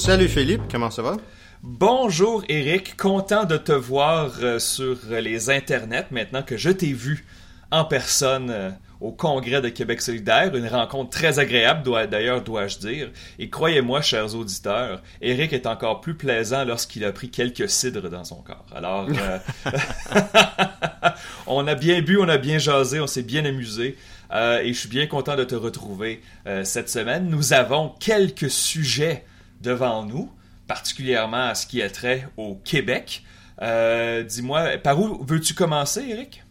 Salut 0.00 0.28
Philippe, 0.28 0.62
comment 0.70 0.90
ça 0.90 1.02
va? 1.02 1.18
Bonjour 1.62 2.42
Eric, 2.48 2.96
content 2.96 3.44
de 3.44 3.58
te 3.58 3.72
voir 3.72 4.32
euh, 4.40 4.58
sur 4.58 4.96
les 5.10 5.50
internets 5.50 6.06
maintenant 6.10 6.42
que 6.42 6.56
je 6.56 6.70
t'ai 6.70 6.94
vu 6.94 7.26
en 7.70 7.84
personne 7.84 8.48
euh, 8.48 8.70
au 9.02 9.12
congrès 9.12 9.60
de 9.60 9.68
Québec 9.68 10.00
solidaire, 10.00 10.56
une 10.56 10.66
rencontre 10.66 11.10
très 11.10 11.38
agréable 11.38 11.82
d'ailleurs 12.08 12.42
dois-je 12.42 12.78
dire, 12.78 13.10
et 13.38 13.50
croyez-moi 13.50 14.00
chers 14.00 14.34
auditeurs, 14.34 15.02
Eric 15.20 15.52
est 15.52 15.66
encore 15.66 16.00
plus 16.00 16.14
plaisant 16.14 16.64
lorsqu'il 16.64 17.04
a 17.04 17.12
pris 17.12 17.28
quelques 17.28 17.68
cidres 17.68 18.08
dans 18.08 18.24
son 18.24 18.36
corps. 18.36 18.64
Alors 18.74 19.06
euh, 19.06 19.38
on 21.46 21.66
a 21.66 21.74
bien 21.74 22.00
bu, 22.00 22.16
on 22.16 22.28
a 22.30 22.38
bien 22.38 22.56
jasé, 22.56 23.00
on 23.00 23.06
s'est 23.06 23.22
bien 23.22 23.44
amusé. 23.44 23.98
et 24.32 24.72
je 24.72 24.78
suis 24.78 24.88
bien 24.88 25.06
content 25.06 25.36
de 25.36 25.44
te 25.44 25.54
retrouver 25.54 26.22
cette 26.64 26.88
semaine. 26.88 27.28
Nous 27.28 27.52
avons 27.52 27.90
quelques 28.00 28.50
sujets 28.50 29.24
devant 29.60 30.04
nous 30.04 30.30
particulièrement 30.70 31.48
à 31.48 31.56
ce 31.56 31.66
qui 31.66 31.80
est 31.80 31.90
trait 31.90 32.28
au 32.36 32.54
Québec. 32.54 33.24
Euh, 33.60 34.22
dis-moi, 34.22 34.78
par 34.78 35.00
où 35.00 35.20
veux-tu 35.24 35.52
commencer, 35.52 36.04
Eric? 36.08 36.44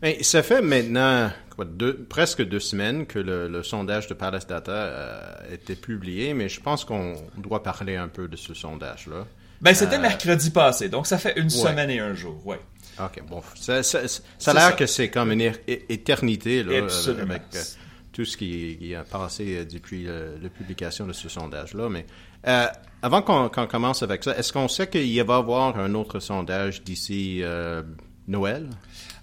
Bien, 0.00 0.14
ça 0.22 0.42
fait 0.42 0.62
maintenant 0.62 1.30
presque 2.08 2.42
deux 2.42 2.60
semaines 2.60 3.04
que 3.04 3.18
le, 3.18 3.62
sondage 3.62 4.06
de 4.06 4.14
Palace 4.14 4.46
Data 4.46 4.72
a 4.72 4.74
euh, 4.74 5.52
été 5.52 5.76
publié, 5.76 6.32
mais 6.32 6.48
je 6.48 6.62
pense 6.62 6.86
qu'on 6.86 7.14
doit 7.36 7.62
parler 7.62 7.96
un 7.96 8.08
peu 8.08 8.26
de 8.26 8.36
ce 8.36 8.54
sondage-là. 8.54 9.26
Ben, 9.60 9.74
c'était 9.74 9.96
euh, 9.96 10.00
mercredi 10.00 10.50
passé, 10.50 10.88
donc 10.88 11.06
ça 11.06 11.18
fait 11.18 11.38
une 11.38 11.50
semaine 11.50 11.90
et 11.90 12.00
un 12.00 12.14
jour, 12.14 12.40
oui. 12.46 12.56
OK, 12.98 13.22
bon. 13.28 13.42
Ça, 13.54 13.82
a 13.82 14.54
l'air 14.54 14.76
que 14.76 14.86
c'est 14.86 15.10
comme 15.10 15.30
une 15.30 15.52
éternité, 15.68 16.62
là, 16.62 16.86
avec 17.20 17.42
tout 18.12 18.24
ce 18.24 18.38
qui, 18.38 18.94
a 18.94 19.04
passé 19.04 19.66
depuis 19.66 20.04
la 20.04 20.48
publication 20.48 21.06
de 21.06 21.12
ce 21.12 21.28
sondage-là, 21.28 21.90
mais 21.90 22.06
euh, 22.46 22.66
avant 23.02 23.22
qu'on 23.22 23.66
commence 23.66 24.02
avec 24.02 24.24
ça, 24.24 24.36
est-ce 24.36 24.52
qu'on 24.52 24.68
sait 24.68 24.88
qu'il 24.88 25.00
va 25.00 25.34
y 25.34 25.38
avoir 25.38 25.78
un 25.78 25.94
autre 25.94 26.20
sondage 26.20 26.82
d'ici 26.82 27.40
euh, 27.42 27.82
Noël? 28.28 28.68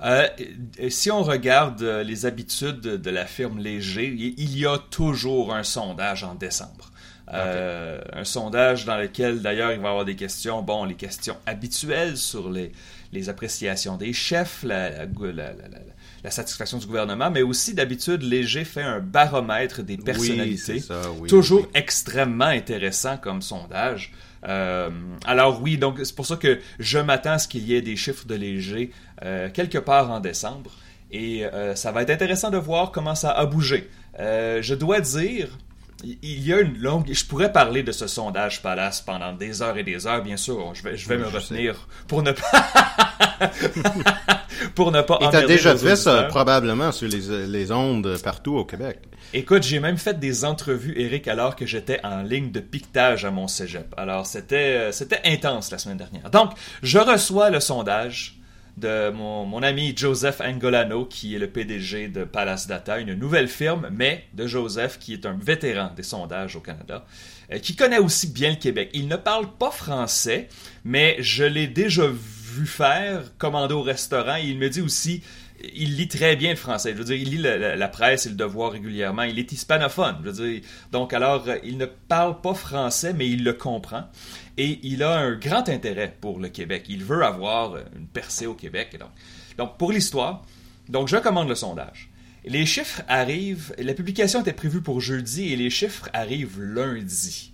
Euh, 0.03 0.27
si 0.89 1.11
on 1.11 1.23
regarde 1.23 1.81
les 1.81 2.25
habitudes 2.25 2.81
de 2.81 3.09
la 3.09 3.25
firme 3.25 3.59
Léger, 3.59 4.07
il 4.07 4.57
y 4.57 4.65
a 4.65 4.77
toujours 4.77 5.53
un 5.53 5.63
sondage 5.63 6.23
en 6.23 6.35
décembre. 6.35 6.91
un 7.31 8.23
sondage 8.23 8.85
dans 8.85 8.97
lequel 8.97 9.41
d'ailleurs 9.41 9.71
il 9.71 9.79
va 9.79 9.87
y 9.87 9.91
avoir 9.91 10.05
des 10.05 10.15
questions, 10.15 10.61
bon, 10.61 10.83
les 10.83 10.95
questions 10.95 11.37
habituelles 11.45 12.17
sur 12.17 12.49
les, 12.49 12.71
les 13.11 13.29
appréciations 13.29 13.97
des 13.97 14.13
chefs, 14.13 14.63
la, 14.63 14.89
la 14.89 15.05
satisfaction 16.29 16.77
du 16.77 16.85
gouvernement, 16.85 17.31
mais 17.31 17.41
aussi 17.41 17.73
d'habitude, 17.73 18.23
Léger 18.23 18.65
fait 18.65 18.81
un 18.81 18.99
baromètre 18.99 19.81
des 19.83 19.97
personnalités. 19.97 20.83
toujours 21.27 21.67
extrêmement 21.73 22.45
intéressant 22.45 23.17
comme 23.17 23.41
sondage. 23.41 24.11
Euh, 24.47 24.89
alors 25.25 25.61
oui, 25.61 25.77
donc 25.77 25.99
c'est 26.03 26.15
pour 26.15 26.25
ça 26.25 26.37
que 26.37 26.59
je 26.79 26.99
m'attends 26.99 27.31
à 27.31 27.39
ce 27.39 27.47
qu'il 27.47 27.67
y 27.67 27.75
ait 27.75 27.81
des 27.81 27.95
chiffres 27.95 28.25
de 28.25 28.35
Léger 28.35 28.91
euh, 29.23 29.49
quelque 29.49 29.77
part 29.77 30.11
en 30.11 30.19
décembre. 30.19 30.71
Et 31.11 31.45
euh, 31.45 31.75
ça 31.75 31.91
va 31.91 32.03
être 32.03 32.11
intéressant 32.11 32.51
de 32.51 32.57
voir 32.57 32.91
comment 32.91 33.15
ça 33.15 33.31
a 33.31 33.45
bougé. 33.45 33.89
je 34.17 34.73
dois 34.75 35.01
dire, 35.01 35.57
il 36.03 36.47
y 36.47 36.53
a 36.53 36.59
une 36.59 36.77
longue. 36.77 37.11
Je 37.11 37.25
pourrais 37.25 37.51
parler 37.51 37.83
de 37.83 37.91
ce 37.91 38.07
sondage 38.07 38.61
Palace 38.61 39.01
pendant 39.01 39.33
des 39.33 39.61
heures 39.61 39.77
et 39.77 39.83
des 39.83 40.07
heures, 40.07 40.21
bien 40.23 40.37
sûr. 40.37 40.73
Je 40.73 40.83
vais, 40.83 40.97
je 40.97 41.07
vais 41.07 41.17
me 41.17 41.27
retenir 41.27 41.87
pour 42.07 42.23
ne 42.23 42.31
pas. 42.31 42.69
pour 44.75 44.91
ne 44.91 45.01
pas. 45.01 45.19
Et 45.21 45.29
t'as 45.29 45.45
déjà 45.45 45.75
fait 45.75 45.95
ça 45.95 46.23
probablement 46.23 46.91
sur 46.91 47.07
les, 47.07 47.47
les, 47.47 47.71
ondes 47.71 48.17
partout 48.23 48.55
au 48.55 48.65
Québec. 48.65 48.99
Écoute, 49.33 49.63
j'ai 49.63 49.79
même 49.79 49.97
fait 49.97 50.19
des 50.19 50.45
entrevues, 50.45 50.93
Eric, 50.97 51.27
alors 51.27 51.55
que 51.55 51.65
j'étais 51.65 51.99
en 52.03 52.23
ligne 52.23 52.51
de 52.51 52.59
piquetage 52.59 53.25
à 53.25 53.31
mon 53.31 53.47
cégep. 53.47 53.93
Alors 53.97 54.25
c'était 54.25 54.55
euh, 54.55 54.91
c'était 54.91 55.21
intense 55.25 55.71
la 55.71 55.77
semaine 55.77 55.97
dernière. 55.97 56.29
Donc, 56.29 56.51
je 56.81 56.97
reçois 56.97 57.49
le 57.49 57.59
sondage 57.59 58.38
de 58.79 59.11
mon, 59.11 59.61
ami 59.61 59.93
Joseph 59.95 60.41
Angolano, 60.41 61.05
qui 61.05 61.35
est 61.35 61.39
le 61.39 61.49
PDG 61.49 62.07
de 62.07 62.23
Palace 62.23 62.67
Data, 62.67 62.99
une 62.99 63.13
nouvelle 63.13 63.47
firme, 63.47 63.89
mais 63.91 64.25
de 64.33 64.47
Joseph, 64.47 64.99
qui 64.99 65.13
est 65.13 65.25
un 65.25 65.37
vétéran 65.39 65.91
des 65.95 66.03
sondages 66.03 66.55
au 66.55 66.61
Canada, 66.61 67.05
euh, 67.51 67.59
qui 67.59 67.75
connaît 67.75 67.99
aussi 67.99 68.27
bien 68.27 68.51
le 68.51 68.55
Québec. 68.55 68.89
Il 68.93 69.07
ne 69.07 69.17
parle 69.17 69.51
pas 69.57 69.71
français, 69.71 70.47
mais 70.85 71.17
je 71.19 71.43
l'ai 71.43 71.67
déjà 71.67 72.07
vu 72.07 72.65
faire, 72.65 73.23
commander 73.37 73.73
au 73.73 73.83
restaurant, 73.83 74.35
il 74.35 74.57
me 74.57 74.69
dit 74.69 74.81
aussi 74.81 75.21
il 75.73 75.95
lit 75.95 76.07
très 76.07 76.35
bien 76.35 76.51
le 76.51 76.55
français. 76.55 76.91
Je 76.93 76.97
veux 76.97 77.03
dire, 77.03 77.15
il 77.15 77.29
lit 77.29 77.37
la, 77.37 77.87
presse 77.87 78.25
et 78.25 78.29
le 78.29 78.35
devoir 78.35 78.71
régulièrement. 78.71 79.23
Il 79.23 79.39
est 79.39 79.51
hispanophone. 79.51 80.17
Je 80.23 80.29
veux 80.29 80.49
dire, 80.51 80.61
donc 80.91 81.13
alors, 81.13 81.47
euh, 81.47 81.57
il 81.63 81.77
ne 81.77 81.85
parle 81.85 82.41
pas 82.41 82.53
français, 82.53 83.13
mais 83.13 83.27
il 83.29 83.43
le 83.43 83.53
comprend. 83.53 84.05
Et 84.57 84.79
il 84.83 85.03
a 85.03 85.17
un 85.17 85.35
grand 85.35 85.67
intérêt 85.69 86.15
pour 86.19 86.39
le 86.39 86.49
Québec. 86.49 86.85
Il 86.89 87.03
veut 87.03 87.23
avoir 87.23 87.77
une 87.95 88.07
percée 88.07 88.45
au 88.45 88.53
Québec. 88.53 88.97
Donc, 88.99 89.09
donc 89.57 89.77
pour 89.77 89.91
l'histoire, 89.91 90.45
donc 90.87 91.07
je 91.07 91.17
commande 91.17 91.49
le 91.49 91.55
sondage. 91.55 92.09
Les 92.45 92.65
chiffres 92.65 93.01
arrivent, 93.07 93.75
la 93.77 93.93
publication 93.93 94.41
était 94.41 94.53
prévue 94.53 94.81
pour 94.81 95.01
jeudi 95.01 95.51
et 95.51 95.55
les 95.55 95.69
chiffres 95.69 96.09
arrivent 96.13 96.61
lundi. 96.61 97.51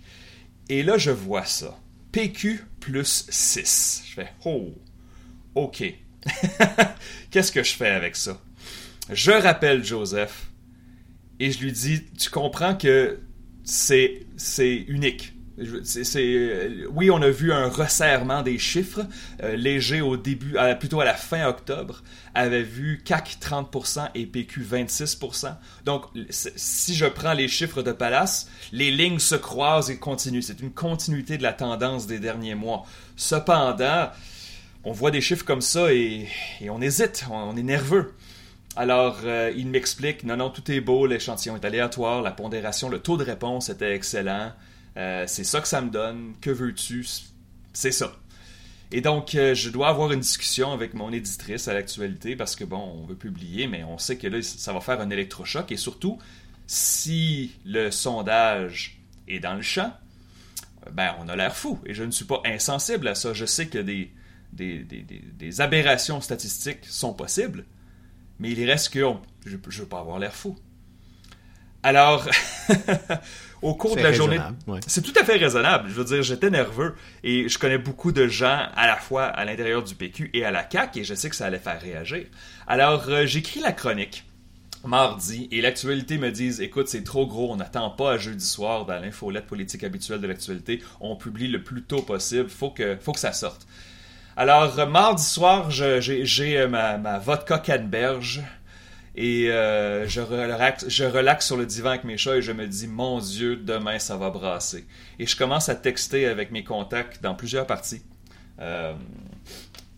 Et 0.68 0.82
là, 0.82 0.96
je 0.96 1.10
vois 1.10 1.44
ça. 1.44 1.78
PQ 2.12 2.64
plus 2.80 3.26
6. 3.28 4.04
Je 4.08 4.14
fais, 4.14 4.32
oh, 4.44 4.72
OK. 5.54 5.84
Qu'est-ce 7.30 7.52
que 7.52 7.62
je 7.62 7.74
fais 7.74 7.90
avec 7.90 8.16
ça? 8.16 8.40
Je 9.10 9.30
rappelle 9.30 9.84
Joseph 9.84 10.48
et 11.38 11.50
je 11.50 11.60
lui 11.60 11.72
dis, 11.72 12.02
tu 12.18 12.30
comprends 12.30 12.74
que 12.74 13.18
c'est, 13.64 14.26
unique. 14.88 15.32
C'est, 15.84 16.86
oui, 16.90 17.10
on 17.10 17.20
a 17.22 17.30
vu 17.30 17.52
un 17.52 17.68
resserrement 17.68 18.42
des 18.42 18.58
chiffres. 18.58 19.06
Euh, 19.42 19.56
léger 19.56 20.00
au 20.00 20.16
début, 20.16 20.56
plutôt 20.78 21.00
à 21.00 21.04
la 21.04 21.14
fin 21.14 21.46
octobre, 21.46 22.02
avait 22.34 22.62
vu 22.62 23.02
CAC 23.04 23.38
30% 23.40 24.10
et 24.14 24.26
PQ 24.26 24.62
26%. 24.62 25.54
Donc, 25.84 26.04
si 26.30 26.94
je 26.94 27.06
prends 27.06 27.32
les 27.32 27.48
chiffres 27.48 27.82
de 27.82 27.92
Palace, 27.92 28.50
les 28.72 28.90
lignes 28.90 29.18
se 29.18 29.34
croisent 29.34 29.90
et 29.90 29.98
continuent. 29.98 30.42
C'est 30.42 30.60
une 30.60 30.72
continuité 30.72 31.38
de 31.38 31.42
la 31.42 31.52
tendance 31.52 32.06
des 32.06 32.18
derniers 32.18 32.54
mois. 32.54 32.84
Cependant, 33.16 34.10
on 34.86 34.92
voit 34.92 35.10
des 35.10 35.20
chiffres 35.20 35.44
comme 35.44 35.60
ça 35.60 35.92
et, 35.92 36.28
on 36.70 36.80
hésite, 36.80 37.26
on, 37.28 37.56
est 37.56 37.62
nerveux. 37.62 38.14
Alors, 38.76 39.18
euh, 39.24 39.52
il 39.56 39.66
m'explique, 39.66 40.22
non, 40.22 40.36
non, 40.36 40.48
tout 40.48 40.70
est 40.70 40.80
beau, 40.80 41.06
l'échantillon 41.06 41.56
est 41.56 41.64
aléatoire, 41.64 42.22
la 42.22 42.30
pondération, 42.30 42.88
le 42.88 43.00
taux 43.00 43.16
de 43.16 43.24
réponse 43.24 43.68
était 43.68 43.96
excellent, 43.96 44.52
euh, 44.96 45.24
c'est 45.26 45.42
ça 45.42 45.60
que 45.60 45.66
ça 45.66 45.80
me 45.80 45.90
donne, 45.90 46.34
que 46.40 46.50
veux-tu, 46.50 47.04
c'est 47.72 47.90
ça. 47.90 48.14
Et 48.92 49.00
donc, 49.00 49.34
euh, 49.34 49.56
je 49.56 49.70
dois 49.70 49.88
avoir 49.88 50.12
une 50.12 50.20
discussion 50.20 50.72
avec 50.72 50.94
mon 50.94 51.12
éditrice 51.12 51.66
à 51.66 51.74
l'actualité 51.74 52.36
parce 52.36 52.54
que, 52.54 52.62
bon, 52.62 53.00
on 53.02 53.06
veut 53.06 53.16
publier, 53.16 53.66
mais 53.66 53.82
on 53.82 53.98
sait 53.98 54.16
que 54.16 54.28
là, 54.28 54.40
ça 54.40 54.72
va 54.72 54.80
faire 54.80 55.00
un 55.00 55.10
électrochoc. 55.10 55.72
Et 55.72 55.76
surtout, 55.76 56.18
si 56.68 57.50
le 57.64 57.90
sondage 57.90 59.00
est 59.26 59.40
dans 59.40 59.54
le 59.54 59.62
champ, 59.62 59.92
ben, 60.92 61.16
on 61.18 61.28
a 61.28 61.34
l'air 61.34 61.56
fou. 61.56 61.80
Et 61.86 61.94
je 61.94 62.04
ne 62.04 62.12
suis 62.12 62.24
pas 62.24 62.40
insensible 62.44 63.08
à 63.08 63.16
ça. 63.16 63.32
Je 63.32 63.46
sais 63.46 63.66
que 63.66 63.78
des, 63.78 64.12
des, 64.56 65.60
aberrations 65.60 66.20
statistiques 66.20 66.84
sont 66.84 67.12
possibles, 67.12 67.64
mais 68.38 68.50
il 68.50 68.68
reste 68.68 68.90
que 68.92 69.00
je 69.44 69.56
ne 69.56 69.80
veux 69.80 69.86
pas 69.86 70.00
avoir 70.00 70.18
l'air 70.18 70.34
fou. 70.34 70.56
Alors, 71.82 72.28
au 73.62 73.74
cours 73.76 73.94
de 73.94 74.00
la 74.00 74.12
journée, 74.12 74.40
c'est 74.88 75.02
tout 75.02 75.12
à 75.20 75.24
fait 75.24 75.36
raisonnable. 75.36 75.88
Je 75.88 75.94
veux 75.94 76.04
dire, 76.04 76.22
j'étais 76.22 76.50
nerveux 76.50 76.96
et 77.22 77.48
je 77.48 77.58
connais 77.58 77.78
beaucoup 77.78 78.10
de 78.10 78.26
gens 78.26 78.68
à 78.74 78.88
la 78.88 78.96
fois 78.96 79.26
à 79.26 79.44
l'intérieur 79.44 79.84
du 79.84 79.94
PQ 79.94 80.30
et 80.34 80.44
à 80.44 80.50
la 80.50 80.68
CAQ 80.68 80.98
et 80.98 81.04
je 81.04 81.14
sais 81.14 81.30
que 81.30 81.36
ça 81.36 81.46
allait 81.46 81.60
faire 81.60 81.80
réagir. 81.80 82.26
Alors, 82.66 83.04
euh, 83.08 83.24
j'écris 83.24 83.60
la 83.60 83.70
chronique 83.70 84.24
mardi 84.84 85.48
et 85.52 85.60
l'actualité 85.60 86.18
me 86.18 86.30
dit 86.30 86.62
écoute 86.62 86.88
c'est 86.88 87.02
trop 87.02 87.26
gros 87.26 87.52
on 87.52 87.56
n'attend 87.56 87.90
pas 87.90 88.12
à 88.12 88.18
jeudi 88.18 88.44
soir 88.44 88.86
dans 88.86 89.00
l'infolette 89.00 89.46
politique 89.46 89.82
habituelle 89.82 90.20
de 90.20 90.28
l'actualité 90.28 90.80
on 91.00 91.16
publie 91.16 91.48
le 91.48 91.62
plus 91.62 91.82
tôt 91.82 92.02
possible 92.02 92.48
faut 92.48 92.70
que 92.70 92.96
faut 93.00 93.12
que 93.12 93.18
ça 93.18 93.32
sorte 93.32 93.66
alors, 94.38 94.78
euh, 94.78 94.84
mardi 94.84 95.24
soir, 95.24 95.70
j'ai 95.70 96.58
euh, 96.58 96.68
ma, 96.68 96.98
ma, 96.98 97.18
vodka 97.18 97.58
canneberge 97.58 98.42
et 99.14 99.50
euh, 99.50 100.06
je, 100.06 100.20
relaxe, 100.20 100.86
je 100.88 101.04
relaxe 101.04 101.46
sur 101.46 101.56
le 101.56 101.64
divan 101.64 101.90
avec 101.90 102.04
mes 102.04 102.18
chats 102.18 102.36
et 102.36 102.42
je 102.42 102.52
me 102.52 102.66
dis, 102.66 102.86
mon 102.86 103.18
Dieu, 103.18 103.56
demain, 103.56 103.98
ça 103.98 104.18
va 104.18 104.28
brasser. 104.28 104.86
Et 105.18 105.26
je 105.26 105.36
commence 105.36 105.70
à 105.70 105.74
texter 105.74 106.26
avec 106.26 106.50
mes 106.50 106.64
contacts 106.64 107.22
dans 107.22 107.34
plusieurs 107.34 107.66
parties. 107.66 108.02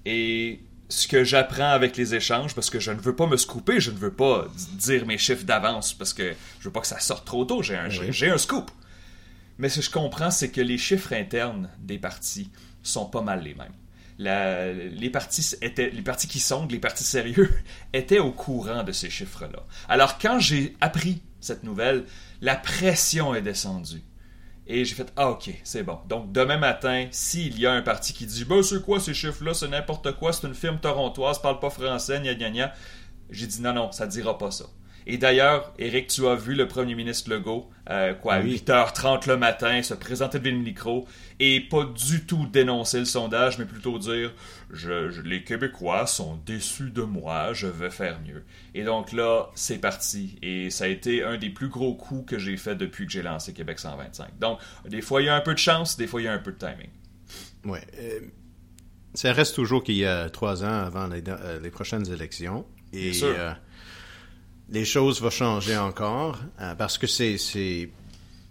et 0.06 0.61
ce 0.88 1.08
que 1.08 1.25
j'apprends 1.25 1.70
avec 1.70 1.96
les 1.96 2.14
échanges, 2.14 2.55
parce 2.55 2.70
que 2.70 2.79
je 2.79 2.93
ne 2.93 3.00
veux 3.00 3.17
pas 3.17 3.26
me 3.26 3.37
scooper, 3.37 3.81
je 3.81 3.90
ne 3.90 3.96
veux 3.96 4.12
pas 4.12 4.46
dire 4.75 5.05
mes 5.05 5.19
chiffres 5.19 5.44
d'avance, 5.44 5.93
parce 5.93 6.14
que 6.14 6.32
je 6.61 6.64
veux 6.64 6.73
pas 6.73 6.81
que 6.81 6.87
ça 6.87 7.00
sorte 7.00 7.26
trop 7.26 7.44
tôt, 7.44 7.62
j'ai 7.62 7.76
un, 7.76 8.38
scoop. 8.38 8.70
Mais 9.58 9.69
ce 9.69 9.81
que 9.81 9.87
je 9.87 9.90
comprends, 9.90 10.31
c'est 10.31 10.50
que 10.50 10.61
les 10.61 10.79
chiffres 10.79 11.12
internes 11.12 11.69
des 11.81 11.99
partis 11.99 12.50
sont 12.85 13.06
pas 13.06 13.20
mal 13.20 13.43
les 13.43 13.55
mêmes 13.55 13.75
les, 14.19 15.11
partis 15.11 15.55
étaient, 15.62 15.91
les 15.91 16.03
partis 16.03 16.29
qui 16.29 16.41
sont, 16.41 16.67
les 16.67 16.79
partis 16.79 17.05
sérieux, 17.05 17.50
étaient 17.93 18.19
au 18.19 18.32
courant 18.32 18.82
de 18.82 18.93
ces 18.93 19.11
chiffres-là. 19.11 19.65
Alors 19.88 20.19
quand 20.19 20.38
j'ai 20.41 20.76
appris 20.81 21.23
cette 21.41 21.62
nouvelle, 21.62 22.05
la 22.41 22.56
pression 22.56 23.35
est 23.35 23.43
descendue. 23.43 24.03
Et 24.67 24.85
j'ai 24.85 24.94
fait 24.94 25.11
Ah, 25.17 25.31
ok, 25.31 25.50
c'est 25.65 25.82
bon. 25.82 25.99
Donc, 26.09 26.31
demain 26.31 26.59
matin, 26.59 27.06
s'il 27.11 27.59
y 27.59 27.67
a 27.67 27.73
un 27.73 27.81
parti 27.81 28.12
qui 28.12 28.26
dit 28.26 28.44
Ben, 28.44 28.62
c'est 28.62 28.82
quoi 28.82 29.00
ces 29.00 29.15
chiffres-là? 29.15 29.55
C'est 29.55 29.69
n'importe 29.69 30.12
quoi, 30.12 30.32
c'est 30.32 30.47
une 30.47 30.55
firme 30.55 30.79
torontoise, 30.79 31.41
parle 31.41 31.59
pas 31.59 31.71
français, 31.71 32.21
gna 32.21 32.35
gna 32.35 32.50
gna. 32.50 32.73
J'ai 33.31 33.47
dit 33.47 33.62
Non, 33.62 33.73
non, 33.73 33.93
ça 33.93 34.06
dira 34.06 34.37
pas 34.37 34.50
ça. 34.50 34.67
Et 35.06 35.17
d'ailleurs, 35.17 35.73
Eric, 35.79 36.09
tu 36.09 36.26
as 36.26 36.35
vu 36.35 36.55
le 36.55 36.69
premier 36.69 36.94
ministre 36.94 37.31
Legault, 37.31 37.71
euh, 37.88 38.12
quoi, 38.12 38.35
à 38.35 38.43
8h30 38.43 39.26
le 39.26 39.38
matin, 39.38 39.82
se 39.82 39.94
présenter 39.94 40.38
devant 40.38 40.55
le 40.55 40.62
micro 40.62 41.09
et 41.40 41.61
pas 41.61 41.85
du 41.85 42.25
tout 42.25 42.46
dénoncer 42.46 42.99
le 42.99 43.05
sondage, 43.05 43.58
mais 43.58 43.64
plutôt 43.64 43.99
dire 43.99 44.32
je, 44.70 45.20
les 45.23 45.44
Québécois 45.44 46.06
sont 46.06 46.37
déçus 46.46 46.90
de 46.90 47.02
moi, 47.02 47.52
je 47.52 47.67
vais 47.67 47.90
faire 47.90 48.20
mieux. 48.26 48.44
Et 48.75 48.85
donc 48.85 49.12
là, 49.12 49.50
c'est 49.55 49.79
parti. 49.79 50.38
Et 50.43 50.70
ça 50.70 50.85
a 50.85 50.88
été 50.88 51.23
un 51.23 51.38
des 51.38 51.50
plus 51.50 51.69
gros 51.69 51.94
coups 51.94 52.31
que 52.31 52.38
j'ai 52.38 52.56
fait 52.56 52.75
depuis 52.75 53.06
que 53.06 53.12
j'ai 53.12 53.23
lancé 53.23 53.52
Québec 53.52 53.79
125. 53.79 54.38
Donc, 54.38 54.58
des 54.88 55.00
fois, 55.00 55.23
il 55.23 55.26
y 55.26 55.29
a 55.29 55.37
un 55.37 55.40
peu 55.40 55.55
de 55.55 55.58
chance, 55.58 55.96
des 55.96 56.06
fois, 56.06 56.20
il 56.20 56.25
y 56.25 56.29
a 56.29 56.32
un 56.32 56.38
peu 56.38 56.52
de 56.52 56.58
timing. 56.58 56.90
Oui. 57.64 57.79
Euh, 57.99 58.20
ça 59.14 59.32
reste 59.32 59.55
toujours 59.55 59.82
qu'il 59.82 59.96
y 59.96 60.05
a 60.05 60.29
trois 60.31 60.64
ans 60.64 60.85
avant 60.85 61.06
les, 61.06 61.23
euh, 61.29 61.70
prochaines 61.70 62.11
élections. 62.11 62.67
Et 62.93 63.12
les 64.70 64.85
choses 64.85 65.20
vont 65.20 65.31
changer 65.31 65.76
encore 65.76 66.38
euh, 66.61 66.75
parce 66.75 66.99
que 66.99 67.06
c'est, 67.06 67.37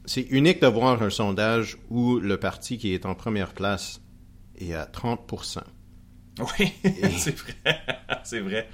c'est, 0.07 0.21
unique 0.21 0.61
de 0.61 0.67
voir 0.67 1.01
un 1.01 1.09
sondage 1.09 1.77
où 1.89 2.19
le 2.19 2.37
parti 2.37 2.77
qui 2.77 2.93
est 2.93 3.05
en 3.05 3.13
première 3.13 3.53
place 3.53 4.01
est 4.57 4.73
à 4.73 4.85
30% 4.85 5.59
Oui, 6.39 6.73
c'est 7.17 7.37
vrai. 7.37 7.53
c'est 8.23 8.39
vrai. 8.39 8.69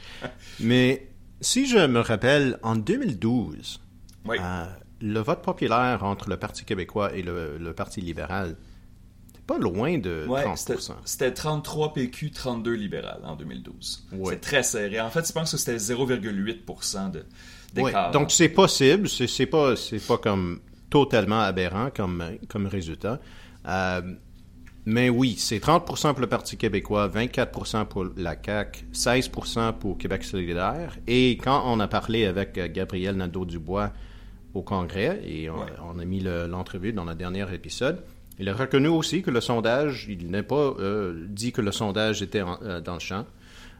Mais 0.59 1.09
si 1.41 1.67
je 1.67 1.85
me 1.85 1.99
rappelle, 1.99 2.59
en 2.63 2.75
2012, 2.75 3.81
euh, 4.29 4.65
le 5.01 5.19
vote 5.19 5.41
populaire 5.41 6.03
entre 6.03 6.29
le 6.29 6.37
Parti 6.37 6.63
québécois 6.63 7.13
et 7.13 7.21
le 7.21 7.73
Parti 7.73 7.99
libéral 7.99 8.55
pas 9.45 9.57
loin 9.57 9.97
de 9.97 10.25
30%. 10.27 10.93
C'était 11.05 11.33
33 11.33 11.93
PQ, 11.93 12.31
32 12.31 12.73
libéral 12.73 13.19
en 13.23 13.35
2012. 13.35 14.07
C'est 14.25 14.41
très 14.41 14.63
serré. 14.63 14.99
En 15.01 15.09
fait, 15.09 15.27
je 15.27 15.33
pense 15.33 15.51
que 15.51 15.57
c'était 15.57 15.77
0,8% 15.77 17.11
d'écart. 17.73 18.11
Donc, 18.11 18.31
c'est 18.31 18.49
possible. 18.49 19.09
C'est 19.09 19.45
pas, 19.45 19.73
pas 20.07 20.17
comme 20.17 20.61
totalement 20.93 21.39
aberrant 21.41 21.89
comme, 21.89 22.23
comme 22.47 22.67
résultat. 22.67 23.19
Euh, 23.67 24.01
mais 24.85 25.09
oui, 25.09 25.33
c'est 25.39 25.57
30% 25.57 26.11
pour 26.11 26.21
le 26.21 26.27
Parti 26.27 26.55
québécois, 26.55 27.07
24% 27.09 27.85
pour 27.85 28.05
la 28.15 28.35
CAQ, 28.39 28.85
16% 28.93 29.73
pour 29.79 29.97
Québec 29.97 30.23
solidaire. 30.23 30.95
Et 31.07 31.31
quand 31.31 31.63
on 31.65 31.79
a 31.79 31.87
parlé 31.87 32.27
avec 32.27 32.59
euh, 32.59 32.67
Gabriel 32.71 33.15
Nadeau-Dubois 33.15 33.91
au 34.53 34.61
Congrès, 34.61 35.19
et 35.25 35.49
on, 35.49 35.65
on 35.83 35.97
a 35.97 36.05
mis 36.05 36.19
l'entrevue 36.19 36.93
dans 36.93 37.05
le 37.05 37.15
dernier 37.15 37.51
épisode, 37.51 38.03
il 38.37 38.47
a 38.47 38.53
reconnu 38.53 38.87
aussi 38.87 39.23
que 39.23 39.31
le 39.31 39.41
sondage, 39.41 40.05
il 40.07 40.29
n'a 40.29 40.43
pas 40.43 40.75
euh, 40.79 41.25
dit 41.27 41.51
que 41.51 41.61
le 41.61 41.71
sondage 41.71 42.21
était 42.21 42.43
euh, 42.43 42.81
dans 42.81 42.93
le 42.93 42.99
champ. 42.99 43.25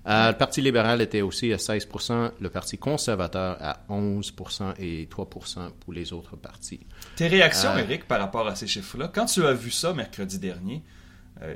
Euh, 0.05 0.31
le 0.31 0.38
Parti 0.38 0.61
libéral 0.61 1.01
était 1.01 1.21
aussi 1.21 1.53
à 1.53 1.57
16% 1.57 2.31
le 2.39 2.50
Parti 2.50 2.77
conservateur 2.77 3.57
à 3.61 3.85
11% 3.89 4.73
et 4.79 5.05
3% 5.05 5.71
pour 5.79 5.94
les 5.94 6.11
autres 6.11 6.35
partis. 6.35 6.81
Tes 7.15 7.27
réactions, 7.27 7.77
Eric, 7.77 8.05
par 8.07 8.19
rapport 8.19 8.47
à 8.47 8.55
ces 8.55 8.67
chiffres-là, 8.67 9.09
quand 9.13 9.25
tu 9.25 9.45
as 9.45 9.53
vu 9.53 9.71
ça 9.71 9.94
mercredi 9.94 10.39
dernier, 10.39 10.83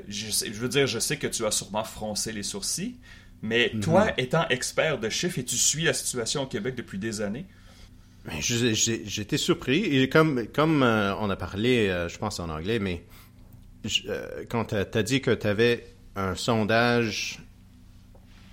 je, 0.08 0.50
veux 0.52 0.68
dire, 0.68 0.86
je 0.86 0.98
sais 0.98 1.18
que 1.18 1.26
tu 1.26 1.44
as 1.44 1.50
sûrement 1.50 1.84
froncé 1.84 2.32
les 2.32 2.42
sourcils, 2.42 2.96
mais 3.42 3.70
mhm. 3.74 3.80
toi, 3.80 4.06
étant 4.16 4.48
expert 4.48 4.98
de 4.98 5.08
chiffres 5.10 5.38
et 5.38 5.44
tu 5.44 5.56
suis 5.56 5.84
la 5.84 5.92
situation 5.92 6.42
au 6.42 6.46
Québec 6.46 6.74
depuis 6.74 6.98
des 6.98 7.20
années, 7.20 7.46
J'étais 8.40 9.38
surpris. 9.38 9.84
Et 9.84 10.08
comme, 10.08 10.46
comme 10.48 10.82
euh, 10.82 11.14
on 11.16 11.30
a 11.30 11.36
parlé, 11.36 11.88
euh, 11.88 12.08
je 12.08 12.18
pense 12.18 12.40
en 12.40 12.48
anglais, 12.48 12.78
mais 12.78 13.04
euh, 14.08 14.44
quand 14.48 14.66
tu 14.66 14.74
as, 14.74 15.02
dit 15.02 15.20
que 15.20 15.30
tu 15.30 15.46
avais 15.46 15.86
un 16.16 16.34
sondage 16.34 17.40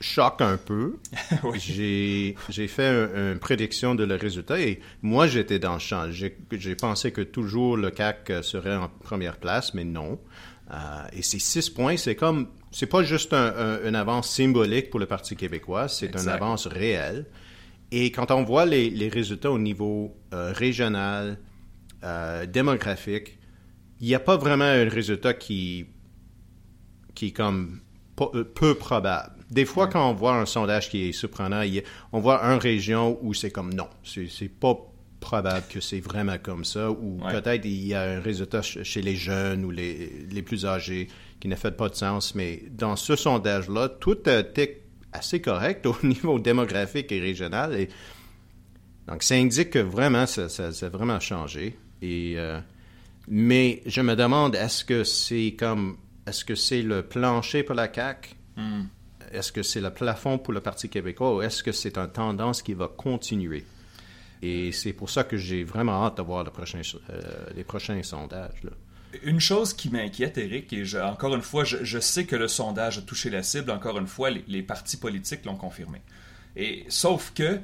choc 0.06 0.42
un 0.42 0.58
peu, 0.58 0.98
j'ai 1.56 2.36
fait 2.68 3.10
une 3.16 3.40
prédiction 3.40 3.96
de 3.96 4.04
le 4.04 4.16
résultat 4.16 4.60
et 4.60 4.80
moi 5.02 5.28
j'étais 5.28 5.60
dans 5.60 5.74
le 5.74 5.80
champ. 5.80 6.12
J'ai 6.12 6.76
pensé 6.76 7.12
que 7.12 7.22
toujours 7.22 7.78
le 7.78 7.90
CAC 7.92 8.32
serait 8.42 8.76
en 8.76 8.90
première 8.90 9.38
place, 9.38 9.74
mais 9.74 9.84
non. 9.84 10.20
et 11.14 11.22
ces 11.22 11.40
six 11.40 11.70
points, 11.70 11.98
c'est 11.98 12.16
comme, 12.16 12.48
c'est 12.72 12.86
pas 12.86 13.04
juste 13.04 13.34
une 13.34 13.96
avance 13.96 14.30
symbolique 14.30 14.90
pour 14.90 15.00
le 15.00 15.06
Parti 15.06 15.36
québécois, 15.36 15.88
c'est 15.88 16.14
une 16.16 16.30
avance 16.30 16.68
réelle. 16.68 17.26
Et 17.92 18.12
quand 18.12 18.32
on 18.32 18.44
voit 18.44 18.66
les, 18.66 19.10
résultats 19.10 19.52
au 19.52 19.60
niveau 19.60 20.16
euh, 20.34 20.52
régional, 20.52 21.38
euh, 22.04 22.46
démographique, 22.46 23.38
il 24.02 24.08
n'y 24.08 24.16
a 24.16 24.20
pas 24.20 24.38
vraiment 24.38 24.66
un 24.66 24.90
résultat 24.90 25.34
qui, 25.34 25.86
qui 27.14 27.28
est 27.28 27.32
comme 27.32 27.82
euh, 28.22 28.44
peu, 28.44 28.76
probable. 28.76 29.35
Des 29.52 29.66
fois, 29.66 29.88
quand 29.88 30.10
on 30.10 30.14
voit 30.14 30.36
un 30.36 30.46
sondage 30.46 30.90
qui 30.90 31.10
est 31.10 31.12
surprenant, 31.12 31.64
on 32.12 32.20
voit 32.20 32.44
une 32.44 32.58
région 32.60 33.20
où 33.22 33.34
c'est 33.34 33.52
comme 33.52 33.74
non, 33.74 33.88
c'est 34.04 34.50
pas 34.50 34.76
probable 35.20 35.66
que 35.70 35.80
c'est 35.80 36.00
vraiment 36.00 36.38
comme 36.42 36.66
ça, 36.66 36.92
ou 36.92 37.18
peut-être 37.18 37.66
il 37.66 37.88
y 37.88 37.94
a 37.94 38.04
un 38.04 38.20
résultat 38.20 38.62
chez 38.62 39.02
les 39.02 39.16
jeunes 39.16 39.66
ou 39.66 39.72
les, 39.72 40.26
les 40.30 40.42
plus 40.42 40.66
âgés 40.66 41.08
qui 41.40 41.48
ne 41.48 41.56
fait 41.56 41.72
pas 41.72 41.90
de 41.90 41.96
sens, 41.96 42.36
mais 42.36 42.64
dans 42.72 42.96
ce 42.96 43.16
sondage-là, 43.16 43.90
tout 43.90 44.30
est 44.30 44.82
assez 45.14 45.42
correct 45.42 45.86
au 45.86 45.96
niveau 46.04 46.40
démographique 46.40 47.12
et 47.12 47.20
régional. 47.20 47.76
Et, 47.76 47.90
donc, 49.08 49.22
ça 49.22 49.36
indique 49.36 49.70
que 49.72 49.80
vraiment, 49.80 50.26
ça, 50.26 50.48
a 50.48 50.90
vraiment 50.90 51.20
changé. 51.20 51.78
Et, 52.02 52.34
euh, 52.38 52.60
mais 53.28 53.84
je 53.86 54.02
me 54.02 54.16
demande, 54.16 54.56
est-ce 54.56 54.84
que 54.84 55.04
c'est 55.04 55.56
comme, 55.58 55.98
est-ce 56.26 56.44
que 56.44 56.56
c'est 56.56 56.82
le 56.82 57.04
plancher 57.04 57.64
pour 57.64 57.76
la 57.76 57.92
CAQ? 57.94 58.30
Est-ce 59.36 59.52
que 59.52 59.64
c'est 59.64 59.82
le 59.82 59.92
plafond 59.92 60.38
pour 60.38 60.54
le 60.54 60.62
Parti 60.62 60.90
québécois 60.90 61.36
ou 61.36 61.42
est-ce 61.42 61.62
que 61.62 61.72
c'est 61.72 61.98
une 61.98 62.10
tendance 62.10 62.62
qui 62.62 62.74
va 62.74 62.88
continuer? 62.88 63.66
Et 64.42 64.72
c'est 64.72 64.94
pour 64.94 65.10
ça 65.10 65.24
que 65.24 65.38
j'ai 65.38 65.64
vraiment 65.64 66.06
hâte 66.06 66.18
de 66.18 66.22
voir 66.22 66.46
euh, 66.46 67.22
les 67.56 67.64
prochains 67.64 68.04
sondages. 68.04 68.62
Une 69.24 69.40
chose 69.40 69.74
qui 69.74 69.90
m'inquiète, 69.90 70.38
Eric, 70.38 70.72
et 70.74 70.84
encore 71.00 71.36
une 71.36 71.42
fois, 71.42 71.64
je, 71.64 72.00
sais 72.00 72.26
que 72.26 72.36
le 72.36 72.48
sondage 72.48 72.98
a 72.98 73.02
touché 73.02 73.30
la 73.30 73.44
cible, 73.44 73.72
encore 73.72 73.98
une 73.98 74.08
fois, 74.08 74.30
les, 74.30 74.62
partis 74.62 74.98
politiques 74.98 75.46
l'ont 75.46 75.56
confirmé. 75.56 76.02
Et 76.56 76.86
sauf 76.90 77.32
que 77.34 77.44
euh, 77.44 77.60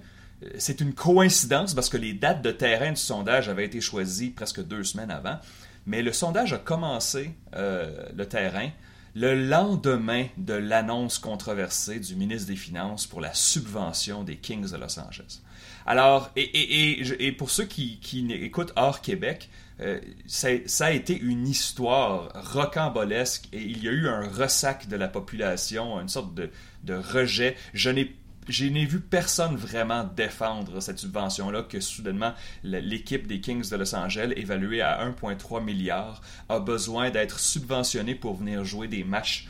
c'est 0.58 0.82
une 0.82 0.94
coïncidence 0.94 1.74
parce 1.74 1.90
que 1.90 1.98
les 1.98 2.14
dates 2.14 2.42
de 2.42 2.52
terrain 2.52 2.92
du 2.92 3.00
sondage 3.00 3.48
avaient 3.48 3.66
été 3.66 3.80
choisies 3.80 4.32
presque 4.32 4.62
deux 4.62 4.84
semaines 4.84 5.12
avant, 5.12 5.40
mais 5.86 6.02
le 6.02 6.14
sondage 6.14 6.54
a 6.54 6.58
commencé 6.58 7.32
euh, 7.56 8.06
le 8.16 8.26
terrain 8.26 8.70
le 9.14 9.48
lendemain 9.48 10.26
de 10.38 10.54
l'annonce 10.54 11.20
controversée 11.20 12.00
du 12.00 12.16
ministre 12.16 12.48
des 12.48 12.56
Finances 12.56 13.08
pour 13.08 13.22
la 13.22 13.34
subvention 13.34 14.24
des 14.24 14.38
Kings 14.38 14.72
de 14.72 14.78
Los 14.78 15.00
Angeles. 15.00 15.42
Alors, 15.86 16.32
et, 16.36 17.32
pour 17.38 17.50
ceux 17.50 17.66
qui, 17.66 18.00
écoutent 18.30 18.74
hors 18.76 19.02
Québec, 19.02 19.50
euh, 19.80 20.00
ça, 20.28 20.86
a 20.86 20.92
été 20.92 21.18
une 21.18 21.48
histoire 21.48 22.32
rocambolesque 22.54 23.48
et 23.52 23.62
il 23.62 23.84
y 23.84 23.90
a 23.90 23.92
eu 23.92 24.08
un 24.08 24.28
ressac 24.28 24.88
de 24.88 24.96
la 24.96 25.08
population, 25.08 26.00
une 26.00 26.10
sorte 26.10 26.34
de, 26.36 26.50
rejet. 26.94 27.56
Je 27.74 27.90
n'ai 27.90 28.14
je 28.48 28.66
n'ai 28.66 28.86
vu 28.86 29.00
personne 29.00 29.56
vraiment 29.56 30.04
défendre 30.04 30.80
cette 30.82 31.00
subvention-là 31.00 31.64
que 31.64 31.80
soudainement 31.80 32.34
l'équipe 32.64 33.28
des 33.28 33.40
Kings 33.40 33.70
de 33.70 33.76
Los 33.76 33.96
Angeles, 33.96 34.34
évaluée 34.36 34.82
à 34.82 35.08
1,3 35.08 35.64
milliard, 35.64 36.22
a 36.50 36.60
besoin 36.60 37.12
d'être 37.12 37.40
subventionnée 37.40 38.16
pour 38.16 38.36
venir 38.36 38.66
jouer 38.66 38.88
des 38.88 39.04
matchs 39.04 39.48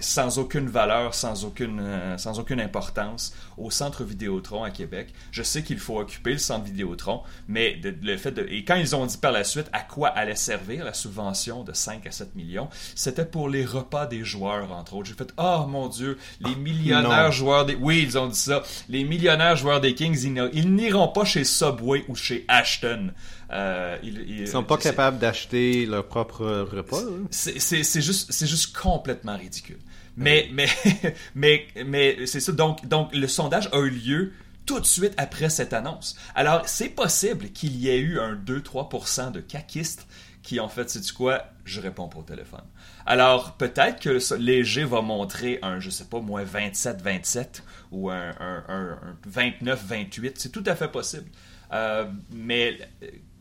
sans 0.00 0.38
aucune 0.38 0.68
valeur, 0.68 1.14
sans 1.14 1.44
aucune, 1.44 1.80
euh, 1.80 2.18
sans 2.18 2.38
aucune 2.38 2.60
importance 2.60 3.34
au 3.56 3.70
centre 3.70 4.04
Vidéotron 4.04 4.62
à 4.62 4.70
Québec. 4.70 5.12
Je 5.30 5.42
sais 5.42 5.62
qu'il 5.62 5.78
faut 5.78 5.98
occuper 5.98 6.32
le 6.32 6.38
centre 6.38 6.64
Vidéotron, 6.64 7.22
mais 7.48 7.80
le 7.82 8.16
fait 8.16 8.32
de, 8.32 8.46
et 8.48 8.64
quand 8.64 8.76
ils 8.76 8.94
ont 8.94 9.06
dit 9.06 9.18
par 9.18 9.32
la 9.32 9.44
suite 9.44 9.68
à 9.72 9.80
quoi 9.80 10.08
allait 10.08 10.36
servir 10.36 10.84
la 10.84 10.94
subvention 10.94 11.64
de 11.64 11.72
5 11.72 12.06
à 12.06 12.10
7 12.10 12.34
millions, 12.34 12.68
c'était 12.94 13.24
pour 13.24 13.48
les 13.48 13.64
repas 13.64 14.06
des 14.06 14.24
joueurs, 14.24 14.72
entre 14.72 14.94
autres. 14.94 15.08
J'ai 15.08 15.14
fait, 15.14 15.32
oh 15.38 15.66
mon 15.68 15.88
Dieu, 15.88 16.18
les 16.40 16.52
ah, 16.54 16.58
millionnaires 16.58 17.32
joueurs 17.32 17.66
des, 17.66 17.74
oui, 17.74 18.02
ils 18.02 18.18
ont 18.18 18.28
dit 18.28 18.38
ça, 18.38 18.62
les 18.88 19.04
millionnaires 19.04 19.56
joueurs 19.56 19.80
des 19.80 19.94
Kings, 19.94 20.18
ils 20.52 20.74
n'iront 20.74 21.08
pas 21.08 21.24
chez 21.24 21.44
Subway 21.44 22.04
ou 22.08 22.14
chez 22.14 22.44
Ashton. 22.48 23.12
Euh, 23.50 23.96
ils, 24.02 24.46
sont 24.46 24.64
pas 24.64 24.76
capables 24.76 25.18
d'acheter 25.18 25.86
leur 25.86 26.06
propre 26.06 26.44
repas. 26.70 27.00
Hein? 27.00 27.26
C'est 27.30 28.02
juste, 28.02 28.30
c'est 28.30 28.46
juste 28.46 28.76
complètement 28.76 29.36
ridicule. 29.36 29.78
Mais, 30.16 30.48
mais, 30.52 30.68
mais, 31.34 31.66
mais 31.86 32.26
c'est 32.26 32.40
ça. 32.40 32.52
Donc, 32.52 32.86
donc, 32.86 33.14
le 33.14 33.26
sondage 33.26 33.68
a 33.72 33.78
eu 33.78 33.90
lieu 33.90 34.32
tout 34.66 34.80
de 34.80 34.86
suite 34.86 35.14
après 35.16 35.48
cette 35.48 35.72
annonce. 35.72 36.16
Alors, 36.34 36.68
c'est 36.68 36.90
possible 36.90 37.50
qu'il 37.50 37.76
y 37.76 37.88
ait 37.88 37.98
eu 37.98 38.18
un 38.18 38.34
2-3% 38.34 39.32
de 39.32 39.40
caquistes 39.40 40.06
qui 40.42 40.60
ont 40.60 40.68
fait, 40.68 40.88
sais-tu 40.90 41.12
quoi, 41.12 41.44
je 41.64 41.80
réponds 41.80 42.10
au 42.14 42.22
téléphone. 42.22 42.64
Alors, 43.06 43.52
peut-être 43.52 44.00
que 44.00 44.34
Léger 44.34 44.84
va 44.84 45.00
montrer 45.00 45.58
un, 45.62 45.78
je 45.80 45.88
sais 45.88 46.04
pas, 46.04 46.20
moins 46.20 46.44
27-27 46.44 47.62
ou 47.92 48.10
un, 48.10 48.34
un 48.40 48.98
29-28. 49.30 50.32
C'est 50.36 50.52
tout 50.52 50.64
à 50.66 50.74
fait 50.74 50.88
possible. 50.88 51.30
Euh, 51.72 52.06
mais 52.32 52.78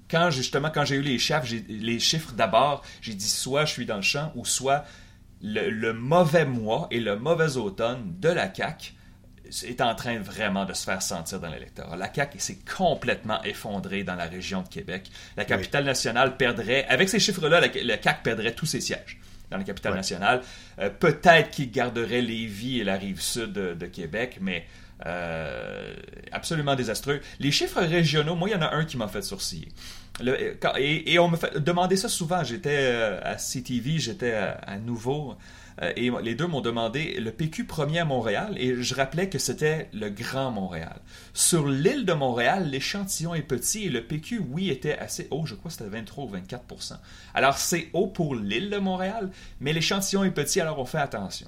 quand 0.10 0.30
justement, 0.30 0.70
quand 0.70 0.86
j'ai 0.86 0.96
eu 0.96 1.02
les 1.02 1.20
chiffres, 1.20 1.46
les 1.68 2.00
chiffres 2.00 2.34
d'abord, 2.34 2.84
j'ai 3.02 3.14
dit 3.14 3.28
soit 3.28 3.66
je 3.66 3.74
suis 3.74 3.86
dans 3.86 3.98
le 3.98 4.02
champ 4.02 4.32
ou 4.36 4.46
soit 4.46 4.86
le, 5.42 5.92
mauvais 5.92 6.46
mois 6.46 6.88
et 6.92 7.00
le 7.00 7.16
mauvais 7.16 7.58
automne 7.58 8.16
de 8.20 8.30
la 8.30 8.54
CAQ 8.54 8.94
est 9.64 9.80
en 9.80 9.96
train 9.96 10.20
vraiment 10.20 10.66
de 10.66 10.74
se 10.74 10.84
faire 10.84 11.02
sentir 11.02 11.40
dans 11.40 11.50
l'électorat. 11.50 11.96
La 11.96 12.14
CAQ 12.14 12.40
s'est 12.40 12.60
complètement 12.78 13.42
effondrée 13.44 14.04
dans 14.04 14.16
la 14.16 14.26
région 14.26 14.62
de 14.62 14.68
Québec. 14.68 15.10
La 15.38 15.46
capitale 15.46 15.86
nationale 15.86 16.36
perdrait, 16.36 16.86
avec 16.90 17.08
ces 17.08 17.20
chiffres-là, 17.20 17.62
la, 17.62 18.02
CAQ 18.02 18.24
perdrait 18.24 18.54
tous 18.54 18.66
ses 18.66 18.82
sièges 18.82 19.20
dans 19.50 19.58
la 19.58 19.64
capitale 19.64 19.94
nationale. 19.94 20.42
Euh, 20.80 20.90
peut-être 20.90 21.52
qu'il 21.52 21.72
garderait 21.72 22.22
Lévis 22.22 22.82
et 22.82 22.84
la 22.84 22.98
rive 22.98 23.22
sud 23.22 23.54
de, 23.54 23.86
Québec, 23.86 24.40
mais 24.42 24.66
euh, 25.06 25.96
absolument 26.34 26.76
désastreux. 26.76 27.22
Les 27.40 27.52
chiffres 27.52 27.82
régionaux, 27.82 28.36
moi, 28.36 28.50
il 28.50 28.52
y 28.52 28.56
en 28.56 28.62
a 28.62 28.76
un 28.76 28.84
qui 28.84 28.98
m'a 28.98 29.08
fait 29.08 29.22
sourciller. 29.22 29.70
Et, 30.22 31.20
on 31.20 31.30
me 31.30 31.38
fait 31.38 31.60
demander 31.60 31.96
ça 31.96 32.10
souvent. 32.10 32.44
J'étais 32.44 32.78
euh, 32.80 33.20
à 33.24 33.36
CTV, 33.36 34.00
j'étais 34.00 34.34
à 34.34 34.78
Nouveau 34.80 35.36
euh, 35.82 35.92
et 35.96 36.12
les 36.24 36.36
deux 36.36 36.48
m'ont 36.48 36.62
demandé 36.62 37.20
le 37.20 37.32
PQ 37.32 37.66
premier 37.66 38.00
à 38.00 38.06
Montréal 38.06 38.56
et 38.58 38.82
je 38.82 38.96
rappelais 38.96 39.30
que 39.30 39.38
c'était 39.38 39.90
le 39.94 40.10
Grand 40.10 40.52
Montréal. 40.52 41.00
Sur 41.34 41.68
l'île 41.68 42.06
de 42.06 42.14
Montréal, 42.14 42.70
l'échantillon 42.70 43.36
est 43.36 43.44
petit 43.44 43.86
et 43.86 43.90
le 43.90 44.04
PQ, 44.04 44.42
oui, 44.50 44.70
était 44.70 44.98
assez 44.98 45.28
haut. 45.32 45.46
Je 45.46 45.56
crois 45.56 45.70
que 45.70 45.78
c'était 45.78 45.90
23 45.90 46.26
ou 46.26 46.36
24% 46.36 46.98
Alors 47.34 47.58
c'est 47.58 47.90
haut 47.94 48.08
pour 48.08 48.36
l'île 48.36 48.70
de 48.70 48.78
Montréal, 48.78 49.30
mais 49.60 49.74
l'échantillon 49.74 50.24
est 50.24 50.32
petit, 50.32 50.60
alors 50.60 50.80
on 50.80 50.86
fait 50.86 50.98
attention. 50.98 51.48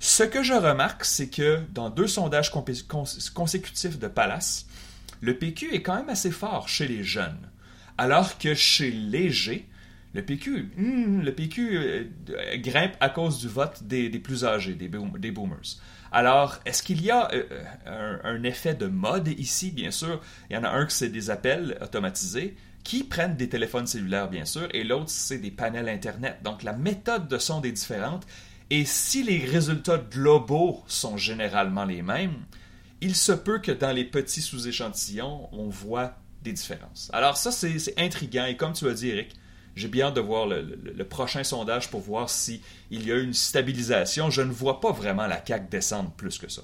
Ce 0.00 0.24
que 0.24 0.42
je 0.42 0.54
remarque, 0.54 1.04
c'est 1.04 1.28
que 1.28 1.60
dans 1.70 1.88
deux 1.88 2.08
sondages 2.08 2.50
consécutifs 2.50 3.98
de 3.98 4.08
Palace, 4.08 4.66
le 5.20 5.38
PQ 5.38 5.74
est 5.74 5.82
quand 5.82 5.94
même 5.94 6.08
assez 6.08 6.32
fort 6.32 6.68
chez 6.68 6.88
les 6.88 7.04
jeunes, 7.04 7.38
alors 8.02 8.36
que 8.36 8.52
chez 8.52 8.90
Léger, 8.90 9.68
le 10.12 10.24
PQ, 10.24 10.72
hmm, 10.76 11.20
le 11.20 11.32
PQ 11.32 11.78
euh, 11.78 12.04
grimpe 12.56 12.96
à 12.98 13.08
cause 13.08 13.38
du 13.38 13.46
vote 13.46 13.84
des, 13.84 14.10
plus 14.18 14.44
âgés, 14.44 14.74
des, 14.74 14.88
boomers. 14.88 15.78
Alors, 16.10 16.58
est-ce 16.66 16.82
qu'il 16.82 17.00
y 17.00 17.12
a 17.12 17.30
euh, 17.32 18.18
un, 18.24 18.42
effet 18.42 18.74
de 18.74 18.86
mode 18.86 19.28
ici, 19.28 19.70
bien 19.70 19.92
sûr? 19.92 20.20
Il 20.50 20.54
y 20.54 20.56
en 20.56 20.64
a 20.64 20.70
un 20.70 20.84
qui 20.86 20.96
c'est 20.96 21.10
des 21.10 21.30
appels 21.30 21.78
automatisés 21.80 22.56
qui 22.82 23.04
prennent 23.04 23.36
des 23.36 23.48
téléphones 23.48 23.86
cellulaires, 23.86 24.28
bien 24.28 24.46
sûr, 24.46 24.66
et 24.74 24.82
l'autre, 24.82 25.10
c'est 25.10 25.38
des 25.38 25.52
panels 25.52 25.88
Internet. 25.88 26.38
Donc, 26.42 26.64
la 26.64 26.72
méthode 26.72 27.28
de 27.28 27.38
son 27.38 27.62
est 27.62 27.70
différente. 27.70 28.26
Et 28.70 28.84
si 28.84 29.22
les 29.22 29.44
résultats 29.44 29.98
globaux 29.98 30.82
sont 30.88 31.16
généralement 31.16 31.84
les 31.84 32.02
mêmes, 32.02 32.34
il 33.00 33.14
se 33.14 33.30
peut 33.30 33.60
que 33.60 33.70
dans 33.70 33.92
les 33.92 34.04
petits 34.04 34.42
sous-échantillons, 34.42 35.48
on 35.52 35.68
voit 35.68 36.16
des 36.42 36.52
différences. 36.52 37.10
Alors 37.12 37.36
ça, 37.36 37.52
c'est 37.52 37.98
intriguant. 37.98 38.46
Et 38.46 38.56
comme 38.56 38.72
tu 38.72 38.88
as 38.88 38.94
dit, 38.94 39.08
Eric, 39.08 39.34
j'ai 39.74 39.88
bien 39.88 40.06
hâte 40.06 40.16
de 40.16 40.20
voir 40.20 40.46
le, 40.46 41.04
prochain 41.04 41.44
sondage 41.44 41.90
pour 41.90 42.00
voir 42.00 42.28
s'il 42.28 42.60
y 42.90 43.10
a 43.10 43.18
une 43.18 43.34
stabilisation. 43.34 44.30
Je 44.30 44.42
ne 44.42 44.52
vois 44.52 44.80
pas 44.80 44.92
vraiment 44.92 45.26
la 45.26 45.44
CAQ 45.44 45.68
descendre 45.70 46.10
plus 46.10 46.38
que 46.38 46.50
ça. 46.50 46.62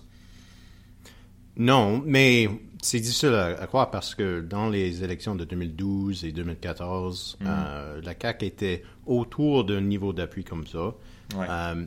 Non, 1.56 2.02
mais 2.04 2.48
c'est 2.82 3.00
difficile 3.00 3.34
à, 3.34 3.66
croire 3.66 3.90
parce 3.90 4.14
que 4.14 4.40
dans 4.40 4.68
les 4.68 5.02
élections 5.02 5.34
de 5.34 5.44
2012 5.44 6.24
et 6.24 6.32
2014, 6.32 7.38
mm. 7.40 7.46
euh, 7.46 8.00
la 8.02 8.14
CAQ 8.20 8.44
était 8.46 8.82
autour 9.06 9.64
d'un 9.64 9.80
niveau 9.80 10.12
d'appui 10.12 10.44
comme 10.44 10.66
ça. 10.66 10.94
Euh, 11.36 11.84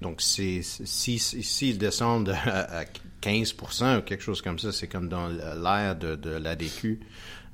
donc, 0.00 0.20
s'ils 0.20 0.64
si, 0.64 1.74
descendent 1.74 2.36
à, 2.44 2.84
15 3.22 3.54
ou 3.98 4.02
quelque 4.02 4.20
chose 4.22 4.42
comme 4.42 4.58
ça, 4.58 4.72
c'est 4.72 4.88
comme 4.88 5.08
dans 5.08 5.28
l'ère 5.28 5.96
de, 5.96 6.16
de 6.16 6.30
l'ADQ. 6.30 7.00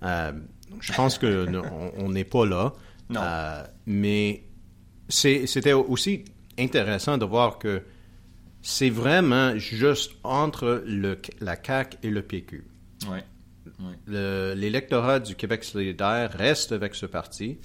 Euh, 0.02 0.32
je 0.80 0.92
pense 0.92 1.18
qu'on 1.18 2.08
n'est 2.08 2.25
pas 2.25 2.46
là. 2.46 2.72
Non. 3.10 3.20
Euh, 3.22 3.62
mais 3.87 4.42
c'était 5.08 5.72
aussi 5.72 6.25
intéressant 6.58 7.18
de 7.18 7.25
voir 7.25 7.58
que 7.58 7.82
c'est 8.62 8.90
vraiment 8.90 9.56
juste 9.56 10.12
entre 10.25 10.82
le, 10.87 11.18
la 11.40 11.56
CAQ 11.62 11.98
et 12.02 12.10
le 12.10 12.22
PQ. 12.22 12.64
Oui. 13.08 13.18
L'électorat 14.08 15.20
du 15.20 15.37
Québec 15.37 15.62
solidaire 15.62 16.32
reste 16.32 16.72
avec 16.72 16.94
ce 16.94 17.06
parti. 17.06 17.58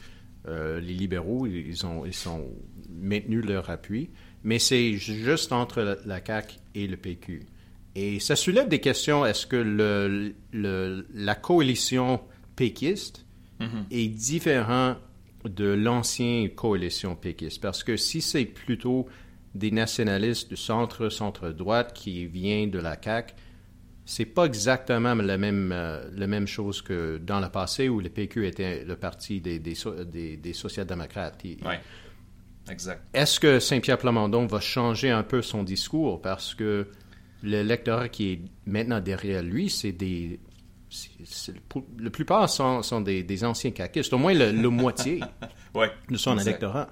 Euh, 0.48 0.80
les 0.80 0.94
libéraux, 0.94 1.48
ils 1.48 1.86
ont, 1.86 2.06
ils 2.06 2.14
sont 2.14 2.48
maintenus 2.90 3.44
leur 3.46 3.70
appui, 3.70 4.12
mais 4.44 4.60
c'est 4.60 4.94
juste 4.94 5.52
entre 5.52 5.82
la, 5.82 5.96
la, 6.06 6.24
CAQ 6.24 6.58
et 6.76 6.86
le 6.86 6.98
PQ. 6.98 7.48
Et 7.96 8.20
ça 8.20 8.36
soulève 8.36 8.68
des 8.68 8.80
questions. 8.80 9.26
Est-ce 9.26 9.46
que 9.46 9.56
le, 9.56 10.34
le, 10.52 11.06
la 11.14 11.36
coalition 11.36 12.22
péquiste 12.56 13.26
mhm. 13.60 13.86
est 13.92 14.08
différent 14.08 14.96
de 15.46 15.66
l'ancienne 15.66 16.50
coalition 16.50 17.16
péquiste? 17.16 17.62
Parce 17.62 17.84
que 17.84 17.98
si 17.98 18.22
c'est 18.22 18.46
plutôt 18.46 19.08
des 19.54 19.72
nationalistes 19.72 20.50
du 20.50 20.56
centre, 20.56 21.10
centre-droite 21.10 21.94
qui 21.94 22.26
viennent 22.26 22.72
de 22.72 22.80
la 22.80 22.98
CAQ, 23.02 23.36
c'est 24.06 24.26
pas 24.26 24.46
exactement 24.46 25.16
la 25.16 25.38
même, 25.38 25.72
euh, 25.72 26.10
la 26.16 26.28
même 26.28 26.48
chose 26.48 26.82
que 26.82 27.18
dans 27.18 27.40
le 27.40 27.50
passé 27.50 27.88
où 27.88 28.00
le 28.00 28.10
PQ 28.10 28.48
était 28.48 28.84
le 28.84 28.96
parti 28.96 29.40
des, 29.40 29.60
des, 29.60 30.38
des, 30.38 30.54
social-démocrates. 30.54 31.40
Oui, 31.44 31.58
exact. 32.70 33.02
Est-ce 33.14 33.40
que 33.40 33.60
Saint-Pierre 33.60 33.98
Plamondon 33.98 34.46
va 34.46 34.60
changer 34.60 35.10
un 35.10 35.24
peu 35.24 35.42
son 35.42 35.64
discours 35.64 36.22
parce 36.22 36.54
que 36.54 36.88
l'électorat 37.44 38.10
qui 38.10 38.32
est 38.32 38.42
maintenant 38.66 39.00
derrière 39.00 39.44
lui, 39.44 39.70
c'est 39.70 39.92
des 39.92 40.40
la 42.00 42.10
plupart 42.10 42.50
sont, 42.50 43.02
des, 43.02 43.44
anciens 43.44 43.72
caquistes, 43.72 44.14
au 44.14 44.18
moins 44.18 44.34
le, 44.34 44.70
moitié 44.70 45.22
de 46.10 46.18
son 46.18 46.38
électorat. 46.38 46.90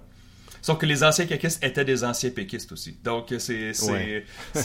Sauf 0.61 0.77
que 0.77 0.85
les 0.85 1.03
anciens 1.03 1.25
caquistes 1.25 1.63
étaient 1.63 1.85
des 1.85 2.03
anciens 2.03 2.29
péquistes 2.29 2.71
aussi. 2.71 2.97
Donc, 3.03 3.33
c'est. 3.39 3.73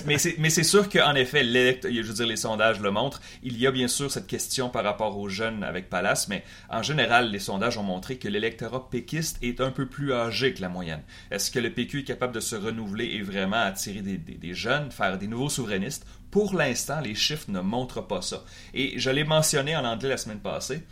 mais 0.07 0.51
c'est 0.51 0.63
sûr 0.63 0.89
qu'en 0.89 1.15
effet, 1.15 1.45
je 1.45 2.03
veux 2.03 2.15
dire, 2.15 2.27
les 2.27 2.37
sondages 2.37 2.81
le 2.81 2.91
montrent. 2.91 3.21
Il 3.43 3.59
y 3.59 3.67
a 3.67 3.71
bien 3.71 3.89
sûr 3.89 4.11
cette 4.11 4.27
question 4.27 4.69
par 4.69 4.85
rapport 4.85 5.19
aux 5.19 5.29
jeunes 5.29 5.65
avec 5.65 5.89
Palace, 5.89 6.29
mais 6.29 6.45
en 6.69 6.83
général, 6.83 7.31
les 7.31 7.39
sondages 7.39 7.79
ont 7.79 7.83
montré 7.83 8.19
que 8.19 8.29
l'électorat 8.29 8.91
péquiste 8.91 9.39
est 9.43 9.61
un 9.61 9.71
peu 9.71 9.87
plus 9.87 10.13
âgé 10.13 10.53
que 10.53 10.61
la 10.61 10.69
moyenne. 10.69 11.03
Est-ce 11.31 11.51
que 11.51 11.59
le 11.59 11.73
PQ 11.73 12.01
est 12.01 12.05
capable 12.05 12.35
de 12.35 12.41
se 12.41 12.57
renouveler 12.57 13.07
et 13.07 13.23
vraiment 13.23 13.57
attirer 13.57 14.01
des, 14.01 14.19
des 14.19 14.55
jeunes, 14.55 14.91
faire 14.91 15.17
des 15.19 15.27
nouveaux 15.29 15.49
souverainistes? 15.49 16.07
Pour 16.31 16.55
l'instant, 16.55 17.01
les 17.01 17.15
chiffres 17.15 17.47
ne 17.49 17.61
montrent 17.61 18.07
pas 18.07 18.21
ça. 18.21 18.45
Et 18.75 18.99
je 18.99 19.09
l'ai 19.11 19.25
mentionné 19.25 19.77
en 19.77 19.85
anglais 19.85 20.11
la 20.11 20.17
semaine 20.19 20.41
passée. 20.41 20.83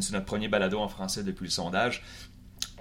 C'est 0.00 0.12
notre 0.12 0.26
premier 0.26 0.48
balado 0.48 0.78
en 0.78 0.88
français 0.88 1.24
depuis 1.24 1.44
le 1.46 1.50
sondage. 1.50 2.02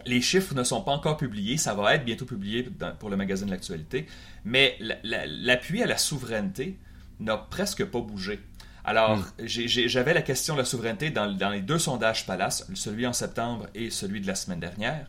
Les 0.05 0.21
chiffres 0.21 0.53
ne 0.55 0.63
sont 0.63 0.81
pas 0.81 0.91
encore 0.91 1.17
publiés, 1.17 1.57
ça 1.57 1.73
va 1.73 1.95
être 1.95 2.05
bientôt 2.05 2.25
publié 2.25 2.69
pour 2.99 3.09
le 3.09 3.17
magazine 3.17 3.47
de 3.47 3.51
l'actualité, 3.51 4.07
mais 4.45 4.77
l'appui 5.03 5.83
à 5.83 5.87
la 5.87 5.97
souveraineté 5.97 6.77
n'a 7.19 7.37
presque 7.37 7.85
pas 7.85 7.99
bougé. 7.99 8.39
Alors, 8.83 9.17
hmm. 9.17 9.45
j'avais 9.45 10.13
la 10.13 10.23
question 10.23 10.55
de 10.55 10.59
la 10.59 10.65
souveraineté 10.65 11.11
dans, 11.11 11.51
les 11.51 11.61
deux 11.61 11.77
sondages 11.77 12.25
Palace, 12.25 12.67
celui 12.73 13.05
en 13.05 13.13
septembre 13.13 13.67
et 13.75 13.89
celui 13.91 14.21
de 14.21 14.27
la 14.27 14.35
semaine 14.35 14.59
dernière. 14.59 15.07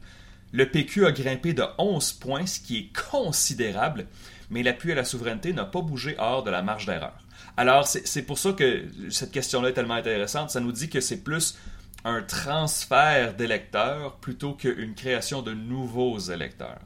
Le 0.53 0.69
PQ 0.69 1.07
a 1.07 1.13
grimpé 1.13 1.55
de 1.55 1.65
11 1.79 2.13
points, 2.13 2.45
ce 2.45 2.61
qui 2.61 2.77
est 2.77 2.91
considérable 3.11 4.07
mais 4.53 4.63
l'appui 4.63 4.93
à 4.93 4.95
la 4.95 5.05
souveraineté 5.05 5.55
n'a 5.55 5.65
pas 5.65 5.81
bougé 5.81 6.15
hors 6.19 6.45
de 6.45 6.51
la 6.51 6.63
marge 6.63 6.85
d'erreur. 6.85 7.15
Alors, 7.57 7.87
c'est 7.87 8.23
pour 8.23 8.39
ça 8.39 8.53
que 8.53 8.85
cette 9.11 9.33
question-là 9.33 9.71
est 9.71 9.73
tellement 9.73 9.95
intéressante. 9.95 10.51
Ça 10.51 10.61
nous 10.61 10.73
dit 10.73 10.89
que 10.89 11.01
c'est 11.01 11.23
plus 11.25 11.59
un 12.05 12.23
transfert 12.23 13.35
d'électeurs 13.35 14.17
plutôt 14.17 14.55
qu'une 14.55 14.95
création 14.95 15.43
de 15.43 15.53
nouveaux 15.53 16.19
électeurs. 16.19 16.81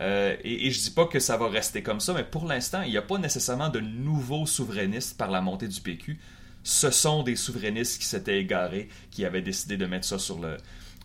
Euh, 0.00 0.36
et, 0.44 0.70
je 0.70 0.78
je 0.78 0.84
dis 0.84 0.90
pas 0.90 1.06
que 1.06 1.18
ça 1.18 1.36
va 1.36 1.48
rester 1.48 1.82
comme 1.82 2.00
ça, 2.00 2.14
mais 2.14 2.24
pour 2.24 2.46
l'instant, 2.46 2.82
il 2.82 2.90
n'y 2.90 2.96
a 2.96 3.02
pas 3.02 3.18
nécessairement 3.18 3.68
de 3.68 3.80
nouveaux 3.80 4.46
souverainistes 4.46 5.18
par 5.18 5.30
la 5.30 5.40
montée 5.40 5.68
du 5.68 5.80
PQ. 5.80 6.18
Ce 6.62 6.90
sont 6.90 7.22
des 7.22 7.36
souverainistes 7.36 8.00
qui 8.00 8.06
s'étaient 8.06 8.38
égarés, 8.38 8.88
qui 9.10 9.24
avaient 9.24 9.42
décidé 9.42 9.76
de 9.76 9.86
mettre 9.86 10.06
ça 10.06 10.18
sur 10.18 10.38
le, 10.38 10.56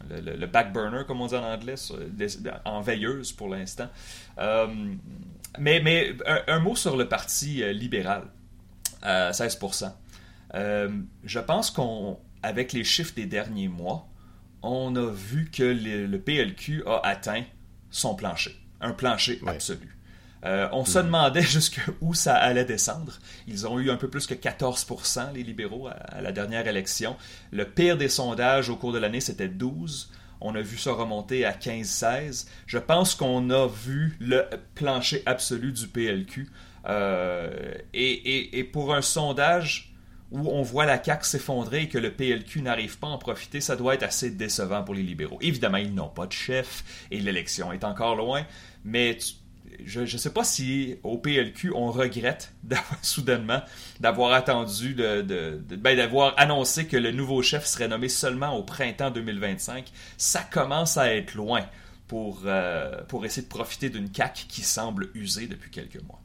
le, 0.10 0.46
back 0.46 0.74
burner, 0.74 1.04
comme 1.08 1.22
on 1.22 1.28
dit 1.28 1.36
en 1.36 1.44
anglais, 1.44 1.76
en 2.66 2.82
veilleuse 2.82 3.32
pour 3.32 3.50
l'instant. 3.50 3.88
Euh, 4.38 4.68
mais, 5.60 5.80
mais 5.82 6.16
un, 6.48 6.60
mot 6.60 6.76
sur 6.76 6.98
le 6.98 7.08
Parti 7.08 7.64
euh, 7.64 7.72
libéral, 7.72 8.24
16%. 9.04 9.92
Euh, 10.54 10.90
je 11.24 11.40
pense 11.40 11.72
qu'avec 12.46 12.74
les 12.74 12.84
chiffres 12.84 13.14
des 13.16 13.26
derniers 13.26 13.68
mois, 13.68 14.08
on 14.62 14.96
a 14.96 15.12
vu 15.12 15.50
que 15.52 15.64
le, 15.64 16.18
PLQ 16.18 16.84
a 16.86 17.02
atteint 17.04 17.44
son 17.90 18.16
plancher, 18.16 18.56
un 18.82 18.92
plancher 18.92 19.42
absolu. 19.48 19.98
Euh, 20.44 20.68
on 20.74 20.86
se 20.86 21.00
hmm. 21.00 21.06
demandait 21.06 21.42
jusqu'où 21.42 22.14
ça 22.14 22.36
allait 22.36 22.66
descendre. 22.66 23.14
Ils 23.48 23.66
ont 23.66 23.80
eu 23.80 23.90
un 23.90 23.98
peu 23.98 24.10
plus 24.10 24.28
que 24.28 24.36
14%, 24.36 25.34
les 25.34 25.44
libéraux, 25.44 25.88
à, 25.88 26.22
la 26.22 26.32
dernière 26.32 26.68
élection. 26.68 27.16
Le 27.52 27.66
pire 27.66 27.98
des 27.98 28.10
sondages 28.10 28.70
au 28.70 28.76
cours 28.76 28.94
de 28.94 29.00
l'année, 29.00 29.22
c'était 29.22 29.48
12%. 29.48 30.08
On 30.42 30.54
a 30.54 30.62
vu 30.62 30.78
ça 30.78 30.92
remonter 30.92 31.46
à 31.46 31.54
15-16. 31.54 32.48
Je 32.68 32.78
pense 32.78 33.16
qu'on 33.16 33.50
a 33.50 33.68
vu 33.68 34.18
le 34.20 34.44
plancher 34.76 35.24
absolu 35.26 35.72
du 35.72 35.88
PLQ. 35.88 36.52
Euh, 36.88 37.74
et, 37.94 38.70
pour 38.72 38.94
un 38.94 39.02
sondage 39.02 39.95
où 40.36 40.50
on 40.50 40.62
voit 40.62 40.86
la 40.86 41.02
CAQ 41.02 41.26
s'effondrer 41.26 41.84
et 41.84 41.90
que 41.90 41.98
le 41.98 42.12
PLQ 42.12 42.62
n'arrive 42.62 42.98
pas 42.98 43.08
à 43.08 43.12
en 43.12 43.18
profiter, 43.18 43.62
ça 43.62 43.76
doit 43.76 43.96
être 43.96 44.04
assez 44.04 44.30
décevant 44.30 44.84
pour 44.84 44.94
les 44.94 45.04
libéraux. 45.04 45.38
Évidemment, 45.42 45.78
ils 45.78 45.94
n'ont 45.94 46.10
pas 46.10 46.28
de 46.28 46.34
chef 46.34 46.84
et 47.12 47.20
l'élection 47.20 47.72
est 47.72 47.84
encore 47.84 48.16
loin, 48.16 48.46
mais 48.84 49.18
je 49.84 50.02
ne 50.02 50.06
sais 50.06 50.34
pas 50.34 50.44
si 50.44 50.98
au 51.04 51.18
PLQ 51.18 51.72
on 51.74 51.92
regrette 51.92 52.54
soudainement 53.02 53.62
d'avoir 54.00 54.34
attendu, 54.34 54.94
de, 54.94 55.62
ben, 55.78 55.96
d'avoir 55.98 56.34
annoncé 56.38 56.86
que 56.86 56.98
le 56.98 57.12
nouveau 57.12 57.42
chef 57.42 57.66
serait 57.66 57.88
nommé 57.88 58.10
seulement 58.10 58.58
au 58.58 58.64
printemps 58.64 59.12
2025. 59.12 59.92
Ça 60.18 60.42
commence 60.42 60.98
à 60.98 61.14
être 61.14 61.34
loin 61.36 61.66
pour, 62.08 62.42
euh, 62.46 63.04
pour 63.08 63.26
essayer 63.26 63.44
de 63.44 63.50
profiter 63.52 63.90
d'une 63.90 64.14
CAQ 64.14 64.48
qui 64.48 64.62
semble 64.62 65.10
usée 65.16 65.48
depuis 65.48 65.72
quelques 65.72 66.02
mois. 66.04 66.20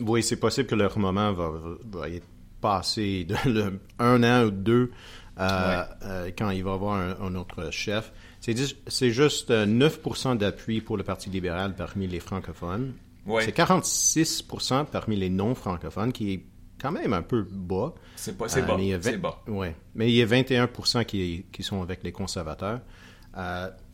Oui, 0.00 0.22
c'est 0.22 0.36
possible 0.36 0.66
que 0.66 0.74
leur 0.74 0.98
moment 0.98 1.32
va, 1.32 1.50
va 1.84 2.08
être 2.08 2.26
passé 2.62 3.24
de 3.24 3.78
un 3.98 4.22
an 4.22 4.46
ou 4.46 4.50
deux 4.50 4.90
euh, 5.38 5.84
euh, 6.04 6.30
quand 6.36 6.50
il 6.50 6.62
va 6.64 6.72
avoir 6.72 6.94
un, 6.94 7.34
autre 7.34 7.70
chef. 7.70 8.12
C'est 8.40 9.10
juste 9.10 9.50
9 9.50 10.00
euh, 10.06 10.34
d'appui 10.34 10.80
pour 10.80 10.96
le 10.96 11.04
Parti 11.04 11.30
libéral 11.30 11.74
parmi 11.74 12.06
les 12.06 12.20
francophones. 12.20 12.94
C'est 13.40 13.52
46 13.52 14.44
parmi 14.90 15.16
les 15.16 15.30
non-francophones, 15.30 16.12
qui 16.12 16.32
est 16.32 16.44
quand 16.80 16.90
même 16.90 17.12
un 17.12 17.22
peu 17.22 17.46
bas. 17.48 17.94
C'est 18.16 18.36
bas, 18.36 18.46
c'est 18.48 18.66
bas. 19.18 19.42
Ouais. 19.46 19.76
Mais 19.94 20.10
il 20.10 20.14
y 20.14 20.22
a 20.22 20.26
21 20.26 20.68
qui, 21.04 21.46
qui 21.52 21.62
sont 21.62 21.82
avec 21.82 22.02
les 22.02 22.12
conservateurs. 22.12 22.80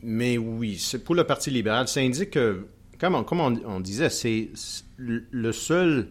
mais 0.01 0.37
oui, 0.37 0.83
pour 1.05 1.15
le 1.15 1.23
Parti 1.23 1.51
libéral, 1.51 1.87
ça 1.87 1.99
indique 1.99 2.31
que, 2.31 2.67
comme 2.99 3.15
on 3.15 3.79
disait, 3.79 4.09
c'est 4.09 4.49
le 4.97 5.51
seul 5.51 6.09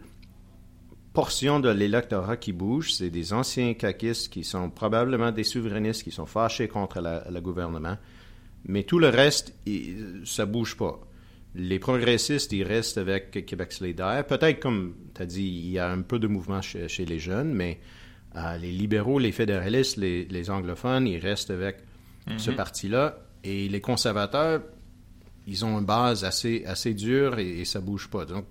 portion 1.18 1.58
de 1.58 1.68
l'électorat 1.68 2.36
qui 2.36 2.52
bouge, 2.52 2.92
c'est 2.92 3.10
des 3.10 3.32
anciens 3.32 3.74
caquistes 3.74 4.32
qui 4.32 4.44
sont 4.44 4.70
probablement 4.70 5.32
des 5.32 5.42
souverainistes 5.42 6.04
qui 6.04 6.12
sont 6.12 6.26
fâchés 6.26 6.68
contre 6.68 7.02
le 7.28 7.40
gouvernement. 7.40 7.96
Mais 8.66 8.84
tout 8.84 9.00
le 9.00 9.08
reste, 9.08 9.52
ça 10.24 10.46
bouge 10.46 10.76
pas. 10.76 11.00
Les 11.56 11.80
progressistes, 11.80 12.52
ils 12.52 12.62
restent 12.62 12.98
avec 12.98 13.44
Québec 13.44 13.72
solidaire. 13.72 14.24
Peut-être, 14.28 14.60
comme 14.60 14.94
tu 15.12 15.20
as 15.20 15.26
dit, 15.26 15.42
il 15.42 15.70
y 15.72 15.80
a 15.80 15.90
un 15.90 16.02
peu 16.02 16.20
de 16.20 16.28
mouvement 16.28 16.62
chez, 16.62 17.04
les 17.04 17.18
jeunes, 17.18 17.52
mais 17.52 17.80
euh, 18.36 18.56
les 18.56 18.70
libéraux, 18.70 19.18
les 19.18 19.32
fédéralistes, 19.32 19.96
les, 19.96 20.50
anglophones, 20.50 21.08
ils 21.08 21.18
restent 21.18 21.50
avec 21.50 21.78
ce 22.36 22.50
mhm. 22.52 22.56
parti-là. 22.56 23.18
Et 23.42 23.68
les 23.68 23.80
conservateurs, 23.80 24.62
ils 25.48 25.64
ont 25.64 25.80
une 25.80 25.84
base 25.84 26.24
assez, 26.24 26.64
assez 26.64 26.94
dure 26.94 27.40
et, 27.40 27.62
et 27.62 27.64
ça 27.64 27.80
bouge 27.80 28.06
pas. 28.06 28.24
Donc, 28.24 28.44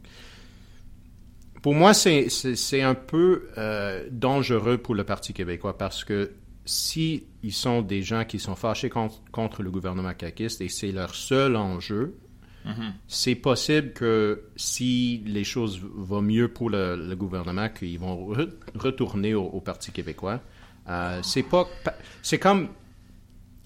pour 1.62 1.74
moi, 1.74 1.94
c'est 1.94 2.82
un 2.82 2.96
peu 2.96 3.50
euh, 3.58 4.08
dangereux 4.12 4.78
pour 4.78 4.96
le 4.96 5.04
Parti 5.04 5.34
québécois 5.34 5.78
parce 5.78 6.04
que 6.04 6.32
si 6.66 7.26
ils 7.44 7.54
sont 7.54 7.82
des 7.82 8.02
gens 8.02 8.26
qui 8.26 8.40
sont 8.40 8.56
fâchés 8.56 8.90
contre, 8.90 9.64
le 9.64 9.72
gouvernement 9.72 10.14
caquiste 10.14 10.62
et 10.62 10.70
c'est 10.70 10.92
leur 10.92 11.16
seul 11.16 11.56
enjeu, 11.56 12.16
mm-hmm. 12.66 12.92
c'est 13.08 13.36
possible 13.36 13.94
que 13.94 14.44
si 14.56 15.24
les 15.26 15.44
choses 15.44 15.82
vont 15.82 16.22
mieux 16.22 16.50
pour 16.50 16.70
le, 16.70 17.16
gouvernement, 17.16 17.70
qu'ils 17.70 18.00
vont 18.00 18.34
retourner 18.76 19.34
au, 19.34 19.62
Parti 19.62 19.92
québécois. 19.92 20.42
Euh, 20.90 21.20
c'est 21.24 21.44
pas, 21.44 21.68
c'est 22.22 22.40
comme 22.40 22.70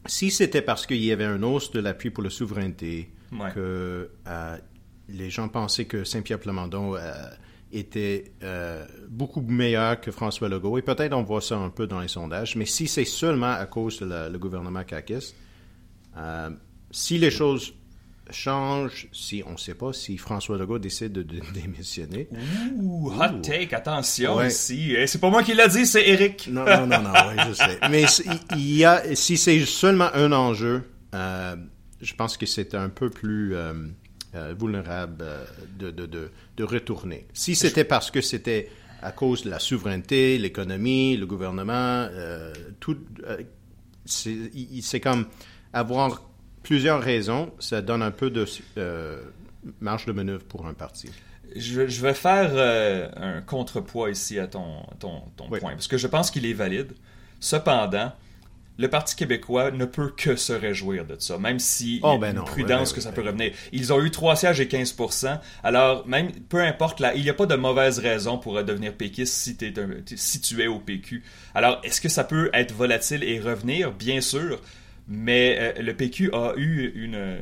si 0.06 0.32
c'était 0.32 0.62
parce 0.62 0.88
qu'il 0.88 1.04
y 1.04 1.12
avait 1.12 1.26
un 1.26 1.44
hausse 1.44 1.72
de 1.72 1.80
l'appui 1.80 2.10
pour 2.10 2.24
la 2.24 2.30
souveraineté 2.30 3.12
que 3.54 4.10
euh, 4.28 4.58
les 5.08 5.30
gens 5.30 5.48
pensaient 5.50 5.86
que 5.86 6.04
Saint-Pierre 6.04 6.40
Plamondon 6.40 6.96
était 7.74 8.34
euh, 8.44 8.86
beaucoup 9.10 9.42
meilleur 9.42 10.00
que 10.00 10.12
François 10.12 10.50
Legault. 10.50 10.78
Et 10.78 10.82
peut-être 10.82 11.14
on 11.14 11.24
voit 11.24 11.42
ça 11.42 11.58
un 11.58 11.70
peu 11.70 11.88
dans 11.88 12.00
les 12.00 12.08
sondages. 12.08 12.56
Mais 12.56 12.66
si 12.66 12.88
c'est 12.88 13.06
seulement 13.06 13.54
à 13.54 13.66
cause 13.66 14.00
de 14.00 14.30
le 14.30 14.38
gouvernement 14.38 14.84
CAQIS, 14.84 15.34
euh, 16.18 16.50
si 16.92 17.18
les 17.18 17.32
choses 17.32 17.74
changent, 18.30 19.08
si 19.12 19.44
on 19.46 19.54
ne 19.54 19.58
sait 19.58 19.74
pas, 19.74 19.94
si 19.94 20.18
François 20.18 20.58
Legault 20.58 20.80
décide 20.80 21.14
de, 21.14 21.24
démissionner. 21.54 22.28
Ouh, 22.78 23.12
hot 23.12 23.42
take, 23.42 23.76
attention 23.76 24.42
ici. 24.44 24.94
Eh, 24.98 25.08
c'est 25.08 25.20
pas 25.20 25.30
moi 25.30 25.44
qui 25.44 25.54
l'a 25.54 25.68
dit, 25.68 25.86
c'est 25.86 26.08
Eric. 26.08 26.48
Non, 26.52 26.66
non, 26.66 26.88
non, 26.88 27.02
non, 27.02 27.14
je 27.48 27.54
sais. 27.54 27.80
Mais 27.90 28.06
il 28.56 28.78
y 28.78 28.86
a, 28.86 29.16
si 29.16 29.38
c'est 29.38 29.66
seulement 29.66 30.10
un 30.14 30.32
enjeu, 30.32 30.84
euh, 31.14 31.56
je 32.02 32.14
pense 32.14 32.38
que 32.38 32.46
c'est 32.46 32.76
un 32.76 32.90
peu 32.90 33.10
plus 33.10 33.56
euh, 34.34 34.54
vulnérable 34.58 35.18
euh, 35.22 35.46
de, 35.78 35.92
de, 35.92 36.32
de, 36.56 36.64
retourner. 36.64 37.28
Si 37.34 37.54
c'était 37.54 37.84
parce 37.84 38.12
que 38.12 38.22
c'était 38.22 38.70
à 39.02 39.12
cause 39.12 39.44
de 39.44 39.50
la 39.50 39.60
souveraineté, 39.60 40.38
l'économie, 40.38 41.18
le 41.18 41.26
gouvernement, 41.26 42.08
euh, 42.12 42.54
tout, 42.80 42.98
c'est 44.06 45.00
comme 45.02 45.26
avoir 45.74 46.24
plusieurs 46.64 47.02
raisons, 47.02 47.52
ça 47.60 47.82
donne 47.82 48.02
un 48.02 48.12
peu 48.12 48.30
de 48.30 48.46
marge 49.82 50.06
de 50.06 50.14
manœuvre 50.14 50.46
pour 50.46 50.66
un 50.66 50.74
parti. 50.74 51.10
Je, 51.54 51.88
je 51.88 52.02
vais 52.02 52.14
faire 52.14 53.12
un 53.18 53.42
contrepoids 53.42 54.12
ici 54.12 54.40
à 54.40 54.48
ton, 54.48 54.86
ton, 55.00 55.24
ton 55.36 55.50
point, 55.50 55.72
parce 55.72 55.90
que 55.90 55.98
je 55.98 56.08
pense 56.08 56.32
qu'il 56.32 56.46
est 56.46 56.54
valide. 56.54 56.94
Cependant, 57.42 58.14
le 58.82 58.90
Parti 58.90 59.16
québécois 59.16 59.72
ne 59.72 59.86
peut 59.86 60.12
que 60.16 60.36
se 60.36 60.52
réjouir 60.52 61.06
de 61.06 61.16
ça, 61.20 61.38
même 61.38 61.60
si 61.60 62.00
oh, 62.04 62.18
ben 62.18 62.36
une 62.36 62.44
prudence 62.44 62.94
que 62.94 63.00
ça 63.00 63.12
peut 63.12 63.22
revenir. 63.22 63.52
Ils 63.72 63.94
ont 63.94 64.04
eu 64.04 64.10
trois 64.10 64.36
sièges 64.36 64.60
et 64.60 64.66
15% 64.66 65.40
alors 65.64 66.08
même 66.08 66.32
peu 66.50 66.60
importe 66.60 67.00
là, 67.00 67.14
il 67.14 67.24
n'y 67.24 67.30
a 67.30 67.34
pas 67.34 67.46
de 67.46 67.56
mauvaise 67.56 68.00
raison 68.00 68.38
pour 68.38 68.62
devenir 68.64 68.94
péquiste 68.94 69.34
si 69.34 69.56
tu 70.42 70.62
es 70.62 70.68
au 70.68 70.80
PQ. 70.80 71.24
Alors 71.54 71.80
est-ce 71.84 72.02
que 72.02 72.10
ça 72.10 72.24
peut 72.24 72.50
être 72.54 72.74
volatile 72.74 73.24
et 73.24 73.40
revenir? 73.40 73.92
Bien 73.92 74.20
sûr, 74.20 74.60
mais 75.08 75.58
euh, 75.60 75.82
le 75.82 75.94
PQ 75.94 76.32
a 76.34 76.54
eu 76.58 76.92
une 76.96 77.38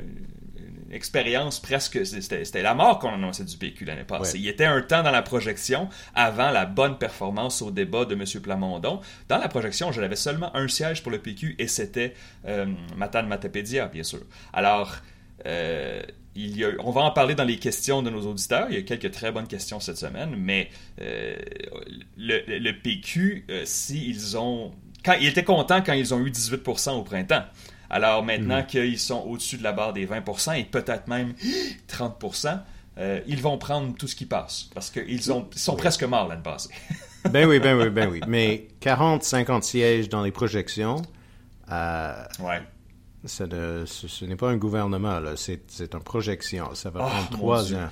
expérience 0.92 1.60
presque. 1.60 2.06
C'était 2.06 2.62
la 2.62 2.74
mort 2.74 3.00
qu'on 3.00 3.14
annonçait 3.14 3.44
du 3.44 3.58
PQ 3.58 3.86
l'année 3.86 4.04
passée. 4.04 4.38
Il 4.38 4.46
y 4.46 4.50
était 4.50 4.66
un 4.66 4.82
temps 4.82 5.04
dans 5.04 5.12
la 5.12 5.22
projection, 5.22 5.90
avant 6.16 6.52
la 6.52 6.66
bonne 6.66 6.98
performance 6.98 7.62
au 7.62 7.72
débat 7.72 8.06
de 8.06 8.16
M. 8.16 8.24
Plamondon. 8.42 9.00
Dans 9.28 9.38
la 9.38 9.48
projection, 9.48 9.92
je 9.92 10.02
l'avais 10.02 10.16
seulement 10.16 10.56
un 10.56 10.68
siège 10.68 11.04
pour 11.04 11.12
le 11.12 11.20
PQ 11.20 11.56
et 11.60 11.68
c'était 11.68 12.14
euh, 12.46 12.66
Matane 12.96 13.28
Matapédia, 13.28 13.88
bien 13.88 14.04
sûr. 14.04 14.22
Alors. 14.54 14.96
Euh, 15.46 16.02
il 16.36 16.58
y 16.58 16.64
a, 16.64 16.70
on 16.80 16.92
va 16.92 17.02
en 17.02 17.12
parler 17.12 17.34
dans 17.34 17.44
les 17.44 17.58
questions 17.58 18.02
de 18.02 18.10
nos 18.10 18.22
auditeurs. 18.22 18.68
Il 18.70 18.76
y 18.76 18.78
a 18.78 18.84
quelques 18.84 19.12
très 19.12 19.32
bonnes 19.32 19.48
questions 19.48 19.80
cette 19.80 19.98
semaine, 19.98 20.36
mais 20.38 20.70
euh, 21.02 21.36
le, 22.18 22.72
PQ, 22.72 23.46
s'ils 23.66 24.38
ont. 24.38 24.72
Quand, 25.04 25.16
ils 25.20 25.28
étaient 25.28 25.44
contents 25.44 25.82
quand 25.82 25.94
ils 25.94 26.14
ont 26.14 26.20
eu 26.20 26.30
18% 26.30 26.92
au 26.92 27.04
printemps. 27.04 27.44
Alors 27.90 28.24
maintenant 28.24 28.60
mhm. 28.60 28.68
qu'ils 28.68 29.00
sont 29.00 29.24
au-dessus 29.28 29.58
de 29.58 29.64
la 29.64 29.72
barre 29.72 29.94
des 29.94 30.06
20% 30.06 30.60
et 30.60 30.64
peut-être 30.64 31.08
même 31.08 31.34
30%, 31.90 32.60
euh, 32.98 33.22
ils 33.28 33.42
vont 33.42 33.58
prendre 33.58 33.96
tout 33.96 34.08
ce 34.08 34.16
qui 34.16 34.26
passe 34.26 34.70
parce 34.74 34.90
qu'ils 34.90 35.22
sont 35.22 35.76
presque 35.78 36.04
morts 36.04 36.28
l'année 36.28 36.42
passée. 36.44 36.70
ben 37.30 37.48
oui, 37.48 37.60
ben 37.60 37.78
oui, 37.78 37.90
ben 37.90 38.10
oui. 38.10 38.22
Mais 38.28 38.68
40, 38.80 39.24
50 39.24 39.64
sièges 39.64 40.10
dans 40.10 40.24
les 40.24 40.32
projections, 40.32 41.02
euh, 41.72 42.24
ouais. 42.40 42.62
ce, 43.26 44.26
n'est 44.26 44.36
pas 44.36 44.50
un 44.50 44.58
gouvernement, 44.58 45.20
c'est 45.36 45.80
une 45.80 46.00
projection. 46.00 46.76
Ça 46.76 46.90
va 46.90 47.02
oh, 47.04 47.10
prendre 47.10 47.30
trois 47.30 47.74
ans. 47.74 47.90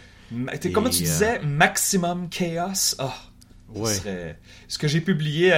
comment 0.74 0.90
tu 0.90 1.04
euh, 1.04 1.06
disais, 1.06 1.40
maximum 1.40 2.30
chaos? 2.30 2.96
Oh. 3.00 3.10
Ce 4.68 4.78
que 4.78 4.88
j'ai 4.88 5.02
publié, 5.02 5.52
euh, 5.54 5.56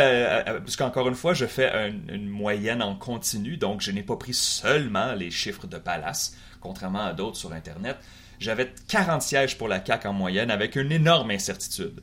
euh, 0.48 0.60
parce 0.60 0.76
qu'encore 0.76 1.08
une 1.08 1.16
fois, 1.16 1.34
je 1.34 1.46
fais 1.46 1.92
une 2.10 2.28
moyenne 2.28 2.82
en 2.82 2.96
continu, 2.96 3.58
donc 3.58 3.82
je 3.82 3.92
n'ai 3.92 4.04
pas 4.04 4.18
pris 4.18 4.34
seulement 4.34 5.14
les 5.14 5.32
chiffres 5.32 5.68
de 5.68 5.78
Palace, 5.78 6.36
contrairement 6.60 7.06
à 7.06 7.14
d'autres 7.14 7.38
sur 7.38 7.54
Internet. 7.54 7.98
J'avais 8.40 8.74
40 8.88 9.22
sièges 9.22 9.58
pour 9.58 9.68
la 9.68 9.84
CAQ 9.86 10.08
en 10.08 10.14
moyenne, 10.14 10.52
avec 10.52 10.76
une 10.76 10.92
énorme 10.92 11.32
incertitude. 11.32 12.02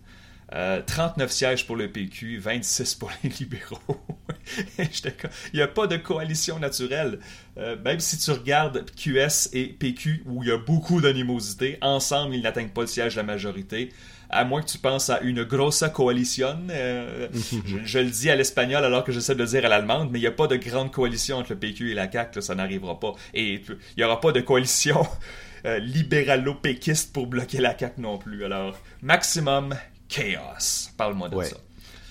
39 0.49 1.29
euh, 1.29 1.33
sièges 1.33 1.67
pour 1.67 1.75
le 1.75 1.91
PQ, 1.91 2.39
26 2.39 2.95
pour 2.95 3.11
les 3.23 3.31
libéraux. 3.31 3.81
il 4.79 4.89
n'y 5.55 5.61
a 5.61 5.67
pas 5.67 5.89
de 5.89 5.97
coalition 5.97 6.61
naturelle. 6.61 7.19
même 7.57 7.99
si 7.99 8.17
tu 8.17 8.31
regardes 8.31 8.85
QS 8.95 9.49
et 9.53 9.67
PQ, 9.67 10.23
où 10.27 10.45
il 10.45 10.49
y 10.49 10.53
a 10.53 10.59
beaucoup 10.59 11.01
d'animosité, 11.01 11.79
ensemble, 11.81 12.37
ils 12.37 12.43
n'atteignent 12.43 12.69
pas 12.69 12.83
le 12.83 12.87
siège 12.87 13.15
de 13.15 13.21
la 13.21 13.25
majorité 13.25 13.91
à 14.31 14.45
moins 14.45 14.63
que 14.63 14.67
tu 14.69 14.79
penses 14.79 15.11
à 15.11 15.21
une 15.21 15.45
grosse 15.45 15.85
coalition. 15.93 16.59
Euh, 16.71 17.29
je, 17.85 17.99
le 17.99 18.11
dis 18.11 18.31
à 18.31 18.37
l'espagnol 18.37 18.85
alors 18.85 19.05
que 19.05 19.13
j'essaie 19.13 19.35
de 19.35 19.43
le 19.43 19.49
dire 19.49 19.65
à 19.65 19.69
l'allemande, 19.69 20.11
mais 20.11 20.19
il 20.19 20.23
n'y 20.23 20.29
a 20.29 20.33
pas 20.33 20.47
de 20.47 20.57
grande 20.57 20.91
coalition 20.91 21.39
entre 21.39 21.53
le 21.53 21.59
PQ 21.59 21.93
et 21.93 21.95
la 21.95 22.11
CAQ, 22.11 22.43
ça 22.43 22.55
n'arrivera 22.55 22.99
pas. 22.99 23.15
Et 23.35 23.55
il 23.55 23.77
n'y 23.97 24.05
aura 24.05 24.21
pas 24.21 24.33
de 24.33 24.41
coalition 24.41 25.07
euh, 25.65 25.79
libéralo-péquiste 25.79 27.13
pour 27.13 27.27
bloquer 27.27 27.59
la 27.59 27.77
CAQ 27.79 28.01
non 28.01 28.19
plus. 28.19 28.45
Alors, 28.45 28.79
maximum 29.03 29.75
chaos. 30.09 30.91
Parle-moi 30.97 31.29
de 31.29 31.43
ça. 31.43 31.57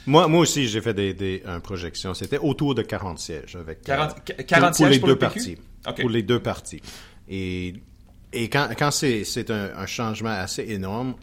Moi, 0.07 0.27
moi 0.27 0.41
aussi, 0.41 0.67
j'ai 0.67 0.81
fait 0.81 0.93
des, 0.93 1.13
des 1.13 1.43
projections. 1.63 2.13
C'était 2.13 2.37
autour 2.37 2.75
de 2.75 2.83
40 2.83 3.17
sièges. 3.17 3.55
Avec, 3.55 3.81
40, 3.81 4.23
40 4.45 4.63
euh, 4.63 4.67
pour, 4.67 4.75
sièges 4.75 4.89
les 4.91 4.99
pour 4.99 5.09
deux 5.09 5.15
partis. 5.15 5.57
Pour 5.99 6.09
les 6.09 6.21
deux 6.21 6.39
partis. 6.39 6.81
Et, 7.27 7.73
et 8.31 8.49
quand, 8.49 8.69
quand 8.77 8.91
c'est 8.91 9.49
un, 9.49 9.71
un, 9.75 9.85
changement 9.87 10.29
assez 10.29 10.63
énorme, 10.63 11.15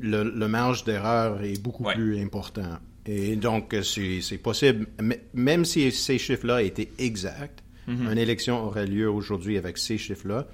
le, 0.00 0.48
marge 0.48 0.84
d'erreur 0.84 1.42
est 1.42 1.60
beaucoup 1.60 1.84
plus 1.84 2.20
important. 2.22 2.78
Et 3.06 3.36
donc, 3.36 3.74
c'est 3.82 4.38
possible, 4.38 4.86
même 5.34 5.64
si 5.64 5.92
ces 5.92 6.18
chiffres-là 6.18 6.62
étaient 6.62 6.90
exacts, 6.98 7.62
mm-hmm. 7.88 8.12
une 8.12 8.18
élection 8.18 8.64
aurait 8.64 8.86
lieu 8.86 9.08
aujourd'hui 9.08 9.58
avec 9.58 9.78
ces 9.78 9.96
chiffres-là. 9.96 10.46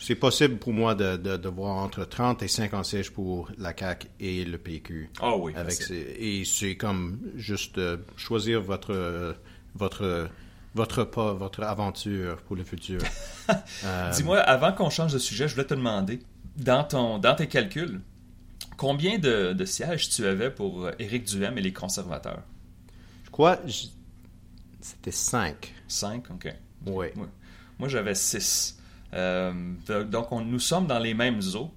C'est 0.00 0.14
possible 0.14 0.58
pour 0.58 0.72
moi 0.72 0.94
de, 0.94 1.16
de, 1.16 1.48
voir 1.48 1.76
entre 1.76 2.04
30 2.04 2.44
et 2.44 2.48
50 2.48 2.84
sièges 2.84 3.10
pour 3.10 3.50
la 3.58 3.74
CAQ 3.76 4.06
et 4.20 4.44
le 4.44 4.56
PQ. 4.56 5.10
Ah 5.20 5.36
oui. 5.36 5.52
Avec 5.56 5.76
et 5.90 6.44
c'est 6.44 6.76
comme 6.76 7.18
juste 7.34 7.78
euh, 7.78 7.96
choisir 8.16 8.62
votre, 8.62 9.34
votre, 9.74 10.28
votre 10.74 11.02
pas, 11.02 11.32
votre 11.32 11.64
aventure 11.64 12.36
pour 12.42 12.54
le 12.54 12.62
futur. 12.62 13.00
Euh, 13.84 14.10
Dis-moi, 14.14 14.38
avant 14.38 14.72
qu'on 14.72 14.88
change 14.88 15.12
de 15.12 15.18
sujet, 15.18 15.48
je 15.48 15.54
voulais 15.54 15.66
te 15.66 15.74
demander, 15.74 16.20
dans, 16.56 16.84
ton, 16.84 17.18
dans 17.18 17.34
tes 17.34 17.48
calculs, 17.48 18.00
combien 18.78 19.18
de, 19.18 19.52
de 19.52 19.64
sièges 19.66 20.08
tu 20.08 20.24
avais 20.24 20.50
pour 20.50 20.86
euh, 20.86 20.92
Éric 20.98 21.24
Duhem 21.24 21.58
et 21.58 21.60
les 21.60 21.74
conservateurs? 21.74 22.42
Je 23.24 23.30
crois 23.30 23.60
c'était 24.80 25.10
5. 25.10 25.74
5, 25.86 26.30
OK. 26.30 26.54
Oui. 26.86 27.08
Moi, 27.78 27.88
j'avais 27.88 28.14
6. 28.14 28.78
Euh, 29.12 29.52
donc, 30.04 30.30
nous 30.30 30.58
sommes 30.60 30.86
dans 30.86 30.98
les 30.98 31.12
mêmes 31.12 31.40
eaux. 31.54 31.70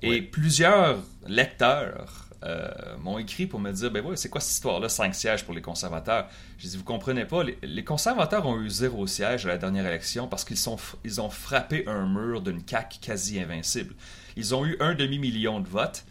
Et 0.00 0.22
plusieurs 0.22 1.02
lecteurs 1.26 2.28
euh, 2.44 2.68
m'ont 3.00 3.18
écrit 3.18 3.46
pour 3.46 3.58
me 3.58 3.72
dire, 3.72 3.90
ben 3.90 4.04
ouais, 4.04 4.16
c'est 4.16 4.28
quoi 4.28 4.40
cette 4.40 4.52
histoire-là, 4.52 4.88
cinq 4.88 5.14
sièges 5.14 5.44
pour 5.44 5.54
les 5.54 5.60
conservateurs? 5.60 6.28
J'ai 6.56 6.68
dit, 6.68 6.76
vous 6.76 6.84
comprenez 6.84 7.24
pas, 7.24 7.42
les, 7.42 7.84
conservateurs 7.84 8.46
ont 8.46 8.60
eu 8.60 8.70
zéro 8.70 9.08
siège 9.08 9.44
à 9.44 9.48
la 9.48 9.58
dernière 9.58 9.86
élection 9.86 10.28
parce 10.28 10.44
qu'ils 10.44 10.58
ils 11.04 11.20
ont 11.20 11.30
frappé 11.30 11.84
un 11.88 12.06
mur 12.06 12.40
d'une 12.40 12.62
CAQ 12.64 13.00
quasi 13.00 13.40
invincible. 13.40 13.94
Ils 14.36 14.54
ont 14.54 14.64
eu 14.64 14.76
un 14.78 14.94
demi-million 14.94 15.58
de 15.58 15.66
votes 15.66 16.04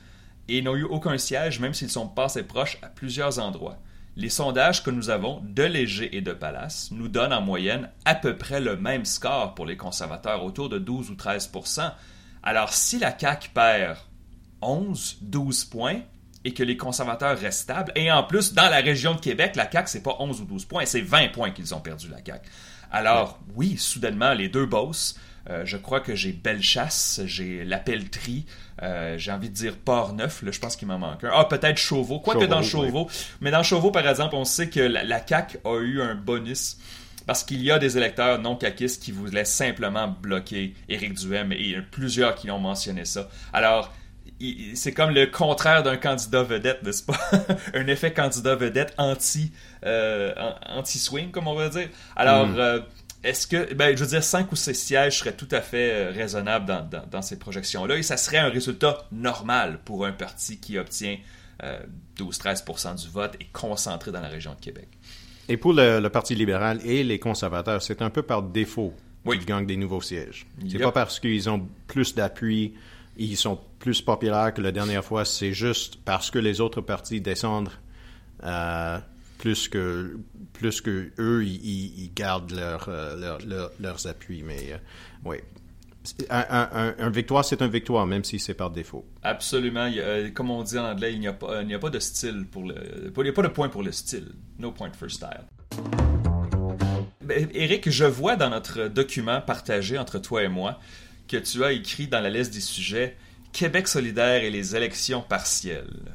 et 0.48 0.62
n'ont 0.62 0.76
eu 0.76 0.84
aucun 0.84 1.18
siège, 1.18 1.60
même 1.60 1.74
s'ils 1.74 1.90
sont 1.90 2.08
passés 2.08 2.44
proches 2.44 2.78
à 2.82 2.88
plusieurs 2.88 3.40
endroits. 3.40 3.78
Les 4.16 4.30
sondages 4.30 4.84
que 4.84 4.90
nous 4.90 5.12
avons 5.12 5.42
de 5.44 5.62
Léger 5.62 6.18
et 6.18 6.22
de 6.22 6.34
Palace 6.34 6.90
nous 6.92 7.08
donnent 7.08 7.34
en 7.34 7.42
moyenne 7.42 7.92
à 8.04 8.16
peu 8.16 8.36
près 8.36 8.60
le 8.60 8.76
même 8.76 9.06
score 9.06 9.54
pour 9.54 9.66
les 9.68 9.78
conservateurs, 9.78 10.44
autour 10.44 10.70
de 10.70 10.80
12 10.80 11.12
ou 11.12 11.14
13% 11.14 11.92
Alors, 12.42 12.74
si 12.74 12.98
la 12.98 13.18
CAQ 13.18 13.50
perd 13.54 13.98
11, 14.62 15.20
12 15.22 15.66
points 15.66 16.02
et 16.44 16.54
que 16.54 16.64
les 16.64 16.78
conservateurs 16.78 17.38
restent 17.38 17.62
stables, 17.62 17.92
et 17.96 18.12
en 18.12 18.24
plus, 18.24 18.54
dans 18.54 18.70
la 18.70 18.78
région 18.78 19.14
de 19.14 19.20
Québec, 19.20 19.56
la 19.56 19.70
CAQ, 19.70 19.88
c'est 19.88 20.04
pas 20.04 20.16
11 20.20 20.42
ou 20.42 20.46
12 20.46 20.66
points, 20.66 20.86
c'est 20.86 21.02
20 21.02 21.30
points 21.30 21.52
qu'ils 21.52 21.76
ont 21.76 21.82
perdu, 21.82 22.08
la 22.10 22.24
CAQ. 22.26 22.50
Alors, 22.92 23.40
oui, 23.54 23.78
soudainement, 23.78 24.34
les 24.34 24.50
deux 24.50 24.66
boss, 24.66 25.20
euh, 25.50 25.64
je 25.66 25.78
crois 25.78 26.00
que 26.00 26.16
j'ai 26.16 26.32
Bellechasse, 26.34 27.22
j'ai 27.26 27.64
La 27.64 27.78
Pelleterie, 27.78 28.46
euh, 28.82 29.18
j'ai 29.18 29.32
envie 29.32 29.50
de 29.50 29.56
dire 29.56 29.78
Port-Neuf, 29.78 30.42
là, 30.42 30.52
je 30.52 30.60
pense 30.60 30.76
qu'il 30.76 30.88
m'en 30.88 31.00
manque 31.00 31.24
un. 31.24 31.32
Ah, 31.34 31.46
peut-être 31.46 31.78
Chauveau, 31.78 32.20
quoique 32.20 32.46
dans 32.46 32.62
Chauveau. 32.62 33.10
Mais 33.42 33.52
dans 33.52 33.64
Chauveau, 33.64 33.92
par 33.92 34.08
exemple, 34.08 34.36
on 34.36 34.46
sait 34.46 34.70
que 34.70 34.80
la, 34.80 35.04
la 35.04 35.26
CAQ 35.26 35.60
a 35.64 35.80
eu 35.80 36.02
un 36.02 36.16
bonus 36.16 36.78
parce 37.26 37.44
qu'il 37.44 37.62
y 37.62 37.72
a 37.72 37.78
des 37.78 37.98
électeurs 37.98 38.40
non 38.40 38.56
caquistes 38.56 39.04
qui 39.04 39.12
voulaient 39.12 39.46
simplement 39.46 40.08
bloquer 40.08 40.74
Éric 40.88 41.14
Duhem 41.14 41.52
et 41.52 41.60
il 41.60 41.72
y 41.72 41.76
a 41.76 41.82
plusieurs 41.82 42.36
qui 42.36 42.50
ont 42.50 42.60
mentionné 42.60 43.04
ça. 43.04 43.30
Alors, 43.52 43.94
c'est 44.76 44.94
comme 44.94 45.12
le 45.12 45.28
contraire 45.28 45.84
d'un 45.84 45.98
candidat 45.98 46.44
vedette, 46.44 46.84
n'est-ce 46.84 47.04
pas? 47.04 47.20
un 47.74 47.88
effet 47.88 48.14
candidat 48.14 48.56
vedette 48.56 48.94
anti, 48.98 49.52
euh, 49.86 50.34
anti-swing, 50.68 51.32
comme 51.32 51.48
on 51.48 51.56
va 51.56 51.70
dire. 51.70 51.90
Alors, 52.16 52.48
hmm. 52.48 52.84
Est-ce 53.28 53.46
que, 53.46 53.74
ben, 53.74 53.94
je 53.94 54.02
veux 54.06 54.10
dire, 54.10 54.24
5 54.24 54.50
ou 54.54 54.56
6 54.56 54.74
sièges 54.74 55.20
seraient 55.20 55.36
tout 55.36 55.50
à 55.52 55.60
fait 55.60 55.92
euh, 55.92 56.12
raisonnables 56.12 56.88
dans, 57.12 57.22
ces 57.22 57.38
projections-là 57.38 57.98
et 57.98 58.02
ça 58.02 58.16
serait 58.16 58.38
un 58.38 58.48
résultat 58.48 59.06
normal 59.12 59.82
pour 59.84 60.06
un 60.06 60.14
parti 60.14 60.60
qui 60.60 60.78
obtient 60.78 61.18
12-13% 62.18 62.88
euh, 62.88 62.94
du 62.94 63.10
vote 63.10 63.36
et 63.42 63.48
concentré 63.52 64.14
dans 64.14 64.22
la 64.22 64.30
région 64.30 64.54
de 64.54 64.62
Québec? 64.62 64.88
Et 65.50 65.58
pour 65.58 65.74
le, 65.74 66.08
Parti 66.08 66.36
libéral 66.36 66.80
et 66.86 67.04
les 67.04 67.20
conservateurs, 67.20 67.82
c'est 67.82 68.02
un 68.02 68.10
peu 68.10 68.22
par 68.22 68.44
défaut 68.44 68.94
qu'ils 69.26 69.44
gagnent 69.44 69.66
des 69.66 69.76
nouveaux 69.76 70.00
sièges. 70.00 70.48
C'est 70.70 70.80
pas 70.80 70.94
parce 70.94 71.20
qu'ils 71.20 71.50
ont 71.50 71.68
plus 71.88 72.16
d'appui, 72.16 72.76
ils 73.18 73.36
sont 73.36 73.60
plus 73.80 74.02
populaires 74.02 74.54
que 74.54 74.62
la 74.62 74.72
dernière 74.72 75.04
fois, 75.04 75.26
c'est 75.26 75.52
juste 75.52 75.98
parce 76.06 76.32
que 76.32 76.40
les 76.40 76.62
autres 76.62 76.80
partis 76.80 77.20
descendent. 77.20 77.72
Euh, 78.46 79.00
plus 79.38 79.68
que 79.68 80.18
plus 80.54 80.82
que 80.82 81.12
eux 81.20 81.46
ils, 81.46 82.12
gardent 82.14 82.54
euh, 82.54 83.38
leur, 83.46 83.72
leurs 83.80 84.08
appuis 84.08 84.44
mais 84.44 84.74
euh, 84.74 84.78
oui 85.26 85.38
un, 86.30 87.10
victoire, 87.10 87.44
c'est 87.44 87.62
un 87.62 87.68
victoire, 87.68 88.06
même 88.06 88.24
si 88.24 88.40
c'est 88.40 88.54
par 88.54 88.72
défaut. 88.72 89.06
Absolument. 89.24 89.90
Euh, 89.94 90.30
comme 90.32 90.52
on 90.52 90.64
dit 90.64 90.78
en 90.78 90.86
anglais, 90.86 91.14
il 91.14 91.20
n'y 91.20 91.28
a, 91.28 91.34
pas, 91.34 91.60
a 91.60 91.80
pas 91.80 91.90
de 91.90 92.00
style 92.00 92.46
pour 92.50 92.64
le. 92.64 92.76
Il 93.16 93.24
n'y 93.24 93.30
a 93.30 93.34
pas 93.34 93.42
de 93.42 93.48
point 93.50 93.70
pour 93.70 93.84
le 93.84 93.92
style. 93.92 94.32
No 94.60 94.72
point 94.72 94.92
for 94.94 95.10
style. 95.10 95.44
Eric, 97.30 97.86
ben, 97.86 97.92
je 97.92 98.06
vois 98.06 98.36
dans 98.36 98.50
notre 98.50 98.88
document 98.88 99.42
partagé 99.42 99.98
entre 99.98 100.20
toi 100.20 100.44
et 100.44 100.48
moi 100.48 100.80
que 101.28 101.38
tu 101.38 101.64
as 101.64 101.74
écrit 101.74 102.08
dans 102.08 102.22
la 102.22 102.30
liste 102.30 102.54
des 102.54 102.62
sujets 102.62 103.18
Québec 103.52 103.88
solidaire 103.88 104.44
et 104.44 104.50
les 104.50 104.76
élections 104.76 105.22
partielles. 105.22 106.14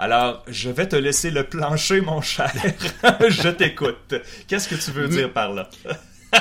Alors, 0.00 0.42
je 0.48 0.70
vais 0.70 0.88
te 0.88 0.96
laisser 0.96 1.30
le 1.30 1.44
plancher, 1.44 2.00
mon 2.00 2.22
cher. 2.22 2.50
je 3.28 3.50
t'écoute. 3.50 4.14
Qu'est-ce 4.48 4.66
que 4.66 4.74
tu 4.74 4.92
veux 4.92 5.08
dire 5.08 5.30
par 5.30 5.52
là? 5.52 5.68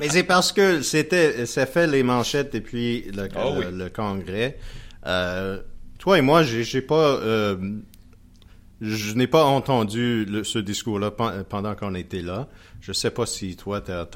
Mais 0.00 0.10
c'est 0.10 0.22
parce 0.22 0.52
que 0.52 0.82
c'était, 0.82 1.46
ça 1.46 1.64
fait 1.64 1.86
les 1.86 2.02
manchettes 2.02 2.52
depuis 2.52 3.10
le, 3.10 3.30
ah 3.34 3.88
congrès. 3.88 4.58
Euh, 5.06 5.62
toi 5.98 6.18
et 6.18 6.20
moi, 6.20 6.42
j'ai, 6.42 6.82
pas, 6.82 7.14
euh, 7.14 7.56
je 8.82 9.14
n'ai 9.14 9.26
pas 9.26 9.44
entendu 9.44 10.28
ce 10.42 10.58
discours-là 10.58 11.12
pendant 11.48 11.74
qu'on 11.74 11.94
était 11.94 12.20
là. 12.20 12.48
Je 12.82 12.92
sais 12.92 13.10
pas 13.10 13.24
si 13.24 13.56
toi, 13.56 13.80
tu 13.80 13.92
as 13.92 14.06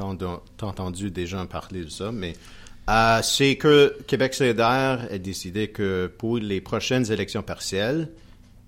entendu 0.61 1.11
des 1.11 1.26
gens 1.26 1.46
parler 1.46 1.85
de 1.85 1.90
ça, 1.90 2.12
mais 2.12 2.35
euh, 2.90 3.22
c'est 3.22 3.57
que 3.57 3.96
Québec 4.07 4.35
solidaire 4.35 5.07
a 5.11 5.18
décidé 5.18 5.68
que 5.68 6.07
pour 6.07 6.38
les 6.38 6.61
prochaines 6.61 7.11
élections 7.12 7.42
partielles, 7.42 8.09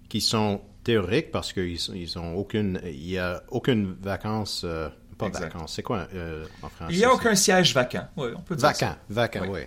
qui 0.09 0.21
sont 0.21 0.61
théoriques 0.85 1.31
parce 1.31 1.53
qu'ils 1.53 1.79
ils 1.95 2.19
ont 2.19 2.35
aucune, 2.35 2.81
il 2.85 3.11
y 3.11 3.19
a 3.19 3.43
aucune 3.49 3.95
vacance, 4.01 4.63
euh, 4.65 4.89
pas 5.19 5.29
vacance, 5.29 5.75
c'est 5.75 5.83
quoi 5.83 6.07
euh, 6.15 6.45
en 6.63 6.69
français? 6.69 6.93
Il 6.93 6.99
n'y 6.99 7.05
a 7.05 7.13
aucun 7.13 7.35
siège 7.35 7.75
vacant, 7.75 8.07
oui, 8.17 8.29
on 8.37 8.41
peut 8.41 8.55
dire 8.55 8.69
Vacant, 8.69 8.87
ça. 8.87 8.99
vacant, 9.09 9.47
oui. 9.49 9.61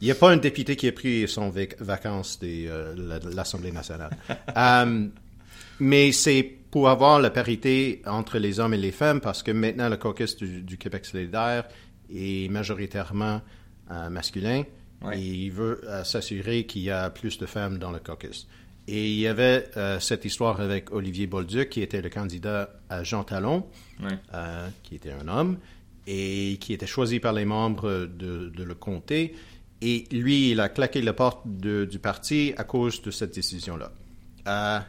Il 0.00 0.06
n'y 0.06 0.10
a 0.10 0.14
pas 0.14 0.30
un 0.30 0.36
député 0.36 0.76
qui 0.76 0.88
a 0.88 0.92
pris 0.92 1.26
son 1.28 1.52
vacances 1.80 2.38
de 2.40 3.34
l'Assemblée 3.34 3.72
nationale. 3.72 4.10
mais 5.80 6.12
c'est 6.12 6.42
pour 6.70 6.88
avoir 6.88 7.20
la 7.20 7.30
parité 7.30 8.02
entre 8.06 8.38
les 8.38 8.60
hommes 8.60 8.74
et 8.74 8.78
les 8.78 8.92
femmes 8.92 9.20
parce 9.20 9.42
que 9.42 9.50
maintenant 9.50 9.88
le 9.88 9.96
caucus 9.96 10.36
du, 10.36 10.62
du 10.62 10.76
Québec 10.76 11.06
solidaire 11.06 11.64
est 12.12 12.50
majoritairement 12.50 13.40
euh, 13.90 14.08
masculin 14.08 14.64
et 15.12 15.20
il 15.20 15.50
veut 15.50 15.82
euh, 15.84 16.04
s'assurer 16.04 16.64
qu'il 16.64 16.82
y 16.82 16.90
a 16.90 17.10
plus 17.10 17.38
de 17.38 17.46
femmes 17.46 17.78
dans 17.78 17.90
le 17.90 17.98
caucus. 17.98 18.48
Et 18.86 19.10
il 19.10 19.18
y 19.18 19.26
avait 19.26 19.68
euh, 19.76 20.00
cette 20.00 20.24
histoire 20.24 20.60
avec 20.60 20.92
Olivier 20.92 21.26
Bolduc, 21.26 21.68
qui 21.68 21.82
était 21.82 22.00
le 22.00 22.08
candidat 22.08 22.70
à 22.88 23.02
Jean 23.02 23.24
Talon, 23.24 23.66
qui 24.82 24.94
était 24.94 25.12
un 25.12 25.28
homme, 25.28 25.58
et 26.06 26.58
qui 26.60 26.72
était 26.72 26.86
choisi 26.86 27.20
par 27.20 27.32
les 27.32 27.44
membres 27.44 28.06
de, 28.06 28.50
le 28.56 28.74
comté. 28.74 29.34
Et 29.82 30.04
lui, 30.10 30.50
il 30.50 30.60
a 30.60 30.68
claqué 30.68 31.02
la 31.02 31.12
porte 31.12 31.46
du 31.46 31.98
parti 31.98 32.54
à 32.56 32.64
cause 32.64 33.02
de 33.02 33.10
cette 33.10 33.34
décision-là. 33.34 34.86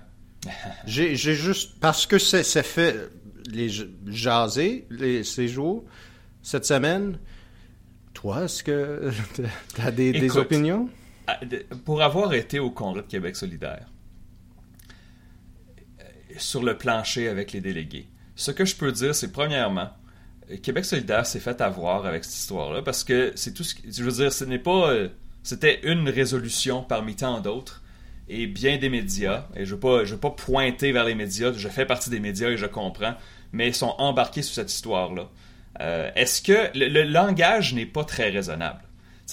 j'ai 0.85 1.15
juste, 1.15 1.79
parce 1.79 2.05
que 2.05 2.17
c'est 2.17 2.63
fait 2.63 3.09
les 3.51 3.69
jaser 4.07 4.87
les, 4.89 5.23
ces 5.23 5.47
jours, 5.47 5.85
cette 6.41 6.65
semaine, 6.65 7.17
toi, 8.15 8.45
est-ce 8.45 8.63
que 8.63 9.11
tu 9.75 9.81
as 9.81 9.91
des, 9.91 10.37
opinions? 10.37 10.89
Ah, 11.27 11.39
pour 11.85 12.01
avoir 12.01 12.33
été 12.33 12.57
au 12.57 12.71
Congrès 12.71 13.03
de 13.03 13.07
Québec 13.07 13.35
solidaire, 13.35 13.85
euh, 15.99 16.03
sur 16.37 16.63
le 16.63 16.75
plancher 16.77 17.27
avec 17.27 17.51
les 17.51 17.61
délégués, 17.61 18.07
ce 18.35 18.49
que 18.49 18.65
je 18.65 18.75
peux 18.75 18.91
dire, 18.91 19.13
c'est 19.13 19.31
premièrement, 19.31 19.89
Québec 20.63 20.85
solidaire 20.85 21.25
s'est 21.25 21.39
fait 21.39 21.61
avoir 21.61 22.05
avec 22.05 22.23
cette 22.23 22.35
histoire-là 22.35 22.81
parce 22.81 23.03
que 23.03 23.31
c'est 23.35 23.53
tout 23.53 23.63
ce 23.63 23.75
que. 23.75 23.81
Je 23.91 24.03
veux 24.03 24.11
dire, 24.11 24.33
ce 24.33 24.45
n'est 24.45 24.59
pas. 24.59 24.91
Euh, 24.91 25.09
c'était 25.43 25.79
une 25.83 26.09
résolution 26.09 26.81
parmi 26.81 27.15
tant 27.15 27.39
d'autres 27.39 27.83
et 28.27 28.47
bien 28.47 28.77
des 28.77 28.89
médias. 28.89 29.47
Et 29.55 29.65
je 29.65 29.75
ne 29.75 30.05
veux 30.05 30.17
pas 30.17 30.31
pointer 30.31 30.91
vers 30.91 31.05
les 31.05 31.15
médias, 31.15 31.51
je 31.53 31.69
fais 31.69 31.85
partie 31.85 32.09
des 32.09 32.19
médias 32.19 32.49
et 32.49 32.57
je 32.57 32.65
comprends, 32.65 33.13
mais 33.51 33.67
ils 33.67 33.75
sont 33.75 33.93
embarqués 33.97 34.41
sur 34.41 34.55
cette 34.55 34.71
histoire-là. 34.71 35.29
Euh, 35.81 36.09
est-ce 36.15 36.41
que 36.41 36.69
le, 36.75 37.03
langage 37.03 37.73
n'est 37.73 37.85
pas 37.85 38.03
très 38.03 38.29
raisonnable? 38.29 38.81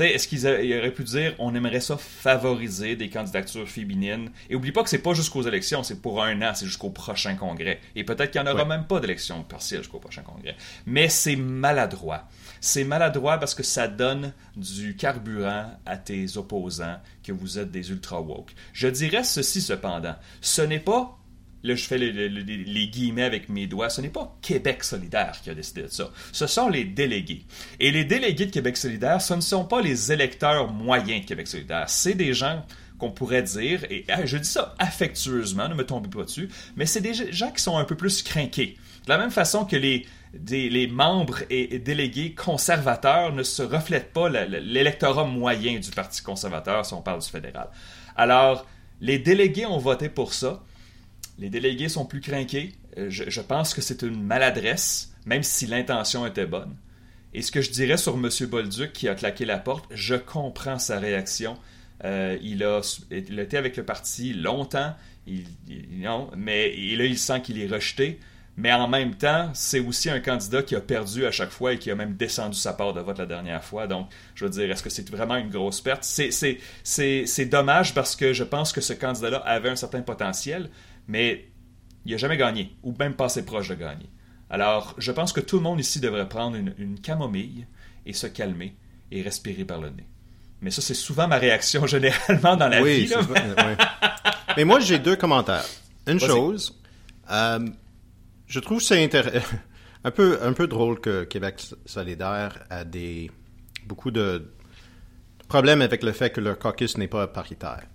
Est-ce 0.01 0.27
qu'ils 0.27 0.47
auraient 0.47 0.91
pu 0.91 1.05
dire 1.05 1.35
on 1.39 1.55
aimerait 1.55 1.81
ça 1.81 1.99
favoriser 1.99 2.97
des 2.97 3.11
candidatures 3.11 3.69
féminines? 3.69 4.31
Et 4.49 4.55
oublie 4.55 4.73
pas 4.73 4.83
que 4.83 4.89
c'est 4.89 4.99
pas 4.99 5.13
jusqu'aux 5.13 5.43
élections, 5.43 5.83
c'est 5.83 6.01
pour 6.01 6.23
un 6.23 6.41
an, 6.41 6.53
c'est 6.55 6.65
jusqu'au 6.65 6.89
prochain 6.89 7.35
congrès. 7.35 7.79
Et 7.95 8.03
peut-être 8.03 8.31
qu'il 8.31 8.41
n'y 8.41 8.49
en 8.49 8.53
aura 8.53 8.65
même 8.65 8.87
pas 8.87 9.01
d'élection 9.01 9.43
partielle 9.43 9.81
jusqu'au 9.81 9.99
prochain 9.99 10.23
congrès. 10.23 10.57
Mais 10.87 11.11
c'est 11.11 11.37
maladroit. 11.37 12.27
C'est 12.61 12.85
maladroit 12.85 13.37
parce 13.39 13.55
que 13.55 13.63
ça 13.63 13.87
donne 13.87 14.33
du 14.57 14.97
carburant 14.97 15.71
à 15.85 15.97
tes 15.99 16.39
opposants 16.39 16.99
que 17.23 17.33
vous 17.33 17.59
êtes 17.59 17.71
des 17.71 17.91
ultra 17.91 18.21
woke. 18.21 18.55
Je 18.73 18.89
dirais 18.89 19.25
ceci 19.25 19.61
cependant, 19.61 20.15
ce 20.41 20.63
n'est 20.63 20.81
pas 20.81 21.19
là 21.63 21.75
je 21.75 21.85
fais 21.85 21.99
les, 21.99 22.89
guillemets 22.89 23.23
avec 23.23 23.49
mes 23.49 23.67
doigts, 23.67 23.91
ce 23.91 24.01
n'est 24.01 24.09
pas 24.09 24.37
Québec 24.43 24.85
solidaire 24.85 25.39
qui 25.43 25.51
a 25.51 25.55
décidé 25.55 25.83
de 25.83 25.89
ça. 25.89 26.11
Ce 26.33 26.47
sont 26.47 26.69
les 26.69 26.85
délégués. 26.85 27.45
Et 27.81 27.91
les 27.91 28.05
délégués 28.05 28.47
de 28.47 28.51
Québec 28.51 28.77
solidaire, 28.77 29.21
ce 29.21 29.35
ne 29.35 29.41
sont 29.41 29.65
pas 29.65 29.81
les 29.81 30.13
électeurs 30.13 30.73
moyens 30.73 31.23
de 31.23 31.27
Québec 31.27 31.49
solidaire. 31.49 31.89
C'est 31.89 32.15
des 32.15 32.35
gens 32.35 32.65
qu'on 32.99 33.11
pourrait 33.11 33.43
dire, 33.43 33.85
et 33.91 34.05
ah, 34.09 34.25
je 34.25 34.37
dis 34.37 34.49
ça 34.49 34.75
affectueusement, 34.79 35.69
ne 35.69 35.75
me 35.75 35.85
tombez 35.85 36.09
pas 36.09 36.23
dessus, 36.23 36.49
mais 36.77 36.87
c'est 36.87 37.01
des 37.01 37.15
gens 37.33 37.51
qui 37.51 37.63
sont 37.63 37.77
un 37.77 37.85
peu 37.85 37.97
plus 37.97 38.23
crinqués. 38.23 38.77
De 39.07 39.11
la 39.11 39.19
même 39.19 39.33
façon 39.33 39.65
que 39.65 39.75
les, 39.75 40.07
les 40.49 40.87
membres 40.87 41.39
et, 41.51 41.79
délégués 41.79 42.35
conservateurs 42.35 43.33
ne 43.33 43.43
se 43.43 43.63
reflètent 43.63 44.13
pas 44.13 44.29
l'électorat 44.29 45.25
moyen 45.25 45.79
du 45.79 45.91
Parti 45.91 46.23
conservateur 46.23 46.87
si 46.87 46.95
on 46.95 47.03
parle 47.03 47.21
du 47.21 47.29
fédéral. 47.29 47.69
Alors, 48.17 48.67
les 49.01 49.19
délégués 49.19 49.67
ont 49.67 49.79
voté 49.79 50.09
pour 50.09 50.33
ça. 50.33 50.63
Les 51.43 51.51
délégués 51.51 51.89
sont 51.89 52.05
plus 52.05 52.21
craqués. 52.21 52.73
Euh, 52.99 53.11
je, 53.11 53.41
pense 53.41 53.75
que 53.75 53.81
c'est 53.81 54.03
une 54.03 54.23
maladresse, 54.23 55.13
même 55.27 55.43
si 55.43 55.67
l'intention 55.67 56.25
était 56.25 56.47
bonne. 56.47 56.77
Et 57.35 57.43
ce 57.43 57.51
que 57.51 57.61
je 57.61 57.73
dirais 57.73 57.97
sur 57.97 58.15
M. 58.15 58.29
Bolduc 58.49 58.93
qui 58.93 59.09
a 59.09 59.17
claqué 59.17 59.45
la 59.45 59.59
porte, 59.59 59.87
je 59.91 60.15
comprends 60.15 60.79
sa 60.79 61.01
réaction. 61.01 61.59
Euh, 62.05 62.39
il, 62.43 62.63
a, 62.63 62.81
été 63.11 63.57
avec 63.57 63.77
le 63.77 63.85
parti 63.85 64.35
longtemps, 64.35 64.95
mais 66.37 66.69
là, 66.97 67.05
il 67.07 67.19
sent 67.19 67.43
qu'il 67.43 67.61
est 67.61 67.67
rejeté. 67.67 68.21
Mais 68.57 68.73
en 68.73 68.87
même 68.87 69.15
temps, 69.15 69.51
c'est 69.55 69.81
aussi 69.81 70.11
un 70.11 70.21
candidat 70.21 70.63
qui 70.63 70.77
a 70.77 70.81
perdu 70.81 71.25
à 71.25 71.31
chaque 71.31 71.51
fois 71.51 71.73
et 71.73 71.79
qui 71.79 71.91
a 71.91 71.95
même 71.95 72.15
descendu 72.15 72.57
sa 72.57 72.75
part 72.75 72.93
de 72.93 73.01
vote 73.01 73.19
la 73.19 73.27
dernière 73.27 73.65
fois. 73.65 73.87
Donc, 73.87 74.09
je 74.35 74.45
veux 74.45 74.51
dire, 74.51 74.71
est-ce 74.71 74.83
que 74.83 74.91
c'est 74.91 75.09
vraiment 75.09 75.37
une 75.37 75.49
grosse 75.49 75.81
perte? 75.81 76.05
C'est 76.05 77.47
dommage 77.47 77.95
parce 77.95 78.15
que 78.15 78.33
je 78.35 78.45
pense 78.45 78.73
que 78.73 78.83
ce 78.83 78.93
candidat-là 78.93 79.39
avait 79.39 79.71
un 79.71 79.77
certain 79.77 80.03
potentiel, 80.03 80.69
mais 81.07 81.49
il 82.05 82.13
n'a 82.13 82.19
jamais 82.19 82.37
gagné, 82.37 82.77
ou 82.83 82.95
même 82.99 83.15
pas 83.15 83.27
assez 83.27 83.45
proche 83.45 83.69
de 83.69 83.75
gagner. 83.75 84.11
Alors, 84.51 84.95
je 84.99 85.13
pense 85.13 85.33
que 85.33 85.41
tout 85.41 85.57
le 85.57 85.63
monde 85.63 85.81
ici 85.81 86.01
devrait 86.01 86.29
prendre 86.29 86.57
une, 86.57 87.01
camomille 87.01 87.67
et 88.05 88.13
se 88.13 88.27
calmer 88.27 88.77
et 89.11 89.23
respirer 89.23 89.65
par 89.65 89.81
le 89.81 89.91
nez. 89.91 90.07
Mais 90.61 90.71
ça, 90.71 90.83
c'est 90.83 90.95
souvent 90.95 91.27
ma 91.27 91.39
réaction 91.39 91.87
généralement 91.87 92.57
dans 92.57 92.69
la 92.69 92.83
vie. 92.83 93.11
Mais 94.57 94.65
moi, 94.65 94.81
j'ai 94.81 94.99
deux 94.99 95.17
commentaires. 95.17 95.65
Une 96.07 96.21
chose, 96.21 96.79
euh, 97.31 97.67
je 98.47 98.61
trouve 98.61 98.83
c'est 98.83 99.09
un 100.05 100.11
peu, 100.11 100.39
un 100.43 100.53
peu 100.53 100.67
drôle 100.67 101.01
que 101.01 101.25
Québec 101.25 101.63
solidaire 101.87 102.65
a 102.69 102.85
des, 102.85 103.31
beaucoup 103.87 104.11
de 104.11 104.53
problèmes 105.49 105.81
avec 105.81 106.03
le 106.03 106.13
fait 106.13 106.31
que 106.31 106.41
leur 106.41 106.59
caucus 106.59 106.99
n'est 106.99 107.09
pas 107.09 107.27
paritaire. 107.29 107.87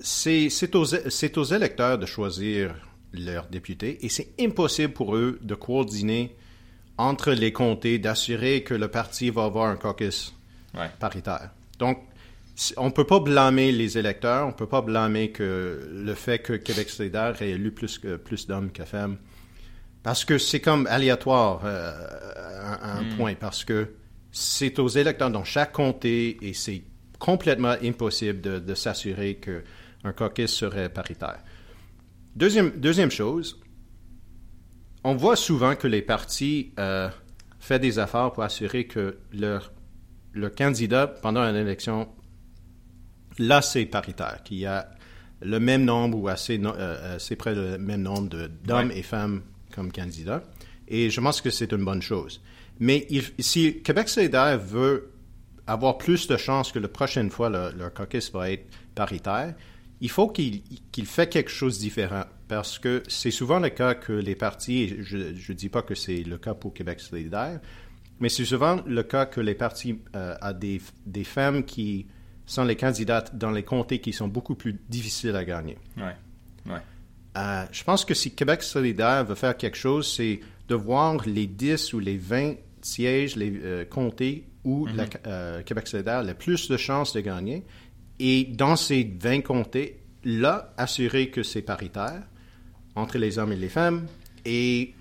C'est 0.00 0.74
aux, 0.74 0.94
aux, 0.94 1.44
électeurs 1.44 1.98
de 1.98 2.06
choisir 2.06 2.74
leurs 3.12 3.46
députés 3.46 4.04
et 4.04 4.08
c'est 4.08 4.28
impossible 4.40 4.92
pour 4.92 5.16
eux 5.16 5.38
de 5.42 5.54
coordonner 5.54 6.36
entre 6.96 7.32
les 7.32 7.52
comtés, 7.52 7.98
d'assurer 7.98 8.62
que 8.62 8.74
le 8.74 8.88
parti 8.88 9.30
va 9.30 9.44
avoir 9.44 9.68
un 9.68 9.76
caucus 9.76 10.34
paritaire. 10.98 11.50
Donc, 11.78 11.98
on 12.76 12.86
ne 12.86 12.90
peut 12.90 13.04
pas 13.04 13.20
blâmer 13.20 13.70
les 13.70 13.98
électeurs, 13.98 14.44
on 14.44 14.48
ne 14.48 14.54
peut 14.54 14.66
pas 14.66 14.82
blâmer 14.82 15.30
que 15.30 15.88
le 15.92 16.14
fait 16.14 16.40
que 16.40 16.54
Québec 16.54 16.90
solidaire 16.90 17.40
ait 17.40 17.50
élu 17.50 17.70
plus, 17.70 18.00
plus 18.24 18.46
d'hommes 18.48 18.72
que 18.72 18.84
femmes 18.84 19.18
parce 20.02 20.24
que 20.24 20.38
c'est 20.38 20.60
comme 20.60 20.86
aléatoire 20.86 21.60
euh, 21.64 21.92
un, 22.82 23.02
hmm. 23.02 23.16
point, 23.16 23.34
parce 23.34 23.64
que 23.64 23.94
c'est 24.30 24.78
aux 24.78 24.88
électeurs 24.88 25.30
dans 25.30 25.44
chaque 25.44 25.72
comté 25.72 26.38
et 26.42 26.54
c'est 26.54 26.82
complètement 27.18 27.74
impossible 27.82 28.40
de, 28.40 28.74
s'assurer 28.74 29.36
qu'un 29.36 30.12
caucus 30.12 30.52
serait 30.52 30.88
paritaire. 30.88 31.42
Deuxième, 32.36 32.70
deuxième 32.70 33.10
chose, 33.10 33.60
on 35.04 35.14
voit 35.16 35.36
souvent 35.36 35.74
que 35.74 35.88
les 35.88 36.02
partis 36.02 36.72
euh, 36.78 37.08
font 37.58 37.78
des 37.78 37.98
efforts 37.98 38.32
pour 38.32 38.42
assurer 38.42 38.86
que 38.86 39.18
leur, 39.32 39.72
le 40.32 40.50
candidat, 40.50 41.06
pendant 41.06 41.42
une 41.42 41.56
élection, 41.56 42.08
là, 43.38 43.62
c'est 43.62 43.86
paritaire, 43.86 44.42
qu'il 44.44 44.58
y 44.58 44.66
a 44.66 44.90
le 45.40 45.60
même 45.60 45.84
nombre 45.84 46.18
ou 46.18 46.28
assez, 46.28 46.60
euh, 46.62 47.16
assez 47.16 47.36
près 47.36 47.54
le 47.54 47.78
même 47.78 48.02
nombre 48.02 48.48
d'hommes 48.64 48.90
et 48.90 49.02
femmes 49.02 49.42
comme 49.72 49.92
candidat. 49.92 50.42
Et 50.88 51.10
je 51.10 51.20
pense 51.20 51.40
que 51.40 51.50
c'est 51.50 51.72
une 51.72 51.84
bonne 51.84 52.02
chose. 52.02 52.40
Mais 52.80 53.06
si 53.38 53.82
Québec 53.82 54.08
solidaire 54.08 54.58
veut 54.58 55.10
avoir 55.68 55.98
plus 55.98 56.26
de 56.26 56.36
chances 56.36 56.72
que 56.72 56.78
la 56.78 56.88
prochaine 56.88 57.30
fois 57.30 57.50
leur 57.50 57.94
caucus 57.94 58.32
va 58.32 58.50
être 58.50 58.66
paritaire, 58.94 59.54
il 60.00 60.10
faut 60.10 60.28
qu'il 60.28 60.62
qu 60.92 61.04
fait 61.04 61.28
quelque 61.28 61.50
chose 61.50 61.78
de 61.78 61.82
différent. 61.82 62.24
Parce 62.48 62.78
que 62.78 63.02
c'est 63.08 63.30
souvent 63.30 63.58
le 63.58 63.68
cas 63.68 63.94
que 63.94 64.12
les 64.12 64.34
partis, 64.34 64.96
je 65.02 65.18
ne 65.18 65.52
dis 65.54 65.68
pas 65.68 65.82
que 65.82 65.94
c'est 65.94 66.22
le 66.22 66.38
cas 66.38 66.54
pour 66.54 66.72
Québec 66.72 67.00
solidaire, 67.00 67.60
mais 68.20 68.30
c'est 68.30 68.46
souvent 68.46 68.80
le 68.86 69.02
cas 69.02 69.26
que 69.26 69.40
les 69.40 69.54
partis 69.54 70.00
euh, 70.16 70.34
ont 70.42 70.52
des, 70.52 70.80
des 71.04 71.24
femmes 71.24 71.64
qui 71.64 72.06
sont 72.46 72.64
les 72.64 72.76
candidates 72.76 73.36
dans 73.36 73.50
les 73.50 73.62
comtés 73.62 74.00
qui 74.00 74.14
sont 74.14 74.28
beaucoup 74.28 74.54
plus 74.54 74.80
difficiles 74.88 75.36
à 75.36 75.44
gagner. 75.44 75.76
Ouais. 75.98 76.16
Ouais. 76.72 76.80
Euh, 77.36 77.66
je 77.70 77.84
pense 77.84 78.06
que 78.06 78.14
si 78.14 78.34
Québec 78.34 78.62
solidaire 78.62 79.24
veut 79.26 79.34
faire 79.34 79.56
quelque 79.56 79.76
chose, 79.76 80.10
c'est 80.10 80.40
de 80.68 80.74
voir 80.74 81.18
les 81.26 81.46
10 81.46 81.92
ou 81.92 81.98
les 81.98 82.16
20 82.16 82.54
sièges, 82.80 83.36
les 83.36 83.52
euh, 83.62 83.84
comtés 83.84 84.47
où 84.64 84.86
euh, 85.26 85.62
Québec 85.62 85.88
solidaire 85.88 86.18
a 86.18 86.22
le 86.22 86.34
plus 86.34 86.68
de 86.68 86.76
chances 86.76 87.12
de 87.12 87.20
gagner. 87.20 87.64
Et 88.18 88.44
dans 88.44 88.76
ces 88.76 89.04
20 89.20 89.42
comtés, 89.42 90.00
là, 90.24 90.74
assurer 90.76 91.30
que 91.30 91.42
c'est 91.42 91.62
paritaire 91.62 92.22
entre 92.94 93.18
les 93.18 93.38
hommes 93.38 93.52
et 93.52 93.56
les 93.56 93.68
femmes. 93.68 94.06
Et 94.44 94.94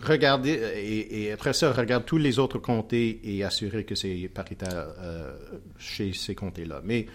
regarder, 0.00 0.52
et, 1.10 1.32
après 1.32 1.52
ça, 1.52 1.72
regarder 1.72 2.06
tous 2.06 2.18
les 2.18 2.38
autres 2.38 2.58
comtés 2.58 3.20
et 3.24 3.42
assurer 3.42 3.84
que 3.84 3.94
c'est 3.94 4.30
paritaire 4.32 4.88
chez 5.78 6.12
ces 6.12 6.34
comtés-là. 6.34 6.82
Mais, 6.84 7.06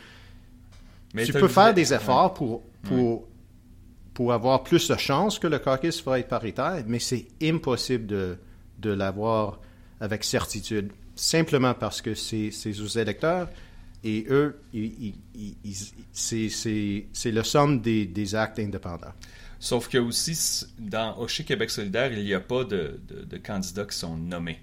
tu 1.25 1.33
peux 1.33 1.47
faire 1.47 1.73
des 1.73 1.93
efforts 1.93 2.33
pour, 2.33 2.63
pour 2.83 3.29
pour 4.19 4.33
avoir 4.33 4.63
plus 4.63 4.89
de 4.89 4.97
chances 4.97 5.39
que 5.39 5.47
le 5.47 5.59
caucus 5.59 6.03
va 6.03 6.19
être 6.19 6.27
paritaire, 6.27 6.83
mais 6.85 6.99
c'est 6.99 7.25
impossible 7.41 8.05
de, 8.05 8.37
de 8.79 8.89
l'avoir 8.89 9.61
avec 10.01 10.25
certitude, 10.25 10.91
simplement 11.19 11.73
parce 11.73 12.01
que 12.01 12.15
c'est 12.15 12.51
aux 12.79 12.87
électeurs 12.87 13.49
et 14.03 14.25
eux, 14.29 14.61
c'est 16.13 17.31
le 17.31 17.43
somme 17.43 17.81
des, 17.81 18.05
des, 18.05 18.35
actes 18.35 18.59
indépendants. 18.59 19.13
Sauf 19.59 19.89
que 19.89 19.97
aussi, 19.97 20.65
dans 20.79 21.17
Hocher 21.19 21.43
Québec 21.43 21.69
solidaire, 21.69 22.13
il 22.13 22.23
n'y 22.23 22.33
a 22.33 22.39
pas 22.39 22.63
de, 22.63 22.99
de, 23.07 23.37
candidats 23.37 23.85
qui 23.85 23.97
sont 23.97 24.15
nommés. 24.15 24.59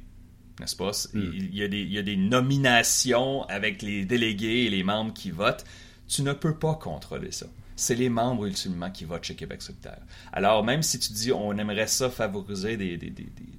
N'est-ce 0.58 0.76
pas? 0.76 0.92
Hmm. 1.12 1.32
Il, 1.34 1.54
y 1.54 1.62
a 1.62 1.68
des, 1.68 1.82
il 1.82 1.92
y 1.92 1.98
a 1.98 2.02
des 2.02 2.16
nominations 2.16 3.42
avec 3.44 3.82
les 3.82 4.06
délégués 4.06 4.64
et 4.64 4.70
les 4.70 4.82
membres 4.82 5.12
qui 5.12 5.30
votent. 5.30 5.64
Tu 6.08 6.22
ne 6.22 6.32
peux 6.32 6.54
pas 6.54 6.74
contrôler 6.76 7.32
ça 7.32 7.46
c'est 7.76 7.94
les 7.94 8.08
membres 8.08 8.46
ultimement 8.46 8.90
qui 8.90 9.04
votent 9.04 9.24
chez 9.24 9.34
Québec 9.36 9.62
solidaire. 9.62 10.00
Alors, 10.32 10.64
même 10.64 10.82
si 10.82 10.98
tu 10.98 11.12
dis 11.12 11.32
on 11.32 11.56
aimerait 11.56 11.86
ça 11.86 12.10
favoriser 12.10 12.76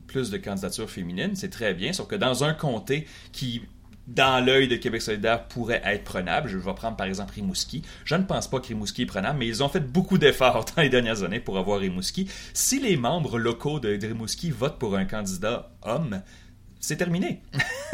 plus 0.07 0.31
de 0.31 0.37
candidatures 0.37 0.89
féminines, 0.89 1.35
c'est 1.35 1.49
très 1.49 1.73
bien, 1.73 1.93
sauf 1.93 2.07
que 2.07 2.15
dans 2.15 2.43
un 2.43 2.53
comté 2.53 3.07
qui 3.31 3.61
dans 4.07 4.43
l'œil 4.43 4.69
de 4.69 4.77
Québec 4.77 5.01
solidaire 5.01 5.47
pourrait 5.47 5.81
être 5.83 6.05
prenable. 6.05 6.47
Je 6.49 6.57
vais 6.57 6.73
prendre 6.73 6.95
par 6.95 7.07
exemple 7.07 7.33
Rimouski. 7.33 7.83
Je 8.05 8.15
ne 8.15 8.23
pense 8.23 8.47
pas 8.47 8.59
que 8.59 8.67
Rimouski 8.67 9.01
est 9.01 9.05
prenable, 9.05 9.39
mais 9.39 9.47
ils 9.47 9.61
ont 9.61 9.69
fait 9.69 9.81
beaucoup 9.81 10.17
d'efforts 10.17 10.65
dans 10.75 10.81
les 10.81 10.89
dernières 10.89 11.23
années 11.23 11.41
pour 11.41 11.57
avoir 11.57 11.79
Rimouski. 11.81 12.29
Si 12.53 12.79
les 12.79 12.95
membres 12.95 13.37
locaux 13.37 13.79
de 13.79 13.89
Rimouski 13.89 14.49
votent 14.49 14.79
pour 14.79 14.95
un 14.95 15.05
candidat 15.05 15.71
homme, 15.83 16.21
c'est 16.79 16.97
terminé. 16.97 17.41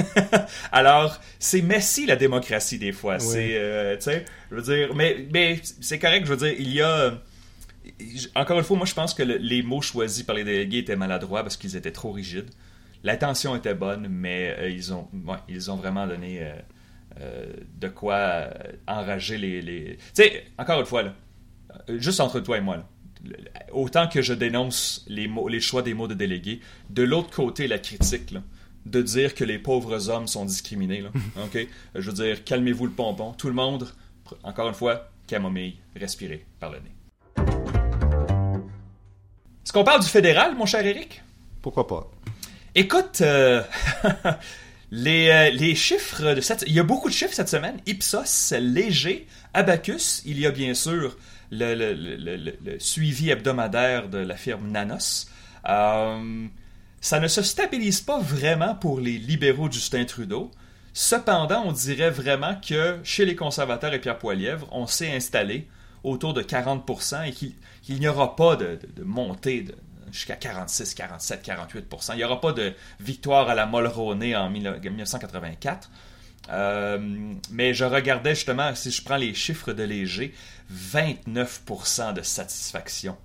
Alors, 0.72 1.20
c'est 1.40 1.62
messy 1.62 2.06
la 2.06 2.16
démocratie 2.16 2.78
des 2.78 2.92
fois. 2.92 3.20
C'est, 3.20 3.56
euh, 3.56 3.96
tu 3.96 4.04
sais, 4.04 4.26
je 4.52 4.56
veux 4.56 4.62
dire, 4.62 4.96
mais, 4.96 5.28
mais 5.32 5.60
c'est 5.82 6.00
correct, 6.00 6.26
je 6.26 6.34
veux 6.34 6.38
dire, 6.38 6.56
il 6.58 6.72
y 6.72 6.82
a. 6.82 7.20
Encore 8.36 8.58
une 8.58 8.64
fois, 8.64 8.78
moi 8.78 8.86
je 8.86 8.94
pense 8.94 9.14
que 9.14 9.24
les 9.24 9.62
mots 9.62 9.82
choisis 9.82 10.24
par 10.24 10.36
les 10.36 10.46
délégués 10.46 10.80
étaient 10.80 10.96
maladroits 10.96 11.44
parce 11.44 11.58
qu'ils 11.58 11.76
étaient 11.76 11.92
trop 11.92 12.12
rigides. 12.12 12.50
L'intention 13.04 13.56
était 13.58 13.74
bonne, 13.74 14.08
mais 14.10 14.56
euh, 14.58 14.70
ils, 14.70 14.94
ont, 14.94 15.10
ils 15.50 15.70
ont 15.70 15.76
vraiment 15.76 16.08
donné 16.08 16.40
euh, 17.20 17.46
de 17.80 17.88
quoi 17.90 18.48
enrager 18.88 19.38
les. 19.38 19.62
les... 19.62 19.98
Tu 19.98 20.24
sais, 20.24 20.46
encore 20.58 20.80
une 20.80 20.86
fois, 20.86 21.04
là, 21.04 21.14
juste 21.90 22.22
entre 22.22 22.40
toi 22.40 22.58
et 22.58 22.62
moi, 22.62 22.78
là, 22.78 22.86
autant 23.72 24.08
que 24.08 24.22
je 24.22 24.34
dénonce 24.34 25.06
les, 25.08 25.28
mots, 25.28 25.48
les 25.48 25.60
choix 25.60 25.82
des 25.82 25.94
mots 25.94 26.08
de 26.08 26.14
délégués, 26.14 26.60
de 26.90 27.04
l'autre 27.04 27.30
côté, 27.30 27.68
la 27.68 27.80
critique, 27.80 28.32
là, 28.32 28.42
de 28.86 29.02
dire 29.02 29.36
que 29.36 29.44
les 29.44 29.60
pauvres 29.60 30.10
hommes 30.10 30.28
sont 30.28 30.46
discriminés. 30.46 31.02
Là. 31.02 31.10
OK? 31.46 31.68
Je 31.96 32.10
veux 32.10 32.16
dire, 32.16 32.44
calmez-vous 32.44 32.86
le 32.86 32.92
pompon. 32.92 33.34
Tout 33.34 33.48
le 33.48 33.54
monde, 33.54 33.88
encore 34.44 34.68
une 34.68 34.76
fois, 34.76 35.10
camomille, 35.28 35.76
respirez 35.96 36.46
par 36.60 36.72
le 36.72 36.80
nez. 36.80 36.92
Est-ce 39.64 39.72
qu'on 39.72 39.84
parle 39.84 40.02
du 40.02 40.10
fédéral, 40.10 40.56
mon 40.56 40.66
cher 40.66 40.86
Eric? 40.86 41.22
Pourquoi 41.62 41.88
pas? 41.88 42.12
Écoute, 42.76 43.22
euh, 43.22 43.64
Les, 44.96 45.50
les, 45.52 45.74
chiffres 45.74 46.36
de 46.36 46.42
cette... 46.42 46.66
Il 46.68 46.74
y 46.74 46.80
a 46.80 46.84
beaucoup 46.84 47.10
de 47.10 47.14
chiffres 47.16 47.34
cette 47.34 47.50
semaine. 47.50 47.80
Ipsos, 47.88 48.54
léger. 48.60 49.26
Abacus, 49.56 50.22
il 50.24 50.40
y 50.40 50.46
a 50.46 50.52
bien 50.52 50.76
sûr 50.76 51.18
le, 51.50 51.74
le 51.74 52.80
suivi 52.80 53.32
hebdomadaire 53.32 54.08
de 54.08 54.20
la 54.20 54.36
firme 54.36 54.70
Nanos. 54.70 55.28
Euh, 55.68 56.46
ça 57.04 57.20
ne 57.20 57.28
se 57.28 57.42
stabilise 57.42 58.00
pas 58.00 58.18
vraiment 58.18 58.76
pour 58.76 59.02
les 59.02 59.18
libéraux 59.18 59.68
de 59.68 59.74
Justin 59.74 60.06
Trudeau. 60.06 60.52
Cependant, 60.94 61.64
on 61.66 61.74
dirait 61.74 62.10
vraiment 62.10 62.56
que 62.56 62.98
chez 63.04 63.26
les 63.26 63.36
conservateurs 63.36 63.94
et 63.94 64.00
Pierre 64.00 64.18
Poilièvre, 64.18 64.70
on 64.72 64.88
s'est 64.88 65.14
installé 65.14 65.68
autour 66.06 66.34
de 66.34 66.42
40% 66.42 67.28
et 67.28 67.34
qu'il 67.34 68.00
n'y 68.00 68.08
aura 68.08 68.38
pas 68.38 68.56
de, 68.56 68.80
montée 69.04 69.66
jusqu'à 70.14 70.38
46, 70.38 70.94
47, 70.94 71.46
48% 71.46 72.12
Il 72.14 72.16
n'y 72.16 72.24
aura 72.24 72.40
pas 72.40 72.54
de 72.54 72.72
victoire 73.02 73.50
à 73.50 73.56
la 73.56 73.66
Mulroney 73.66 74.34
en 74.38 74.50
1984. 74.50 75.92
Euh, 76.52 77.34
mais 77.52 77.74
je 77.74 77.84
regardais 77.84 78.34
justement, 78.34 78.74
si 78.76 78.92
je 78.92 79.04
prends 79.04 79.18
les 79.18 79.34
chiffres 79.34 79.74
de 79.74 79.84
Léger, 79.84 80.34
29% 80.74 82.14
de 82.14 82.22
satisfaction 82.22 83.18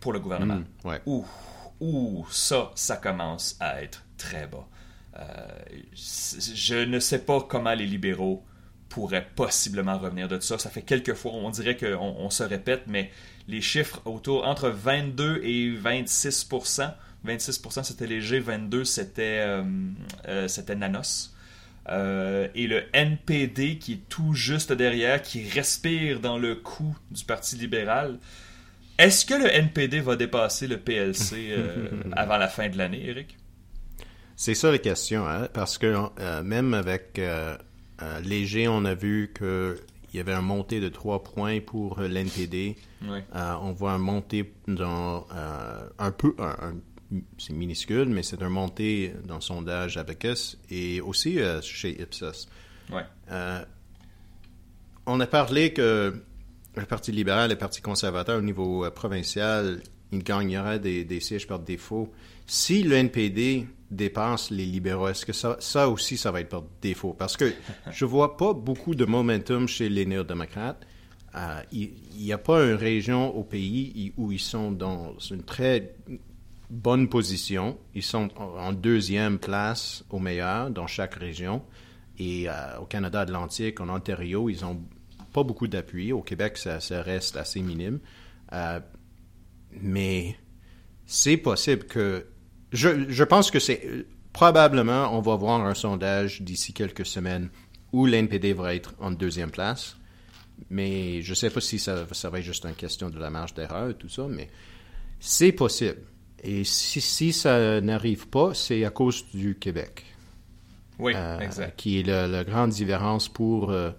pour 0.00 0.12
le 0.12 0.18
gouvernement. 0.18 0.62
Mmh, 0.84 0.96
ouh, 1.06 1.24
ça, 2.30 2.72
ça 2.74 2.96
commence 2.96 3.56
à 3.60 3.82
être 3.82 4.04
très 4.16 4.46
bas. 4.46 4.66
Euh, 5.18 5.24
je 5.94 6.76
ne 6.76 7.00
sais 7.00 7.20
pas 7.20 7.40
comment 7.40 7.74
les 7.74 7.86
libéraux 7.86 8.44
pourraient 8.88 9.26
possiblement 9.34 9.98
revenir 9.98 10.28
de 10.28 10.38
ça. 10.40 10.58
Ça 10.58 10.70
fait 10.70 10.82
quelques 10.82 11.14
fois, 11.14 11.32
on 11.32 11.50
dirait 11.50 11.76
qu'on 11.76 12.14
on 12.18 12.30
se 12.30 12.42
répète, 12.42 12.82
mais 12.86 13.10
les 13.46 13.60
chiffres 13.60 14.00
autour 14.04 14.46
entre 14.46 14.68
22 14.68 15.40
et 15.42 15.72
26% 15.72 16.92
26% 17.26 17.82
c'était 17.82 18.06
léger, 18.06 18.38
22 18.38 18.84
c'était 18.84 19.40
euh, 19.40 19.64
euh, 20.28 20.46
c'était 20.46 20.76
Nanos. 20.76 21.34
et 21.88 22.66
le 22.68 22.84
NPD 22.92 23.78
qui 23.78 23.94
est 23.94 24.08
tout 24.08 24.34
juste 24.34 24.72
derrière, 24.72 25.20
qui 25.20 25.48
respire 25.48 26.20
dans 26.20 26.38
le 26.38 26.54
cou 26.54 26.96
du 27.10 27.24
Parti 27.24 27.56
libéral, 27.56 28.18
est-ce 28.98 29.24
que 29.24 29.34
le 29.34 29.46
NPD 29.46 30.00
va 30.00 30.16
dépasser 30.16 30.66
le 30.66 30.78
PLC 30.78 31.50
euh, 31.50 31.88
avant 32.12 32.36
la 32.36 32.48
fin 32.48 32.68
de 32.68 32.76
l'année, 32.76 33.08
Eric? 33.08 33.36
C'est 34.34 34.54
ça 34.54 34.72
la 34.72 34.78
question, 34.78 35.26
hein? 35.26 35.48
parce 35.52 35.78
que 35.78 35.94
euh, 36.18 36.42
même 36.42 36.74
avec 36.74 37.18
euh, 37.18 37.56
Léger, 38.24 38.66
on 38.66 38.84
a 38.84 38.94
vu 38.94 39.32
qu'il 39.36 39.76
y 40.14 40.20
avait 40.20 40.32
un 40.32 40.42
montée 40.42 40.80
de 40.80 40.88
3 40.88 41.22
points 41.22 41.60
pour 41.60 42.00
l'NPD. 42.00 42.76
on 43.02 43.72
voit 43.72 43.92
un 43.92 43.98
montée 43.98 44.52
dans 44.66 45.26
un 45.98 46.10
peu, 46.10 46.34
c'est 47.38 47.52
minuscule, 47.52 48.08
mais 48.08 48.24
c'est 48.24 48.42
un 48.42 48.48
montée 48.48 49.14
dans 49.24 49.36
le 49.36 49.40
sondage 49.40 49.96
Abacus 49.96 50.58
et 50.70 51.00
aussi 51.00 51.38
chez 51.62 52.00
Ipsos. 52.00 52.48
on 55.06 55.20
a 55.20 55.26
parlé 55.26 55.72
que 55.72 56.14
le 56.80 56.86
Parti 56.86 57.12
libéral 57.12 57.50
et 57.50 57.54
le 57.54 57.58
Parti 57.58 57.80
conservateur 57.80 58.38
au 58.38 58.42
niveau 58.42 58.84
euh, 58.84 58.90
provincial, 58.90 59.80
il 60.12 60.22
gagnerait 60.22 60.78
des, 60.78 61.20
sièges 61.20 61.46
par 61.46 61.58
défaut. 61.58 62.12
Si 62.46 62.82
le 62.82 62.96
NPD 62.96 63.66
dépasse 63.90 64.50
les 64.50 64.64
libéraux, 64.64 65.08
est-ce 65.08 65.26
que 65.26 65.32
ça, 65.32 65.88
aussi, 65.88 66.16
ça 66.16 66.30
va 66.30 66.40
être 66.40 66.48
par 66.48 66.64
défaut? 66.80 67.12
Parce 67.12 67.36
que 67.36 67.52
je 67.90 68.04
vois 68.04 68.36
pas 68.36 68.54
beaucoup 68.54 68.94
de 68.94 69.04
momentum 69.04 69.68
chez 69.68 69.88
les 69.88 70.06
néo-démocrates. 70.06 70.86
Euh, 71.34 71.60
il 71.72 71.92
n'y 72.16 72.32
a 72.32 72.38
pas 72.38 72.64
une 72.64 72.74
région 72.74 73.36
au 73.36 73.44
pays 73.44 74.12
où 74.16 74.32
ils 74.32 74.40
sont 74.40 74.72
dans 74.72 75.18
une 75.30 75.42
très 75.42 75.94
bonne 76.70 77.08
position. 77.08 77.78
Ils 77.94 78.02
sont 78.02 78.30
en 78.38 78.72
deuxième 78.72 79.38
place 79.38 80.04
au 80.10 80.18
meilleur 80.18 80.70
dans 80.70 80.86
chaque 80.86 81.14
région. 81.14 81.62
Et 82.18 82.48
euh, 82.48 82.78
au 82.80 82.86
Canada 82.86 83.20
Atlantique, 83.20 83.80
en 83.80 83.88
Ontario, 83.88 84.48
ils 84.48 84.64
ont 84.64 84.80
pas 85.32 85.42
beaucoup 85.42 85.66
d'appui. 85.66 86.12
Au 86.12 86.22
Québec, 86.22 86.58
ça, 86.58 86.78
reste 87.02 87.36
assez 87.36 87.60
minime. 87.60 88.00
Euh, 88.52 88.80
mais 89.80 90.36
c'est 91.06 91.36
possible 91.36 91.84
que... 91.84 92.26
Je, 92.72 93.24
pense 93.24 93.50
que 93.50 93.58
c'est... 93.58 94.06
Probablement, 94.32 95.16
on 95.16 95.20
va 95.20 95.34
voir 95.36 95.64
un 95.64 95.74
sondage 95.74 96.42
d'ici 96.42 96.72
quelques 96.72 97.06
semaines 97.06 97.48
où 97.92 98.06
l'NPD 98.06 98.52
va 98.52 98.74
être 98.74 98.94
en 99.00 99.10
deuxième 99.10 99.50
place. 99.50 99.96
Mais 100.70 101.22
je 101.22 101.30
ne 101.30 101.34
sais 101.34 101.50
pas 101.50 101.60
si 101.60 101.78
ça, 101.78 102.06
ça, 102.12 102.30
va 102.30 102.38
être 102.38 102.44
juste 102.44 102.64
une 102.64 102.74
question 102.74 103.10
de 103.10 103.18
la 103.18 103.30
marge 103.30 103.54
d'erreur 103.54 103.90
et 103.90 103.94
tout 103.94 104.08
ça, 104.08 104.26
mais 104.28 104.48
c'est 105.18 105.52
possible. 105.52 106.02
Et 106.42 106.64
si, 106.64 107.00
si 107.00 107.32
ça 107.32 107.80
n'arrive 107.80 108.28
pas, 108.28 108.54
c'est 108.54 108.84
à 108.84 108.90
cause 108.90 109.24
du 109.32 109.56
Québec. 109.56 110.04
Oui, 110.98 111.12
euh, 111.14 111.38
exact. 111.40 111.78
Qui 111.78 112.00
est 112.00 112.02
la, 112.02 112.44
grande 112.44 112.70
différence 112.70 113.28
pour 113.28 113.70
euh, 113.70 113.90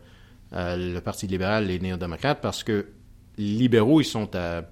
euh, 0.53 0.93
le 0.93 0.99
Parti 1.01 1.27
libéral, 1.27 1.67
les 1.67 1.79
néo-démocrates, 1.79 2.41
parce 2.41 2.63
que 2.63 2.87
les 3.37 3.45
libéraux, 3.45 4.01
ils 4.01 4.05
sont 4.05 4.35
à 4.35 4.63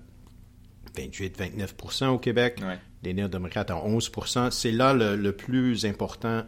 28-29% 0.95 2.07
au 2.07 2.17
Québec. 2.17 2.61
Les 3.03 3.13
néo-démocrates 3.13 3.69
à 3.69 3.75
11% 3.75 4.51
C'est 4.51 4.71
là 4.71 4.93
le, 4.93 5.31
plus 5.31 5.85
important 5.85 6.43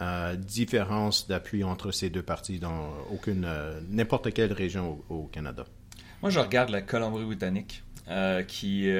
euh, 0.00 0.36
différence 0.36 1.26
d'appui 1.26 1.64
entre 1.64 1.90
ces 1.90 2.08
deux 2.08 2.22
partis 2.22 2.58
dans 2.58 2.94
aucune 3.12 3.44
euh, 3.44 3.80
n'importe 3.90 4.32
quelle 4.32 4.52
région 4.52 5.02
au, 5.10 5.24
Canada. 5.24 5.66
Moi, 6.22 6.30
je 6.30 6.38
regarde 6.38 6.70
la 6.70 6.82
Colombie-Britannique. 6.82 7.82
qui, 8.48 8.90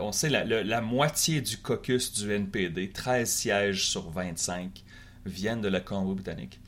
on 0.00 0.12
sait, 0.12 0.28
la, 0.28 0.44
la, 0.44 0.80
moitié 0.80 1.40
du 1.40 1.58
caucus 1.58 2.12
du 2.12 2.32
NPD, 2.32 2.90
13 2.90 3.28
sièges 3.28 3.88
sur 3.88 4.10
25, 4.10 4.82
viennent 5.26 5.60
de 5.60 5.68
la 5.68 5.80
Colombie-Britannique. 5.80 6.60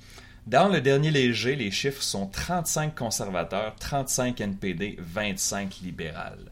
Dans 0.50 0.66
le 0.66 0.80
dernier 0.80 1.12
léger, 1.12 1.54
les 1.54 1.70
chiffres 1.70 2.02
sont 2.02 2.26
35 2.26 2.96
conservateurs, 2.96 3.76
35 3.78 4.40
NPD, 4.40 4.96
25 4.98 5.78
libérales. 5.84 6.50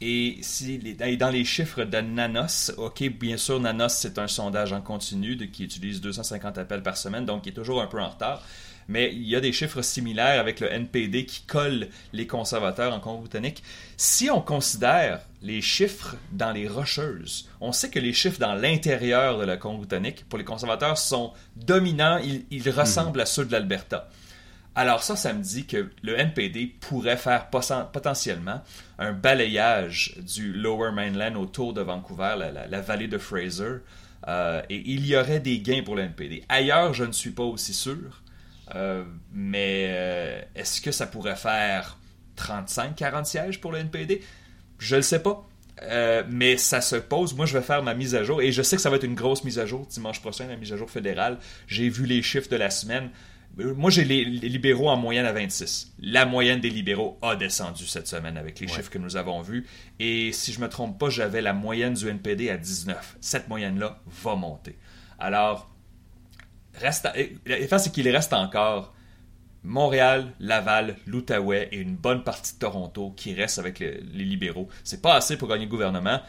Et, 0.00 0.40
dans 1.18 1.30
les 1.30 1.44
chiffres 1.44 1.82
de 1.82 1.98
Nanos, 1.98 2.72
OK, 2.76 3.02
bien 3.08 3.36
sûr, 3.36 3.58
Nanos, 3.58 3.94
c'est 3.94 4.20
un 4.20 4.28
sondage 4.28 4.72
en 4.72 4.80
continu 4.80 5.36
qui 5.50 5.64
utilise 5.64 6.00
250 6.00 6.58
appels 6.58 6.84
par 6.84 6.96
semaine, 6.96 7.26
donc 7.26 7.42
qui 7.42 7.48
est 7.48 7.52
toujours 7.52 7.82
un 7.82 7.88
peu 7.88 8.00
en 8.00 8.10
retard 8.10 8.44
mais 8.92 9.10
il 9.10 9.26
y 9.26 9.34
a 9.34 9.40
des 9.40 9.52
chiffres 9.52 9.80
similaires 9.80 10.38
avec 10.38 10.60
le 10.60 10.70
NPD 10.70 11.24
qui 11.24 11.42
colle 11.42 11.88
les 12.12 12.26
conservateurs 12.26 12.92
en 12.92 13.00
Colombie-Britannique. 13.00 13.62
Si 13.96 14.30
on 14.30 14.42
considère 14.42 15.20
les 15.40 15.62
chiffres 15.62 16.16
dans 16.30 16.52
les 16.52 16.68
rocheuses, 16.68 17.48
on 17.62 17.72
sait 17.72 17.88
que 17.88 17.98
les 17.98 18.12
chiffres 18.12 18.38
dans 18.38 18.54
l'intérieur 18.54 19.38
de 19.38 19.44
la 19.46 19.56
Colombie-Britannique, 19.56 20.26
pour 20.28 20.38
les 20.38 20.44
conservateurs, 20.44 20.98
sont 20.98 21.32
dominants, 21.56 22.20
ils, 22.50 22.70
ressemblent 22.70 23.22
à 23.22 23.26
ceux 23.26 23.46
de 23.46 23.52
l'Alberta. 23.52 24.10
Alors 24.74 25.02
ça, 25.02 25.16
ça 25.16 25.32
me 25.32 25.42
dit 25.42 25.66
que 25.66 25.90
le 26.02 26.18
NPD 26.18 26.66
pourrait 26.66 27.16
faire 27.16 27.48
potentiellement 27.48 28.60
un 28.98 29.12
balayage 29.12 30.16
du 30.18 30.52
Lower 30.52 30.92
Mainland 30.92 31.36
autour 31.36 31.72
de 31.72 31.80
Vancouver, 31.80 32.36
la, 32.68 32.80
vallée 32.82 33.08
de 33.08 33.18
Fraser, 33.18 33.78
euh, 34.28 34.62
et 34.68 34.82
il 34.86 35.06
y 35.06 35.16
aurait 35.16 35.40
des 35.40 35.60
gains 35.60 35.82
pour 35.82 35.96
le 35.96 36.02
NPD. 36.02 36.44
Ailleurs, 36.48 36.92
je 36.92 37.04
ne 37.04 37.12
suis 37.12 37.32
pas 37.32 37.42
aussi 37.42 37.74
sûr. 37.74 38.21
Euh, 38.74 39.04
mais 39.32 39.86
euh, 39.88 40.42
est-ce 40.54 40.80
que 40.80 40.90
ça 40.90 41.06
pourrait 41.06 41.36
faire 41.36 41.98
35-40 42.38 43.24
sièges 43.24 43.60
pour 43.60 43.72
le 43.72 43.78
NPD? 43.78 44.22
Je 44.78 44.96
ne 44.96 45.00
sais 45.00 45.20
pas. 45.20 45.46
Euh, 45.82 46.22
mais 46.28 46.56
ça 46.56 46.80
se 46.80 46.96
pose. 46.96 47.34
Moi, 47.34 47.46
je 47.46 47.56
vais 47.56 47.64
faire 47.64 47.82
ma 47.82 47.94
mise 47.94 48.14
à 48.14 48.22
jour 48.22 48.42
et 48.42 48.52
je 48.52 48.62
sais 48.62 48.76
que 48.76 48.82
ça 48.82 48.90
va 48.90 48.96
être 48.96 49.04
une 49.04 49.14
grosse 49.14 49.42
mise 49.44 49.58
à 49.58 49.66
jour 49.66 49.86
dimanche 49.86 50.20
prochain, 50.20 50.46
la 50.46 50.56
mise 50.56 50.72
à 50.72 50.76
jour 50.76 50.90
fédérale. 50.90 51.38
J'ai 51.66 51.88
vu 51.88 52.06
les 52.06 52.22
chiffres 52.22 52.48
de 52.48 52.56
la 52.56 52.70
semaine. 52.70 53.10
Moi, 53.56 53.90
j'ai 53.90 54.04
les, 54.04 54.24
libéraux 54.24 54.88
en 54.88 54.96
moyenne 54.96 55.26
à 55.26 55.32
26. 55.32 55.92
La 56.00 56.24
moyenne 56.24 56.60
des 56.60 56.70
libéraux 56.70 57.18
a 57.20 57.36
descendu 57.36 57.86
cette 57.86 58.06
semaine 58.06 58.38
avec 58.38 58.60
les 58.60 58.68
chiffres 58.68 58.90
que 58.90 58.98
nous 58.98 59.16
avons 59.16 59.42
vus. 59.42 59.66
Et 59.98 60.32
si 60.32 60.52
je 60.52 60.58
ne 60.58 60.64
me 60.64 60.70
trompe 60.70 60.98
pas, 60.98 61.10
j'avais 61.10 61.42
la 61.42 61.52
moyenne 61.52 61.92
du 61.92 62.08
NPD 62.08 62.48
à 62.48 62.56
19. 62.56 63.16
Cette 63.20 63.48
moyenne-là 63.48 64.00
va 64.06 64.36
monter. 64.36 64.78
Alors, 65.18 65.71
reste, 66.74 67.08
c'est 67.46 67.92
qu'il 67.92 68.08
reste 68.08 68.32
encore 68.32 68.94
Montréal, 69.64 70.32
Laval, 70.40 70.96
l'Outaouais 71.06 71.68
et 71.70 71.78
une 71.78 71.94
bonne 71.94 72.24
partie 72.24 72.54
de 72.54 72.58
Toronto 72.58 73.12
qui 73.16 73.32
reste 73.32 73.58
avec 73.58 73.78
les 73.78 74.00
libéraux. 74.12 74.68
C'est 74.82 75.02
pas 75.02 75.14
assez 75.14 75.36
pour 75.36 75.48
gagner 75.48 75.66
le 75.66 75.70
gouvernement, 75.70 76.20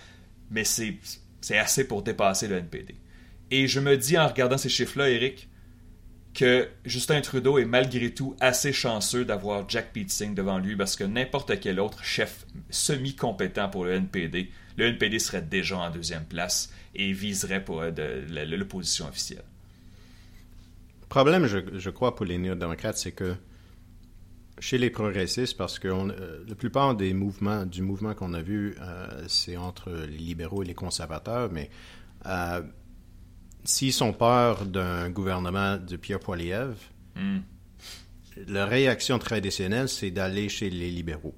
mais 0.52 0.64
c'est, 0.64 1.00
assez 1.58 1.88
pour 1.88 2.04
dépasser 2.04 2.48
le 2.48 2.58
NPD. 2.58 2.96
Et 3.50 3.68
je 3.68 3.80
me 3.80 3.98
dis 3.98 4.18
en 4.18 4.28
regardant 4.28 4.58
ces 4.58 4.70
chiffres-là, 4.70 5.10
Eric, 5.10 5.50
que 6.36 6.70
Justin 6.86 7.22
Trudeau 7.22 7.58
est 7.58 7.66
malgré 7.66 8.12
tout 8.12 8.36
assez 8.40 8.74
chanceux 8.74 9.26
d'avoir 9.26 9.68
Jack 9.70 9.92
Singh 10.08 10.34
devant 10.34 10.58
lui 10.58 10.76
parce 10.76 10.96
que 10.96 11.04
n'importe 11.04 11.60
quel 11.60 11.80
autre 11.80 12.04
chef 12.04 12.46
semi-compétent 12.70 13.70
pour 13.70 13.86
le 13.86 13.94
NPD, 13.94 14.50
le 14.78 14.86
NPD 14.86 15.20
serait 15.20 15.44
déjà 15.44 15.78
en 15.78 15.92
deuxième 15.92 16.26
place 16.26 16.72
et 16.96 17.14
viserait 17.14 17.64
pour 17.64 17.84
l'opposition 17.84 19.08
officielle 19.08 19.44
problème, 21.14 21.46
je, 21.46 21.90
crois, 21.92 22.16
pour 22.16 22.26
les 22.26 22.40
néo-démocrates, 22.40 22.98
c'est 22.98 23.12
que 23.12 23.36
chez 24.58 24.80
les 24.80 24.90
progressistes, 24.90 25.56
parce 25.56 25.78
que 25.78 25.88
euh, 25.88 26.44
la 26.48 26.56
plupart 26.56 26.96
des 26.96 27.14
mouvements, 27.14 27.68
du 27.68 27.84
mouvement 27.84 28.16
qu'on 28.16 28.34
a 28.34 28.42
vu, 28.42 28.76
euh, 28.82 29.24
c'est 29.28 29.56
entre 29.56 29.92
les 29.92 30.18
libéraux 30.18 30.64
et 30.64 30.66
les 30.66 30.74
conservateurs, 30.74 31.52
mais 31.52 31.70
euh, 32.26 32.64
s'ils 33.64 33.94
sont 33.94 34.12
peur 34.12 34.66
d'un 34.66 35.12
gouvernement 35.12 35.78
de 35.78 35.98
Pierre 35.98 36.20
Poilievre, 36.20 36.80
hmm. 37.16 37.42
la 38.48 38.66
réaction 38.66 39.20
traditionnelle, 39.20 39.90
c'est 39.90 40.10
d'aller 40.10 40.50
chez 40.50 40.72
les 40.72 40.90
libéraux. 40.90 41.36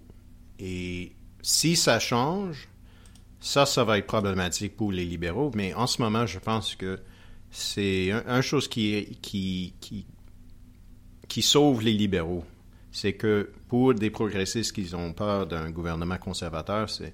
Et 0.58 1.12
si 1.42 1.76
ça 1.76 2.00
change, 2.00 2.70
ça, 3.42 3.66
ça 3.66 3.84
va 3.84 3.98
être 3.98 4.08
problématique 4.08 4.78
pour 4.78 4.94
les 4.94 5.04
libéraux. 5.04 5.52
Mais 5.54 5.74
en 5.74 5.86
ce 5.86 6.02
moment, 6.02 6.26
je 6.26 6.40
pense 6.40 6.76
que 6.76 6.98
c'est 7.56 8.12
un, 8.12 8.42
chose 8.42 8.68
qui, 8.68 9.18
qui, 9.22 9.74
qui, 9.80 10.06
qui 11.28 11.42
sauve 11.42 11.82
les 11.82 11.94
libéraux. 11.94 12.44
C'est 12.92 13.14
que 13.14 13.52
pour 13.70 13.94
des 13.94 14.10
progressistes 14.10 14.74
qui 14.74 14.94
ont 14.94 15.14
peur 15.14 15.48
d'un 15.48 15.70
gouvernement 15.72 16.18
conservateur, 16.18 16.90
c'est 16.90 17.14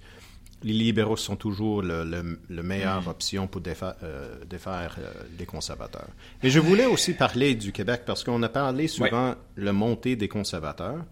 les 0.64 0.74
libéraux 0.74 1.18
sont 1.18 1.36
toujours 1.36 1.82
le, 1.82 2.04
le, 2.50 2.64
meilleure 2.64 3.04
mm. 3.04 3.08
option 3.08 3.48
pour 3.48 3.62
défaire, 3.62 3.96
euh, 4.04 4.36
euh, 4.44 5.10
les 5.40 5.46
conservateurs. 5.46 6.10
Mais 6.44 6.50
je 6.50 6.60
voulais 6.60 6.86
aussi 6.86 7.14
parler 7.14 7.56
du 7.56 7.72
Québec 7.72 8.02
parce 8.06 8.24
qu'on 8.24 8.42
a 8.44 8.50
parlé 8.50 8.88
souvent 8.88 9.36
de 9.58 9.64
la 9.64 9.74
montée 9.74 10.16
des 10.16 10.28
conservateurs. 10.28 11.04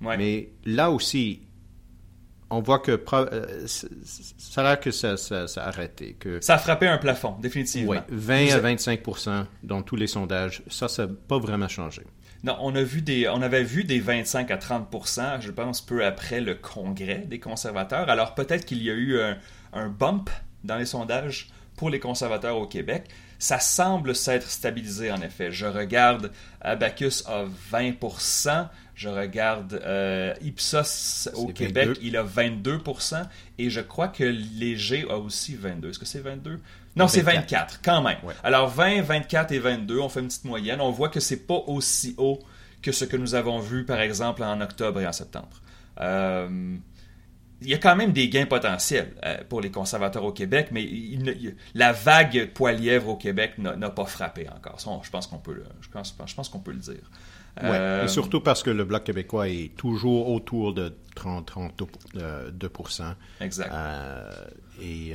Mais 0.00 0.50
là 0.64 0.90
aussi, 0.90 1.40
on 2.50 2.60
voit 2.60 2.78
que 2.78 3.00
euh, 3.12 3.66
ça 3.66 4.60
a 4.60 4.64
l'air 4.64 4.80
que 4.80 4.90
ça, 4.90 5.14
a 5.14 5.60
arrêté. 5.60 6.16
Que, 6.18 6.40
ça 6.40 6.54
a 6.54 6.58
frappé 6.58 6.86
un 6.86 6.98
plafond, 6.98 7.36
définitivement. 7.40 7.92
Oui, 7.92 7.98
20 8.08 8.34
à 8.52 8.60
25% 8.60 9.44
dans 9.62 9.82
tous 9.82 9.96
les 9.96 10.06
sondages. 10.06 10.62
Ça, 10.68 10.88
ça 10.88 11.06
n'a 11.06 11.12
pas 11.28 11.38
vraiment 11.38 11.68
changé. 11.68 12.02
Non, 12.44 12.56
on, 12.60 12.74
a 12.76 12.82
vu 12.82 13.02
des, 13.02 13.28
on 13.28 13.42
avait 13.42 13.64
vu 13.64 13.82
des 13.84 13.98
25 13.98 14.50
à 14.50 14.56
30% 14.56 15.40
je 15.40 15.50
pense, 15.50 15.80
peu 15.80 16.04
après 16.04 16.40
le 16.40 16.54
congrès 16.54 17.24
des 17.26 17.40
conservateurs. 17.40 18.08
Alors 18.08 18.34
peut-être 18.34 18.64
qu'il 18.64 18.82
y 18.82 18.90
a 18.90 18.94
eu 18.94 19.18
un, 19.72 19.88
bump 19.88 20.30
dans 20.62 20.76
les 20.76 20.86
sondages 20.86 21.48
pour 21.76 21.90
les 21.90 21.98
conservateurs 21.98 22.56
au 22.56 22.66
Québec. 22.66 23.08
Ça 23.40 23.58
semble 23.58 24.14
s'être 24.14 24.48
stabilisé 24.48 25.10
en 25.10 25.20
effet. 25.20 25.50
Je 25.50 25.66
regarde 25.66 26.30
Abacus 26.60 27.24
à 27.26 27.44
20 27.70 27.94
je 28.98 29.08
regarde 29.08 29.80
euh, 29.84 30.34
Ipsos 30.42 31.28
au 31.34 31.46
Québec, 31.46 31.90
il 32.02 32.16
a 32.16 32.24
22% 32.24 33.24
et 33.56 33.70
je 33.70 33.80
crois 33.80 34.08
que 34.08 34.24
Léger 34.24 35.06
a 35.08 35.18
aussi 35.18 35.54
22. 35.54 35.90
Est-ce 35.90 36.00
que 36.00 36.04
c'est 36.04 36.18
22 36.18 36.58
non, 36.96 37.06
c'est 37.06 37.22
24, 37.22 37.80
quand 37.80 38.02
même. 38.02 38.16
Alors 38.42 38.68
20, 38.68 39.02
24 39.02 39.52
et 39.52 39.60
22, 39.60 40.00
on 40.00 40.08
fait 40.08 40.18
une 40.18 40.26
petite 40.26 40.44
moyenne. 40.46 40.80
On 40.80 40.90
voit 40.90 41.10
que 41.10 41.20
c'est 41.20 41.46
pas 41.46 41.62
aussi 41.68 42.16
haut 42.18 42.40
que 42.82 42.90
ce 42.90 43.04
que 43.04 43.16
nous 43.16 43.36
avons 43.36 43.60
vu, 43.60 43.84
par 43.84 44.00
exemple, 44.00 44.42
en 44.42 44.60
octobre 44.60 45.00
et 45.00 45.06
en 45.06 45.12
septembre. 45.12 45.62
Euh, 46.00 46.76
il 47.60 47.68
y 47.68 47.74
a 47.74 47.78
quand 47.78 47.94
même 47.94 48.12
des 48.12 48.28
gains 48.28 48.46
potentiels 48.46 49.14
euh, 49.24 49.36
pour 49.48 49.60
les 49.60 49.70
conservateurs 49.70 50.24
au 50.24 50.32
Québec, 50.32 50.70
mais 50.72 50.88
la 51.74 51.92
vague 51.92 52.50
poilièvre 52.52 53.10
au 53.10 53.16
Québec 53.16 53.58
n'a 53.58 53.90
pas 53.90 54.06
frappé 54.06 54.48
encore. 54.48 54.80
je 55.04 55.10
pense 55.10 55.28
qu'on 55.28 55.38
peut, 55.38 55.62
je 55.80 55.88
pense, 55.88 56.16
je 56.26 56.34
pense 56.34 56.48
qu'on 56.48 56.58
peut 56.58 56.72
le 56.72 56.78
dire. 56.78 57.08
Ouais, 57.62 57.68
et 57.68 57.72
euh, 57.72 58.08
surtout 58.08 58.40
parce 58.40 58.62
que 58.62 58.70
le 58.70 58.84
Bloc 58.84 59.04
québécois 59.04 59.48
est 59.48 59.74
toujours 59.76 60.30
autour 60.30 60.74
de 60.74 60.92
30-32 61.16 63.14
Exact. 63.40 63.72
et 64.80 65.14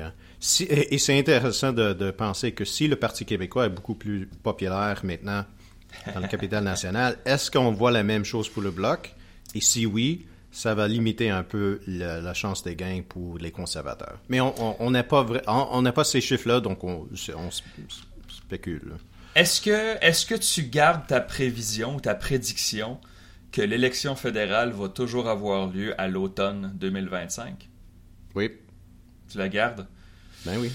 et, 0.59 0.97
c'est 0.97 1.17
intéressant 1.17 1.71
de, 1.71 2.11
penser 2.11 2.51
que 2.51 2.65
si 2.65 2.87
le 2.87 2.97
Parti 2.97 3.25
québécois 3.25 3.67
est 3.67 3.69
beaucoup 3.69 3.95
plus 3.95 4.27
populaire 4.43 4.99
maintenant 5.03 5.45
dans 6.13 6.19
la 6.19 6.27
capitale 6.27 6.63
nationale, 6.63 7.17
est-ce 7.25 7.49
qu'on 7.49 7.71
voit 7.71 7.91
la 7.91 8.03
même 8.03 8.25
chose 8.25 8.49
pour 8.49 8.61
le 8.61 8.71
Bloc? 8.71 9.15
Et 9.55 9.61
si 9.61 9.85
oui, 9.85 10.25
ça 10.51 10.75
va 10.75 10.87
limiter 10.87 11.29
un 11.29 11.43
peu 11.43 11.79
la, 11.87 12.33
chance 12.33 12.63
des 12.63 12.75
gains 12.75 13.01
pour 13.07 13.37
les 13.37 13.51
conservateurs. 13.51 14.19
Mais 14.27 14.41
on 14.41 14.91
n'a 14.91 15.03
pas, 15.03 15.25
on, 15.47 15.83
pas 15.91 16.03
ces 16.03 16.19
chiffres-là, 16.19 16.59
donc 16.59 16.83
on, 16.83 17.07
spécule. 18.27 18.93
Est-ce 19.35 19.61
que, 19.61 19.97
est 19.99 20.27
que 20.27 20.35
tu 20.35 20.63
gardes 20.63 21.07
ta 21.07 21.19
prévision 21.19 21.95
ou 21.95 21.99
ta 21.99 22.13
prédiction 22.13 22.99
que 23.51 23.61
l'élection 23.61 24.15
fédérale 24.15 24.71
va 24.71 24.89
toujours 24.89 25.27
avoir 25.27 25.67
lieu 25.67 25.99
à 25.99 26.07
l'automne 26.07 26.71
2025? 26.75 27.69
Oui. 28.35 28.51
Tu 29.29 29.37
la 29.39 29.49
gardes? 29.49 29.87
Ben 30.45 30.59
oui. 30.59 30.71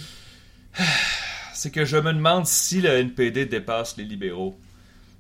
C'est 1.55 1.71
que 1.71 1.85
je 1.85 1.97
me 1.97 2.13
demande 2.13 2.47
si 2.47 2.81
le 2.81 2.91
NPD 2.91 3.47
dépasse 3.47 3.97
les 3.97 4.05
libéraux, 4.05 4.59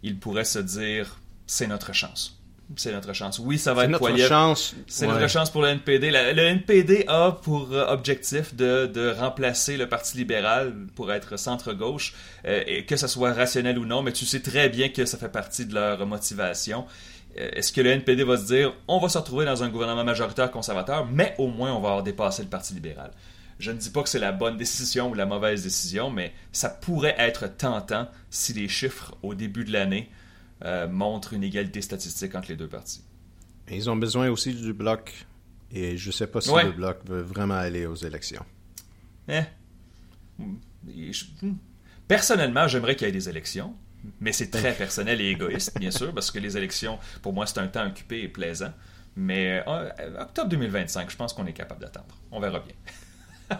il 0.02 0.18
pourrait 0.18 0.44
se 0.44 0.58
dire 0.58 1.20
c'est 1.46 1.66
notre 1.66 1.92
chance. 1.92 2.37
C'est 2.76 2.92
notre 2.92 3.14
chance. 3.14 3.38
Oui, 3.38 3.58
ça 3.58 3.72
va 3.72 3.84
être 3.84 3.90
notre 3.90 4.16
chance. 4.18 4.74
C'est 4.86 5.06
notre 5.06 5.28
chance 5.28 5.50
pour 5.50 5.62
le 5.62 5.68
NPD. 5.68 6.10
le 6.10 6.42
NPD 6.42 7.04
a 7.08 7.32
pour 7.32 7.72
euh, 7.72 7.86
objectif 7.88 8.54
de, 8.54 9.14
remplacer 9.18 9.76
le 9.76 9.88
Parti 9.88 10.18
libéral 10.18 10.74
pour 10.94 11.12
être 11.12 11.38
centre-gauche, 11.38 12.14
euh, 12.44 12.62
et 12.66 12.84
que 12.84 12.96
ça 12.96 13.08
soit 13.08 13.32
rationnel 13.32 13.78
ou 13.78 13.86
non, 13.86 14.02
mais 14.02 14.12
tu 14.12 14.26
sais 14.26 14.40
très 14.40 14.68
bien 14.68 14.90
que 14.90 15.06
ça 15.06 15.16
fait 15.16 15.30
partie 15.30 15.64
de 15.64 15.74
leur 15.74 16.06
motivation. 16.06 16.84
Euh, 17.38 17.48
est-ce 17.54 17.72
que 17.72 17.80
le 17.80 17.90
NPD 17.90 18.22
va 18.22 18.36
se 18.36 18.46
dire 18.46 18.74
on 18.86 18.98
va 18.98 19.08
se 19.08 19.16
retrouver 19.16 19.46
dans 19.46 19.62
un 19.62 19.70
gouvernement 19.70 20.04
majoritaire 20.04 20.50
conservateur, 20.50 21.06
mais 21.06 21.34
au 21.38 21.48
moins 21.48 21.72
on 21.72 21.80
va 21.80 21.88
avoir 21.88 22.02
dépassé 22.02 22.42
le 22.42 22.48
Parti 22.48 22.74
libéral? 22.74 23.10
Je 23.58 23.72
ne 23.72 23.78
dis 23.78 23.90
pas 23.90 24.02
que 24.02 24.08
c'est 24.08 24.20
la 24.20 24.30
bonne 24.30 24.56
décision 24.56 25.10
ou 25.10 25.14
la 25.14 25.26
mauvaise 25.26 25.64
décision, 25.64 26.10
mais 26.10 26.32
ça 26.52 26.68
pourrait 26.68 27.16
être 27.18 27.48
tentant 27.56 28.08
si 28.30 28.52
les 28.52 28.68
chiffres 28.68 29.16
au 29.22 29.34
début 29.34 29.64
de 29.64 29.72
l'année 29.72 30.10
euh, 30.64 30.88
montrent 30.88 31.34
une 31.34 31.44
égalité 31.44 31.80
statistique 31.82 32.34
entre 32.34 32.48
les 32.48 32.56
deux 32.56 32.68
parties. 32.68 33.04
ils 33.70 33.88
ont 33.88 33.96
besoin 33.96 34.28
aussi 34.28 34.54
du 34.54 34.72
bloc. 34.72 35.26
Et 35.70 35.96
je 35.98 36.08
ne 36.08 36.12
sais 36.12 36.26
pas 36.26 36.40
si 36.40 36.50
le 36.50 36.72
bloc 36.72 37.00
veut 37.04 37.20
vraiment 37.20 37.54
aller 37.54 37.84
aux 37.84 37.94
élections. 37.94 38.44
Eh. 39.28 39.42
Personnellement, 42.06 42.66
j'aimerais 42.68 42.96
qu'il 42.96 43.06
y 43.06 43.10
ait 43.10 43.12
des 43.12 43.28
élections. 43.28 43.74
Mais 44.20 44.32
c'est 44.32 44.50
très 44.50 44.72
personnel 44.72 45.20
et 45.20 45.28
égoïste, 45.30 45.78
bien 45.78 45.90
sûr, 45.90 46.14
parce 46.14 46.30
que 46.30 46.38
les 46.38 46.56
élections, 46.56 46.98
pour 47.20 47.32
moi, 47.32 47.46
c'est 47.46 47.58
un 47.58 47.66
temps 47.66 47.86
occupé 47.86 48.22
et 48.22 48.28
plaisant. 48.28 48.72
Mais 49.16 49.62
euh, 49.66 50.20
octobre 50.20 50.48
2025, 50.48 51.10
je 51.10 51.16
pense 51.16 51.32
qu'on 51.32 51.46
est 51.46 51.52
capable 51.52 51.80
d'attendre. 51.80 52.16
On 52.30 52.38
verra 52.40 52.60
bien. 52.60 52.74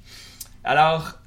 Alors, 0.64 1.18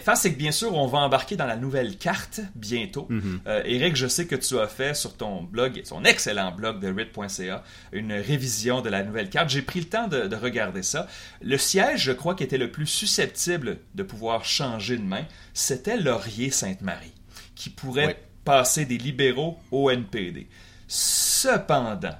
face, 0.00 0.22
c'est 0.22 0.32
que 0.32 0.38
bien 0.38 0.52
sûr, 0.52 0.74
on 0.74 0.86
va 0.86 0.98
embarquer 0.98 1.36
dans 1.36 1.46
la 1.46 1.56
nouvelle 1.56 1.96
carte 1.96 2.40
bientôt. 2.54 3.06
Mm 3.10 3.38
Eric, 3.64 3.96
je 3.96 4.06
sais 4.06 4.26
que 4.26 4.36
tu 4.36 4.58
as 4.58 4.66
fait 4.66 4.94
sur 4.94 5.16
ton 5.16 5.42
blog, 5.42 5.80
son 5.84 6.04
excellent 6.04 6.52
blog 6.52 6.80
de 6.80 6.88
RIT.ca, 6.88 7.62
une 7.92 8.12
révision 8.12 8.80
de 8.80 8.88
la 8.88 9.02
nouvelle 9.02 9.30
carte. 9.30 9.50
J'ai 9.50 9.62
pris 9.62 9.80
le 9.80 9.86
temps 9.86 10.08
de, 10.08 10.34
regarder 10.34 10.82
ça. 10.82 11.06
Le 11.42 11.56
siège, 11.58 12.02
je 12.02 12.12
crois, 12.12 12.34
qui 12.34 12.42
était 12.42 12.58
le 12.58 12.70
plus 12.70 12.86
susceptible 12.86 13.78
de 13.94 14.02
pouvoir 14.02 14.44
changer 14.44 14.96
de 14.96 15.02
main, 15.02 15.24
c'était 15.52 15.96
Laurier-Sainte-Marie, 15.96 17.14
qui 17.54 17.70
pourrait 17.70 18.20
passer 18.44 18.84
des 18.84 18.98
libéraux 18.98 19.58
au 19.70 19.90
NPD. 19.90 20.48
Cependant, 20.86 22.16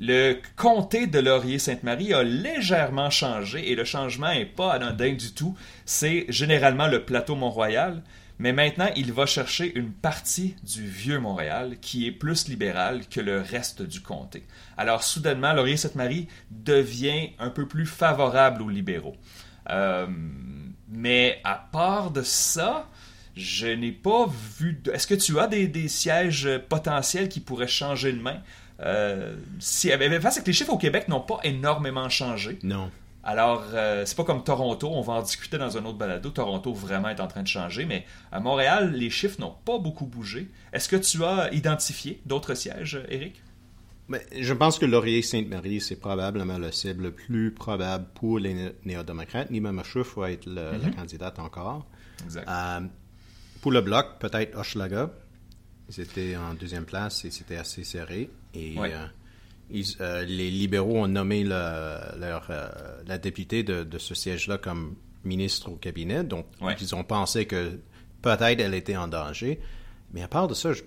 le 0.00 0.38
comté 0.56 1.06
de 1.06 1.18
Laurier-Sainte-Marie 1.18 2.14
a 2.14 2.22
légèrement 2.22 3.10
changé 3.10 3.70
et 3.70 3.74
le 3.74 3.84
changement 3.84 4.32
n'est 4.32 4.46
pas 4.46 4.72
anodin 4.72 5.12
du 5.12 5.32
tout. 5.32 5.54
C'est 5.84 6.24
généralement 6.30 6.88
le 6.88 7.04
plateau 7.04 7.36
Mont-Royal, 7.36 8.02
mais 8.38 8.54
maintenant 8.54 8.88
il 8.96 9.12
va 9.12 9.26
chercher 9.26 9.78
une 9.78 9.92
partie 9.92 10.56
du 10.62 10.86
vieux 10.86 11.20
Montréal 11.20 11.76
qui 11.82 12.06
est 12.06 12.12
plus 12.12 12.48
libéral 12.48 13.06
que 13.08 13.20
le 13.20 13.42
reste 13.42 13.82
du 13.82 14.00
comté. 14.00 14.46
Alors 14.78 15.02
soudainement, 15.02 15.52
Laurier-Sainte-Marie 15.52 16.28
devient 16.50 17.28
un 17.38 17.50
peu 17.50 17.68
plus 17.68 17.84
favorable 17.84 18.62
aux 18.62 18.70
libéraux. 18.70 19.16
Euh, 19.68 20.06
Mais 20.88 21.42
à 21.44 21.56
part 21.56 22.10
de 22.10 22.22
ça, 22.22 22.88
je 23.36 23.66
n'ai 23.66 23.92
pas 23.92 24.26
vu. 24.58 24.82
Est-ce 24.92 25.06
que 25.06 25.14
tu 25.14 25.38
as 25.38 25.46
des, 25.46 25.88
sièges 25.88 26.48
potentiels 26.70 27.28
qui 27.28 27.40
pourraient 27.40 27.68
changer 27.68 28.14
de 28.14 28.20
main? 28.20 28.40
Euh, 28.82 29.36
si, 29.58 29.90
face 29.90 30.40
que 30.40 30.46
les 30.46 30.52
chiffres 30.52 30.72
au 30.72 30.78
Québec 30.78 31.08
n'ont 31.08 31.20
pas 31.20 31.40
énormément 31.44 32.08
changé. 32.08 32.58
Non. 32.62 32.90
Alors, 33.22 33.64
euh, 33.74 34.04
c'est 34.06 34.16
pas 34.16 34.24
comme 34.24 34.42
Toronto, 34.42 34.88
on 34.90 35.02
va 35.02 35.14
en 35.14 35.22
discuter 35.22 35.58
dans 35.58 35.76
un 35.76 35.84
autre 35.84 35.98
balado. 35.98 36.30
Toronto 36.30 36.72
vraiment 36.72 37.10
est 37.10 37.20
en 37.20 37.26
train 37.26 37.42
de 37.42 37.48
changer, 37.48 37.84
mais 37.84 38.06
à 38.32 38.40
Montréal, 38.40 38.92
les 38.92 39.10
chiffres 39.10 39.38
n'ont 39.40 39.54
pas 39.64 39.78
beaucoup 39.78 40.06
bougé. 40.06 40.48
Est-ce 40.72 40.88
que 40.88 40.96
tu 40.96 41.22
as 41.22 41.52
identifié 41.52 42.22
d'autres 42.24 42.54
sièges, 42.54 43.02
Eric? 43.08 43.42
Mais 44.08 44.26
je 44.40 44.54
pense 44.54 44.78
que 44.78 44.86
Laurier-Sainte-Marie, 44.86 45.80
c'est 45.80 45.96
probablement 46.00 46.58
le 46.58 46.72
cible 46.72 47.04
le 47.04 47.10
plus 47.12 47.52
probable 47.52 48.06
pour 48.14 48.38
les 48.38 48.74
néo-démocrates. 48.84 49.50
Nima 49.50 49.70
Machouf 49.70 50.16
va 50.16 50.32
être 50.32 50.46
la 50.46 50.72
mm-hmm. 50.72 50.94
candidate 50.96 51.38
encore. 51.38 51.86
Exact. 52.24 52.48
Euh, 52.48 52.80
pour 53.60 53.70
le 53.70 53.82
bloc, 53.82 54.18
peut-être 54.18 54.58
Hochelaga. 54.58 55.10
Ils 55.90 56.02
étaient 56.02 56.36
en 56.36 56.54
deuxième 56.54 56.84
place 56.84 57.24
et 57.24 57.30
c'était 57.30 57.56
assez 57.56 57.82
serré. 57.82 58.30
Et 58.54 58.76
euh, 58.78 59.06
euh, 60.00 60.24
les 60.24 60.50
libéraux 60.50 60.98
ont 60.98 61.08
nommé 61.08 61.42
leur, 61.42 62.46
euh, 62.50 62.68
la 63.06 63.18
députée 63.18 63.64
de, 63.64 63.98
ce 63.98 64.14
siège-là 64.14 64.58
comme 64.58 64.94
ministre 65.24 65.70
au 65.70 65.76
cabinet. 65.76 66.22
Donc, 66.22 66.46
ils 66.80 66.94
ont 66.94 67.02
pensé 67.02 67.46
que 67.46 67.80
peut-être 68.22 68.60
elle 68.60 68.74
était 68.74 68.96
en 68.96 69.08
danger. 69.08 69.60
Mais 70.12 70.22
à 70.22 70.28
part 70.28 70.46
de 70.46 70.54
ça, 70.54 70.72
je, 70.72 70.82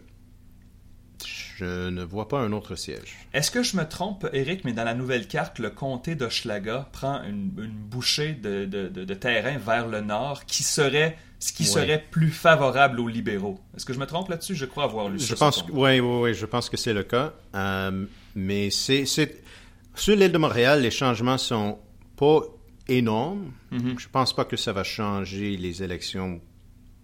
ne 1.62 2.04
vois 2.04 2.28
pas 2.28 2.40
un 2.40 2.52
autre 2.52 2.76
siège. 2.76 3.18
Est-ce 3.34 3.52
que 3.52 3.64
je 3.64 3.78
me 3.78 3.88
trompe, 3.88 4.28
Eric, 4.34 4.66
mais 4.66 4.74
dans 4.74 4.84
la 4.84 4.94
nouvelle 4.94 5.28
carte, 5.28 5.60
le 5.60 5.70
comté 5.70 6.16
d'Hochelaga 6.16 6.90
prend 6.92 7.24
une, 7.24 7.50
bouchée 7.50 8.34
de, 8.34 8.66
de, 8.66 9.14
terrain 9.14 9.58
vers 9.58 9.88
le 9.88 10.02
nord 10.02 10.46
qui 10.46 10.64
serait 10.64 11.18
ce 11.40 11.52
qui 11.52 11.66
serait 11.66 12.04
plus 12.10 12.32
favorable 12.32 13.00
aux 13.02 13.08
libéraux? 13.08 13.60
Est-ce 13.76 13.86
que 13.86 13.94
je 13.94 14.00
me 14.00 14.06
trompe 14.06 14.30
là-dessus? 14.30 14.56
Je 14.56 14.66
crois 14.66 14.86
avoir 14.86 15.10
lu 15.10 15.20
je 15.20 15.36
Pense, 15.36 15.66
oui, 15.72 16.00
oui, 16.00 16.22
oui, 16.22 16.34
je 16.34 16.46
pense 16.46 16.70
que 16.70 16.78
c'est 16.78 16.94
le 16.94 17.04
cas. 17.04 17.34
Euh, 17.54 18.06
mais 18.36 18.70
c'est, 18.70 19.06
sur 19.06 20.16
l'île 20.16 20.32
de 20.32 20.38
Montréal, 20.38 20.82
les 20.82 20.92
changements 20.92 21.38
sont 21.38 21.80
pas 22.16 22.42
énormes. 22.88 23.52
Mm-hmm. 23.74 24.00
Je 24.00 24.08
pense 24.10 24.34
pas 24.34 24.46
que 24.46 24.56
ça 24.56 24.72
va 24.72 24.84
changer 24.84 25.58
les 25.58 25.84
élections 25.84 26.40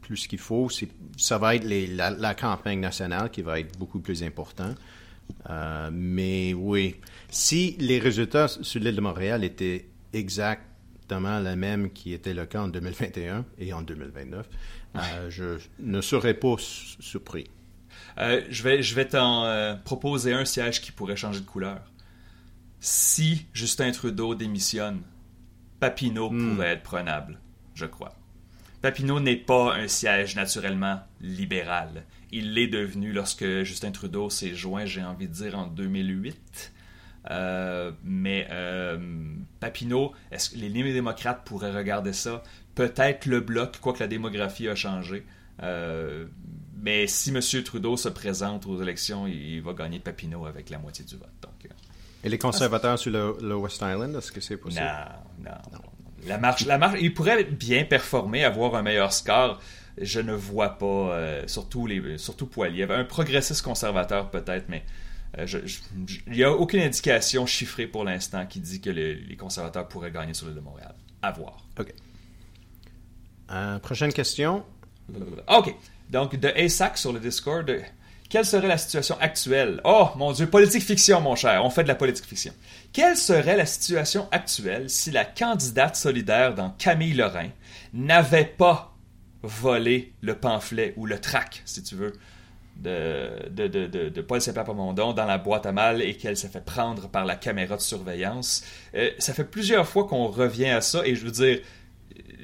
plus 0.09 0.25
qu'il 0.25 0.39
faut. 0.39 0.69
Ça 1.17 1.37
va 1.37 1.55
être 1.55 1.67
la, 1.67 2.33
campagne 2.33 2.79
nationale 2.79 3.29
qui 3.29 3.43
va 3.43 3.59
être 3.59 3.77
beaucoup 3.77 3.99
plus 3.99 4.23
importante. 4.23 4.75
Euh, 5.51 5.91
mais 5.93 6.55
oui, 6.55 6.95
si 7.29 7.75
les 7.77 7.99
résultats 7.99 8.47
sur 8.47 8.81
l'île 8.81 8.95
de 8.95 9.01
Montréal 9.01 9.43
étaient 9.43 9.85
exacts 10.11 10.63
la 11.11 11.55
même 11.55 11.91
qui 11.91 12.13
était 12.13 12.33
le 12.35 12.45
cas 12.45 12.61
en 12.61 12.67
2021 12.67 13.45
et 13.59 13.73
en 13.73 13.81
2029, 13.83 14.47
euh, 14.95 15.29
je 15.29 15.59
ne 15.79 16.01
serais 16.01 16.35
pas 16.35 16.55
surpris. 16.57 17.45
Euh, 18.17 18.41
je 18.49 18.63
vais, 18.63 18.81
je 18.83 18.95
vais 18.95 19.07
t'en 19.07 19.77
proposer 19.85 20.33
un 20.33 20.45
siège 20.45 20.81
qui 20.81 20.91
pourrait 20.91 21.15
changer 21.15 21.41
de 21.41 21.45
couleur. 21.45 21.81
Si 22.79 23.45
Justin 23.53 23.91
Trudeau 23.91 24.33
démissionne, 24.33 25.01
Papineau 25.79 26.31
hmm. 26.31 26.55
pourrait 26.55 26.69
être 26.69 26.83
prenable, 26.83 27.39
je 27.75 27.85
crois. 27.85 28.18
Papineau 28.81 29.19
n'est 29.19 29.35
pas 29.35 29.75
un 29.75 29.87
siège 29.87 30.35
naturellement 30.35 31.01
libéral. 31.21 32.05
Il 32.31 32.53
l'est 32.53 32.67
devenu 32.67 33.11
lorsque 33.11 33.63
Justin 33.63 33.91
Trudeau 33.91 34.29
s'est 34.29 34.55
joint, 34.55 34.85
j'ai 34.85 35.03
envie 35.03 35.27
de 35.27 35.33
dire, 35.33 35.57
en 35.57 35.67
2008 35.67 36.73
euh, 37.31 37.91
mais 38.03 38.47
euh, 38.49 38.97
Papineau, 39.59 40.13
est-ce 40.31 40.51
que 40.51 40.57
les 40.57 40.69
néo-démocrates 40.69 41.43
pourraient 41.45 41.75
regarder 41.75 42.13
ça? 42.13 42.43
Peut-être 42.75 43.25
le 43.25 43.41
bloc, 43.41 43.79
quoique 43.81 43.99
la 43.99 44.07
démographie 44.07 44.67
a 44.67 44.75
changé. 44.75 45.25
Euh, 45.61 46.27
mais 46.81 47.07
si 47.07 47.29
M. 47.31 47.41
Trudeau 47.63 47.97
se 47.97 48.09
présente 48.09 48.65
aux 48.65 48.81
élections, 48.81 49.27
il, 49.27 49.61
va 49.61 49.73
gagner 49.73 49.99
Papineau 49.99 50.45
avec 50.45 50.69
la 50.69 50.79
moitié 50.79 51.03
du 51.03 51.17
vote. 51.17 51.29
Donc, 51.41 51.69
Et 52.23 52.29
les 52.29 52.37
conservateurs 52.37 52.97
sur 52.97 53.11
le, 53.11 53.55
West 53.55 53.81
Island, 53.81 54.15
est-ce 54.15 54.31
que 54.31 54.39
c'est 54.39 54.57
possible? 54.57 54.85
Non, 55.39 55.51
non, 55.73 55.79
La 56.27 56.37
marche, 56.37 56.65
la 56.65 56.77
marche, 56.77 56.99
il 57.01 57.13
pourrait 57.13 57.43
bien 57.43 57.85
performer, 57.85 58.43
avoir 58.43 58.75
un 58.75 58.81
meilleur 58.81 59.13
score. 59.13 59.59
Je 60.01 60.19
ne 60.19 60.33
vois 60.33 60.77
pas, 60.77 61.47
surtout, 61.47 61.87
les, 61.87 62.17
surtout 62.17 62.45
Poilier. 62.45 62.87
Un 62.89 63.03
progressiste 63.03 63.61
conservateur 63.61 64.29
peut-être, 64.29 64.69
mais 64.69 64.83
euh, 65.37 65.45
il 66.27 66.33
n'y 66.33 66.43
a 66.43 66.51
aucune 66.51 66.81
indication 66.81 67.45
chiffrée 67.45 67.85
pour 67.85 68.03
l'instant 68.03 68.45
qui 68.45 68.59
dit 68.59 68.81
que 68.81 68.89
les, 68.89 69.35
conservateurs 69.37 69.87
pourraient 69.87 70.11
gagner 70.11 70.33
sur 70.33 70.47
l'île 70.47 70.55
de 70.55 70.61
Montréal. 70.61 70.95
À 71.21 71.31
voir. 71.31 71.65
OK. 71.79 71.93
Euh, 73.51 73.79
prochaine 73.79 74.13
question. 74.13 74.65
OK. 75.47 75.75
Donc, 76.09 76.35
de 76.35 76.47
ASAC 76.47 76.97
sur 76.97 77.13
le 77.13 77.19
Discord, 77.19 77.69
quelle 78.29 78.45
serait 78.45 78.67
la 78.67 78.77
situation 78.77 79.17
actuelle? 79.19 79.81
Oh, 79.83 80.09
mon 80.15 80.31
Dieu, 80.31 80.47
politique 80.47 80.83
fiction, 80.83 81.19
mon 81.19 81.35
cher. 81.35 81.65
On 81.65 81.71
fait 81.71 81.81
de 81.81 81.87
la 81.87 81.95
politique 81.95 82.25
fiction. 82.25 82.53
Quelle 82.93 83.17
serait 83.17 83.57
la 83.57 83.65
situation 83.65 84.27
actuelle 84.31 84.87
si 84.87 85.09
la 85.09 85.25
candidate 85.25 85.95
solidaire 85.95 86.53
dans 86.53 86.69
Camille 86.69 87.13
Lorrain 87.13 87.49
n'avait 87.91 88.45
pas 88.45 88.95
volé 89.41 90.13
le 90.21 90.35
pamphlet 90.35 90.93
ou 90.95 91.07
le 91.07 91.19
trac, 91.19 91.63
si 91.65 91.81
tu 91.81 91.95
veux, 91.95 92.13
de, 92.75 94.21
Paul 94.21 94.39
Saint-Pierre 94.39 94.75
dans 94.75 95.25
la 95.25 95.37
boîte 95.39 95.65
à 95.65 95.71
mal 95.71 96.03
et 96.03 96.15
qu'elle 96.15 96.37
s'est 96.37 96.49
fait 96.49 96.63
prendre 96.63 97.09
par 97.09 97.25
la 97.25 97.35
caméra 97.35 97.77
de 97.77 97.81
surveillance? 97.81 98.63
Euh, 98.93 99.09
ça 99.17 99.33
fait 99.33 99.43
plusieurs 99.43 99.87
fois 99.87 100.05
qu'on 100.05 100.27
revient 100.27 100.69
à 100.69 100.81
ça 100.81 101.01
et 101.03 101.15
je 101.15 101.25
veux 101.25 101.31
dire, 101.31 101.59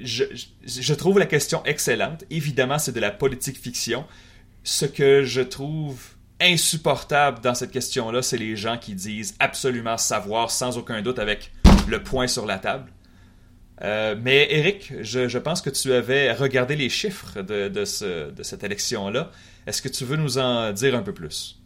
je 0.01 0.93
trouve 0.95 1.19
la 1.19 1.27
question 1.27 1.63
excellente. 1.63 2.23
Évidemment, 2.31 2.79
c'est 2.79 2.91
de 2.91 2.99
la 2.99 3.11
politique 3.11 3.59
fiction. 3.59 4.03
Ce 4.65 4.85
que 4.85 5.23
je 5.23 5.41
trouve 5.41 6.01
insupportable 6.41 7.39
dans 7.39 7.53
cette 7.53 7.69
question-là, 7.69 8.23
c'est 8.23 8.37
les 8.37 8.55
gens 8.55 8.79
qui 8.79 8.95
disent 8.95 9.35
absolument 9.39 9.95
savoir 9.95 10.49
sans 10.49 10.79
aucun 10.79 11.03
doute 11.03 11.19
avec 11.19 11.51
le 11.87 12.01
point 12.01 12.25
sur 12.25 12.47
la 12.47 12.57
table. 12.57 12.91
Euh, 13.83 14.15
mais 14.19 14.47
Eric, 14.49 14.91
je, 15.01 15.37
pense 15.37 15.61
que 15.61 15.69
tu 15.69 15.93
avais 15.93 16.33
regardé 16.33 16.75
les 16.75 16.89
chiffres 16.89 17.43
de 17.43 17.85
cette 17.85 18.63
élection-là. 18.63 19.29
Est-ce 19.67 19.83
que 19.83 19.89
tu 19.89 20.03
veux 20.03 20.17
nous 20.17 20.39
en 20.39 20.71
dire 20.71 20.95
un 20.95 21.03
peu 21.03 21.13
plus? 21.13 21.61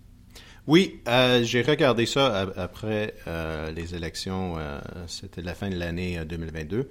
Oui, 0.67 0.99
euh, 1.07 1.41
j'ai 1.41 1.61
regardé 1.61 2.05
ça 2.05 2.51
après 2.57 3.15
euh, 3.27 3.71
les 3.71 3.95
élections, 3.95 4.57
c'était 5.07 5.41
la 5.41 5.55
fin 5.55 5.69
de 5.69 5.75
l'année 5.77 6.19
2022, 6.25 6.89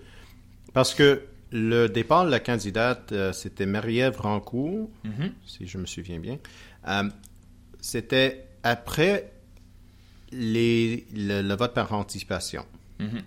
parce 0.72 0.94
que 0.94 1.22
le 1.50 1.86
départ 1.86 2.24
de 2.24 2.30
la 2.30 2.40
candidate, 2.40 3.14
c'était 3.32 3.66
Marie-Ève 3.66 4.20
Rancourt, 4.20 4.90
mm-hmm. 5.04 5.30
si 5.46 5.66
je 5.66 5.78
me 5.78 5.86
souviens 5.86 6.18
bien. 6.18 6.38
c'était 7.80 8.46
après 8.62 9.32
les, 10.30 11.06
le, 11.14 11.54
vote 11.54 11.74
par 11.74 11.92
anticipation. 11.92 12.64
Mm-hmm. 13.00 13.22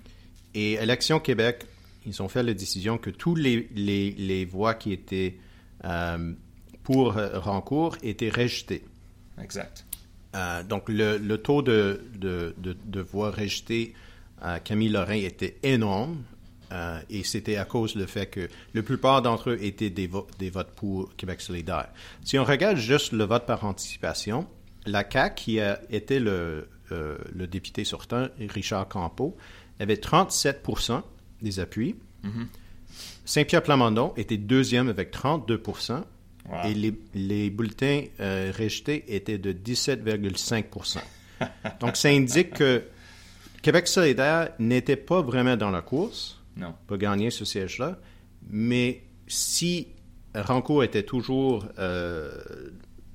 Et 0.54 0.74
Élection 0.74 1.20
Québec 1.20 1.66
ils 2.06 2.22
ont 2.22 2.28
fait 2.28 2.44
la 2.44 2.54
décision 2.54 2.98
que 2.98 3.10
tous 3.10 3.36
les, 3.36 3.68
les, 3.76 4.46
voix 4.46 4.74
qui 4.74 4.92
étaient 4.92 5.38
euh, 5.86 6.34
pour 6.84 7.14
Rancourt 7.14 7.98
étaient 8.02 8.30
rejetées. 8.30 8.84
Exact. 9.42 9.86
Euh, 10.36 10.64
donc, 10.64 10.90
le, 10.90 11.18
le, 11.18 11.38
taux 11.38 11.62
de, 11.62 12.02
de, 12.16 12.56
de, 12.58 13.02
voix 13.02 13.32
rejetées 13.32 13.94
à 14.42 14.60
Camille 14.60 14.90
Lorrain 14.90 15.16
était 15.16 15.58
énorme. 15.64 16.24
Euh, 16.72 17.00
et 17.10 17.24
c'était 17.24 17.58
à 17.58 17.66
cause 17.66 17.98
du 17.98 18.06
fait 18.08 18.28
que 18.28 18.48
la 18.74 18.82
plupart 18.82 19.22
d'entre 19.22 19.52
eux 19.52 19.58
étaient 19.62 19.90
des, 19.90 20.10
des 20.40 20.50
votes 20.50 20.72
pour 20.76 21.16
Québec 21.16 21.42
solidaire. 21.42 21.90
Si 22.24 22.40
on 22.40 22.44
regarde 22.44 22.78
juste 22.78 23.12
le 23.12 23.26
vote 23.26 23.46
par 23.46 23.66
anticipation, 23.66 24.48
la 24.86 25.04
CAQ, 25.10 25.36
qui 25.36 25.60
a 25.60 25.80
été 25.90 26.20
le, 26.20 26.68
le 26.90 27.48
député 27.48 27.84
sortant, 27.84 28.28
Richard 28.40 28.88
Campeau, 28.88 29.36
avait 29.80 29.96
37% 29.96 31.02
des 31.42 31.60
appuis. 31.60 31.96
Mhm. 32.24 32.48
Saint-Pierre 33.26 33.64
Plamondon 33.64 34.14
était 34.18 34.38
deuxième 34.38 34.90
avec 34.90 35.12
32 35.12 35.62
et 36.66 36.74
les, 36.74 36.94
les 37.14 37.50
bulletins 37.50 38.04
euh, 38.20 38.52
rejetés 38.58 39.16
étaient 39.16 39.38
de 39.38 39.54
17,5% 39.54 40.98
Donc, 41.80 41.96
ça 41.96 42.10
indique 42.10 42.54
que 42.54 42.84
Québec 43.62 43.88
solidaire 43.88 44.50
n'était 44.60 44.96
pas 44.96 45.22
vraiment 45.22 45.56
dans 45.56 45.72
la 45.72 45.82
course 45.82 46.41
non. 46.62 46.74
pour 46.88 46.98
gagner 46.98 47.32
ce 47.32 47.44
siège-là, 47.46 48.00
mais 48.50 49.04
si 49.28 49.88
Rancourt 50.36 50.84
était 50.84 51.04
toujours 51.04 51.66
euh, 51.80 52.32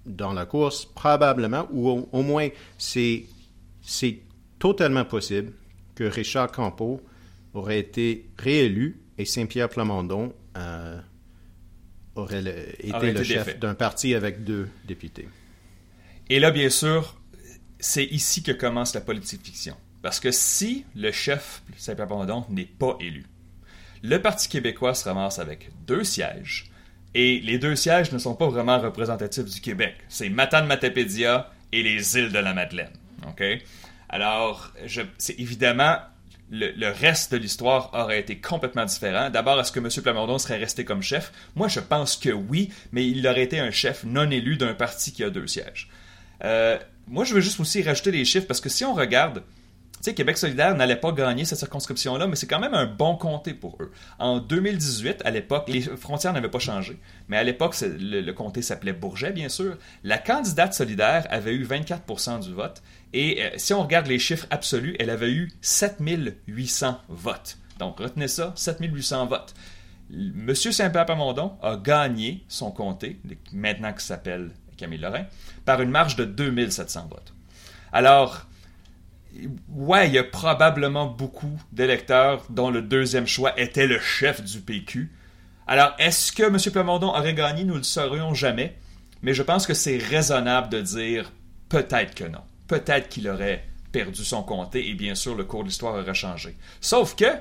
dans 0.04 0.32
la 0.32 0.46
course, 0.46 0.84
probablement, 0.84 1.66
ou 1.70 1.88
au, 1.88 2.08
au 2.12 2.22
moins 2.22 2.48
c'est 2.78 3.24
totalement 4.58 5.04
possible 5.04 5.52
que 5.94 6.04
Richard 6.04 6.52
Campeau 6.52 7.00
aurait 7.54 7.78
été 7.78 8.28
réélu 8.38 9.00
et 9.18 9.24
Saint-Pierre 9.24 9.68
Plamondon 9.68 10.34
euh, 10.56 11.00
aurait 12.14 12.74
été, 12.78 13.12
le 13.12 13.22
chef 13.22 13.58
d'un 13.58 13.74
parti 13.74 14.14
avec 14.14 14.44
deux 14.44 14.68
députés. 14.86 15.28
Et 16.28 16.38
là, 16.38 16.50
bien 16.50 16.70
sûr, 16.70 17.18
c'est 17.78 18.04
ici 18.04 18.42
que 18.42 18.52
commence 18.52 18.94
la 18.94 19.00
politique 19.00 19.42
fiction. 19.42 19.76
Parce 20.02 20.20
que 20.20 20.30
si 20.30 20.84
le 20.94 21.10
chef 21.12 21.62
Saint-Pierre 21.76 22.06
Plamondon 22.06 22.44
n'est 22.50 22.64
pas 22.64 22.96
élu, 23.00 23.24
Le 24.02 24.20
Parti 24.20 24.48
québécois 24.48 24.94
se 24.94 25.08
ramasse 25.08 25.38
avec 25.38 25.70
deux 25.86 26.04
sièges. 26.04 26.70
Et 27.14 27.40
les 27.40 27.58
deux 27.58 27.76
sièges 27.76 28.12
ne 28.12 28.18
sont 28.18 28.34
pas 28.34 28.48
vraiment 28.48 28.78
représentatifs 28.78 29.46
du 29.46 29.60
Québec. 29.60 29.94
C'est 30.08 30.28
Matane-Matapédia 30.28 31.50
et 31.72 31.82
les 31.82 32.18
îles 32.18 32.32
de 32.32 32.38
la 32.38 32.52
Madeleine. 32.52 32.92
OK? 33.26 33.42
Alors, 34.08 34.72
c'est 35.18 35.40
évidemment 35.40 35.96
le, 36.50 36.90
reste 36.90 37.32
de 37.32 37.38
l'histoire 37.38 37.90
aurait 37.92 38.20
été 38.20 38.38
complètement 38.38 38.84
différent. 38.84 39.30
D'abord, 39.30 39.58
est-ce 39.60 39.72
que 39.72 39.80
M. 39.80 39.88
Plamondon 40.02 40.38
serait 40.38 40.58
resté 40.58 40.84
comme 40.84 41.02
chef? 41.02 41.32
Moi, 41.54 41.68
je 41.68 41.80
pense 41.80 42.16
que 42.16 42.30
oui, 42.30 42.70
mais 42.92 43.06
il 43.06 43.26
aurait 43.26 43.42
été 43.42 43.58
un 43.58 43.70
chef 43.70 44.04
non 44.04 44.30
élu 44.30 44.56
d'un 44.56 44.74
parti 44.74 45.12
qui 45.12 45.24
a 45.24 45.30
deux 45.30 45.46
sièges. 45.46 45.88
Euh, 46.44 46.78
moi, 47.08 47.24
je 47.24 47.34
veux 47.34 47.40
juste 47.40 47.58
aussi 47.60 47.82
rajouter 47.82 48.12
les 48.12 48.24
chiffres 48.24 48.46
parce 48.46 48.60
que 48.60 48.68
si 48.68 48.84
on 48.84 48.94
regarde, 48.94 49.42
Québec 50.14 50.38
solidaire 50.38 50.74
n'allait 50.74 50.96
pas 50.96 51.12
gagner 51.12 51.44
cette 51.44 51.58
circonscription-là, 51.58 52.26
mais 52.26 52.36
c'est 52.36 52.46
quand 52.46 52.60
même 52.60 52.74
un 52.74 52.86
bon 52.86 53.16
comté 53.16 53.54
pour 53.54 53.76
eux. 53.80 53.92
En 54.18 54.38
2018, 54.38 55.22
à 55.24 55.30
l'époque, 55.30 55.68
les 55.68 55.80
frontières 55.80 56.32
n'avaient 56.32 56.50
pas 56.50 56.58
changé, 56.58 56.98
mais 57.28 57.36
à 57.36 57.44
l'époque, 57.44 57.74
le, 57.82 58.30
comté 58.32 58.62
s'appelait 58.62 58.92
Bourget, 58.92 59.32
bien 59.32 59.48
sûr. 59.48 59.76
La 60.04 60.18
candidate 60.18 60.74
solidaire 60.74 61.26
avait 61.30 61.54
eu 61.54 61.64
24% 61.64 62.40
du 62.40 62.52
vote, 62.52 62.82
et 63.12 63.42
euh, 63.42 63.50
si 63.56 63.72
on 63.74 63.82
regarde 63.82 64.06
les 64.06 64.18
chiffres 64.18 64.46
absolus, 64.50 64.96
elle 64.98 65.10
avait 65.10 65.30
eu 65.30 65.52
7800 65.60 67.00
votes. 67.08 67.58
Donc, 67.78 67.98
retenez 67.98 68.28
ça, 68.28 68.52
7800 68.56 69.26
votes. 69.26 69.54
Monsieur 70.10 70.72
Saint-Pierre 70.72 71.06
Pamondon 71.06 71.56
a 71.62 71.76
gagné 71.76 72.44
son 72.48 72.70
comté, 72.70 73.20
maintenant 73.52 73.92
qu'il 73.92 74.02
s'appelle 74.02 74.50
Camille 74.76 75.00
Lorrain, 75.00 75.24
par 75.64 75.80
une 75.82 75.90
marge 75.90 76.16
de 76.16 76.24
2700 76.24 77.08
votes. 77.10 77.34
Alors, 77.92 78.46
ouais, 79.70 80.08
il 80.08 80.14
y 80.14 80.18
a 80.18 80.24
probablement 80.24 81.06
beaucoup 81.06 81.60
d'électeurs 81.72 82.44
dont 82.50 82.70
le 82.70 82.82
deuxième 82.82 83.26
choix 83.26 83.58
était 83.58 83.86
le 83.86 83.98
chef 83.98 84.42
du 84.42 84.60
PQ. 84.60 85.12
Alors, 85.66 85.94
est-ce 85.98 86.32
que 86.32 86.44
M. 86.44 86.58
Plamondon 86.72 87.08
aurait 87.08 87.34
gagné? 87.34 87.64
Nous 87.64 87.74
ne 87.74 87.78
le 87.78 87.84
saurions 87.84 88.34
jamais. 88.34 88.76
Mais 89.22 89.34
je 89.34 89.42
pense 89.42 89.66
que 89.66 89.74
c'est 89.74 89.98
raisonnable 89.98 90.68
de 90.68 90.80
dire 90.80 91.32
peut-être 91.68 92.14
que 92.14 92.24
non. 92.24 92.42
Peut-être 92.68 93.08
qu'il 93.08 93.28
aurait 93.28 93.64
perdu 93.92 94.24
son 94.24 94.42
comté 94.42 94.88
et 94.88 94.94
bien 94.94 95.14
sûr 95.14 95.34
le 95.34 95.44
cours 95.44 95.62
de 95.62 95.68
l'histoire 95.68 95.94
aurait 95.94 96.14
changé. 96.14 96.56
Sauf 96.80 97.16
que, 97.16 97.32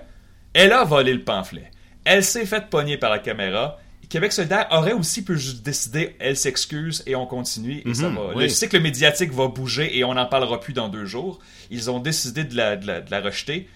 elle 0.54 0.72
a 0.72 0.84
volé 0.84 1.14
le 1.14 1.24
pamphlet. 1.24 1.70
Elle 2.06 2.24
s'est 2.24 2.46
faite 2.46 2.70
pogner 2.70 2.98
par 2.98 3.10
la 3.10 3.20
caméra 3.20 3.78
Québec 4.08 4.32
solidaire 4.32 4.68
aurait 4.72 4.94
aussi 4.94 5.24
pu 5.24 5.38
juste 5.38 5.64
décider, 5.64 6.16
elle 6.20 6.38
s'excuse 6.38 7.04
et 7.06 7.16
on 7.16 7.26
continue 7.26 7.82
et 7.86 7.94
ça 7.94 8.10
mhm, 8.10 8.16
va. 8.16 8.42
Le 8.42 8.50
cycle 8.50 8.80
médiatique 8.80 9.32
va 9.32 9.48
bouger 9.48 9.98
et 9.98 10.04
on 10.04 10.14
n'en 10.14 10.26
parlera 10.26 10.60
plus 10.60 10.74
dans 10.74 10.90
deux 10.90 11.06
jours. 11.06 11.40
Ils 11.72 11.90
ont 11.90 12.00
décidé 12.00 12.44
de 12.44 12.56
la, 12.56 12.76
de 12.76 13.10
la, 13.10 13.22
rejeter. 13.22 13.70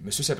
Monsieur 0.00 0.34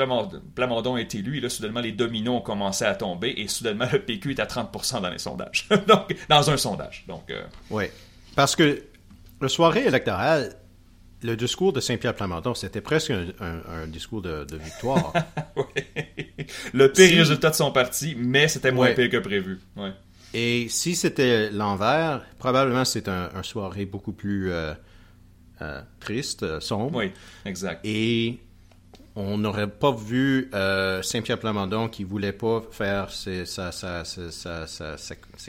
Plamondon 0.55 0.97
est 0.97 1.15
élu 1.15 1.39
et 1.39 1.41
là, 1.41 1.49
soudainement, 1.49 1.81
les 1.81 1.93
dominos 1.93 2.37
ont 2.37 2.41
commencé 2.41 2.85
à 2.85 2.95
tomber 2.95 3.35
et 3.37 3.49
soudainement, 3.49 3.87
le 3.93 4.01
PQ 4.01 4.31
est 4.33 4.41
à 4.41 4.47
30% 4.47 5.03
dans 5.03 5.11
les 5.11 5.19
sondages. 5.19 5.69
Donc, 5.89 6.15
dans 6.29 6.51
un 6.51 6.57
sondage. 6.57 7.05
Donc, 7.07 7.31
euh, 7.31 7.43
Oui. 7.71 7.85
Parce 8.35 8.57
que 8.57 8.83
le 9.41 9.49
soirée 9.49 9.85
électorale, 9.85 10.55
le 11.23 11.37
discours 11.37 11.73
de 11.73 11.81
Saint-Pierre 11.81 12.15
Plamondon, 12.15 12.55
c'était 12.55 12.81
presque 12.81 13.11
un, 13.11 13.87
discours 13.87 14.23
de, 14.23 14.47
victoire. 14.57 15.13
Le 16.75 16.91
pire 16.91 17.19
résultat 17.19 17.51
de 17.51 17.55
son 17.55 17.71
parti, 17.71 18.15
mais 18.19 18.49
c'était 18.49 18.73
moins 18.73 18.93
pire 18.93 19.09
que 19.11 19.19
prévu. 19.19 19.61
Et 20.35 20.67
si 20.69 20.95
c'était 20.97 21.51
l'envers, 21.51 22.25
probablement 22.39 22.85
c'est 22.85 23.09
un, 23.09 23.43
soirée 23.43 23.87
beaucoup 23.87 24.13
plus 24.13 24.51
euh, 24.51 24.73
euh, 25.61 25.81
triste, 26.01 26.43
euh, 26.43 26.61
sombre. 26.61 26.99
Oui, 26.99 27.13
exact. 27.45 27.81
Et 27.85 28.41
on 29.15 29.39
n'aurait 29.39 29.69
pas 29.69 29.93
vu 29.93 30.51
Saint-Pierre 31.03 31.39
Plamondon 31.39 31.89
qui 31.89 32.05
voulait 32.05 32.33
pas 32.33 32.63
faire 32.71 33.11
c'est 33.11 33.45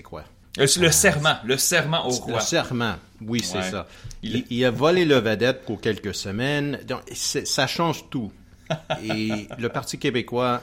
quoi? 0.04 0.24
Le, 0.56 0.66
ah, 0.86 0.92
serment, 0.92 1.36
le 1.44 1.58
serment 1.58 2.06
au 2.06 2.12
roi. 2.12 2.36
Le 2.36 2.42
serment, 2.42 2.96
oui, 3.22 3.42
c'est 3.42 3.64
ça. 3.64 3.88
Il, 4.24 4.66
a 4.66 4.72
volé 4.72 5.06
le 5.06 5.16
vedette 5.16 5.66
pour 5.66 5.82
quelques 5.82 6.16
semaines. 6.16 6.80
Donc, 6.88 7.02
ça 7.14 7.68
change 7.68 8.10
tout. 8.10 8.32
Et 9.04 9.48
le 9.58 9.70
Parti 9.70 10.00
québécois, 10.00 10.62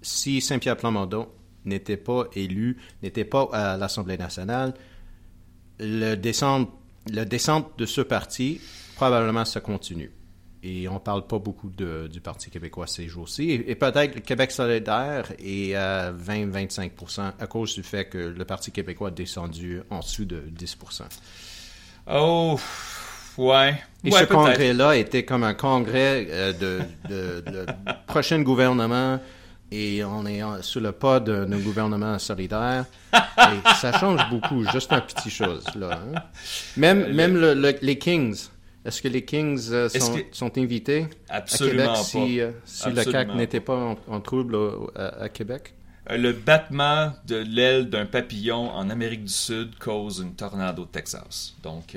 si 0.00 0.40
Saint-Pierre 0.40 0.76
Plamondon 0.76 1.28
n'était 1.64 1.96
pas 1.96 2.24
élu, 2.34 2.78
n'était 3.02 3.24
pas 3.24 3.48
à 3.52 3.76
l'Assemblée 3.76 4.16
nationale, 4.16 4.74
le 5.78 6.14
descente, 6.14 6.70
le 7.10 7.24
descente 7.24 7.78
de 7.78 7.86
ce 7.86 8.00
parti, 8.00 8.60
probablement, 8.96 9.44
ça 9.44 9.60
continue 9.60 10.12
et 10.62 10.88
on 10.88 11.00
parle 11.00 11.26
pas 11.26 11.38
beaucoup 11.38 11.70
du 11.70 12.20
Parti 12.20 12.50
québécois 12.50 12.86
ces 12.86 13.08
jours-ci. 13.08 13.50
Et, 13.50 13.74
peut-être 13.74 14.14
le 14.14 14.20
Québec 14.20 14.52
solidaire 14.52 15.32
est 15.38 15.74
à 15.74 16.12
20-25% 16.12 17.32
à 17.38 17.46
cause 17.46 17.74
du 17.74 17.82
fait 17.82 18.08
que 18.08 18.18
le 18.18 18.44
Parti 18.44 18.70
québécois 18.70 19.08
est 19.08 19.12
descendu 19.12 19.80
en 19.90 20.00
dessous 20.00 20.24
de 20.24 20.40
10 20.48 20.78
Oh, 22.10 22.58
ouais. 23.38 23.74
Et 24.04 24.10
ce 24.10 24.24
congrès-là 24.24 24.96
était 24.96 25.24
comme 25.24 25.44
un 25.44 25.54
congrès 25.54 26.26
euh, 26.30 26.52
de, 26.52 26.80
de, 27.08 27.66
prochain 28.06 28.40
gouvernement 28.42 29.20
et 29.70 30.04
on 30.04 30.26
est 30.26 30.42
sous 30.60 30.80
le 30.80 30.92
pas 30.92 31.20
d'un 31.20 31.58
gouvernement 31.58 32.18
solidaire. 32.18 32.84
Et 33.14 33.68
ça 33.80 33.98
change 33.98 34.20
beaucoup, 34.28 34.64
juste 34.70 34.92
une 34.92 35.00
petite 35.00 35.32
chose. 35.32 35.64
Là, 35.74 36.00
hein. 36.14 36.20
Même, 36.76 37.02
euh, 37.02 37.12
même 37.14 37.74
les 37.80 37.98
Kings 37.98 38.36
est-ce 38.84 39.00
que 39.00 39.08
les 39.08 39.24
Kings 39.24 39.68
euh, 39.70 39.88
sont, 40.32 40.58
invités 40.58 41.06
à 41.28 41.40
Québec 41.40 41.90
si, 42.02 42.40
euh, 42.40 42.50
le 42.86 43.04
CAC 43.04 43.34
n'était 43.34 43.60
pas 43.60 43.96
en, 44.08 44.20
trouble 44.20 44.56
à, 44.96 45.28
Québec? 45.28 45.74
Euh, 46.10 46.16
le 46.16 46.32
battement 46.32 47.12
de 47.26 47.36
l'aile 47.36 47.88
d'un 47.88 48.06
papillon 48.06 48.70
en 48.70 48.90
Amérique 48.90 49.24
du 49.24 49.32
Sud 49.32 49.78
cause 49.78 50.18
une 50.18 50.34
tornade 50.34 50.78
au 50.78 50.84
Texas. 50.84 51.54
Donc, 51.62 51.96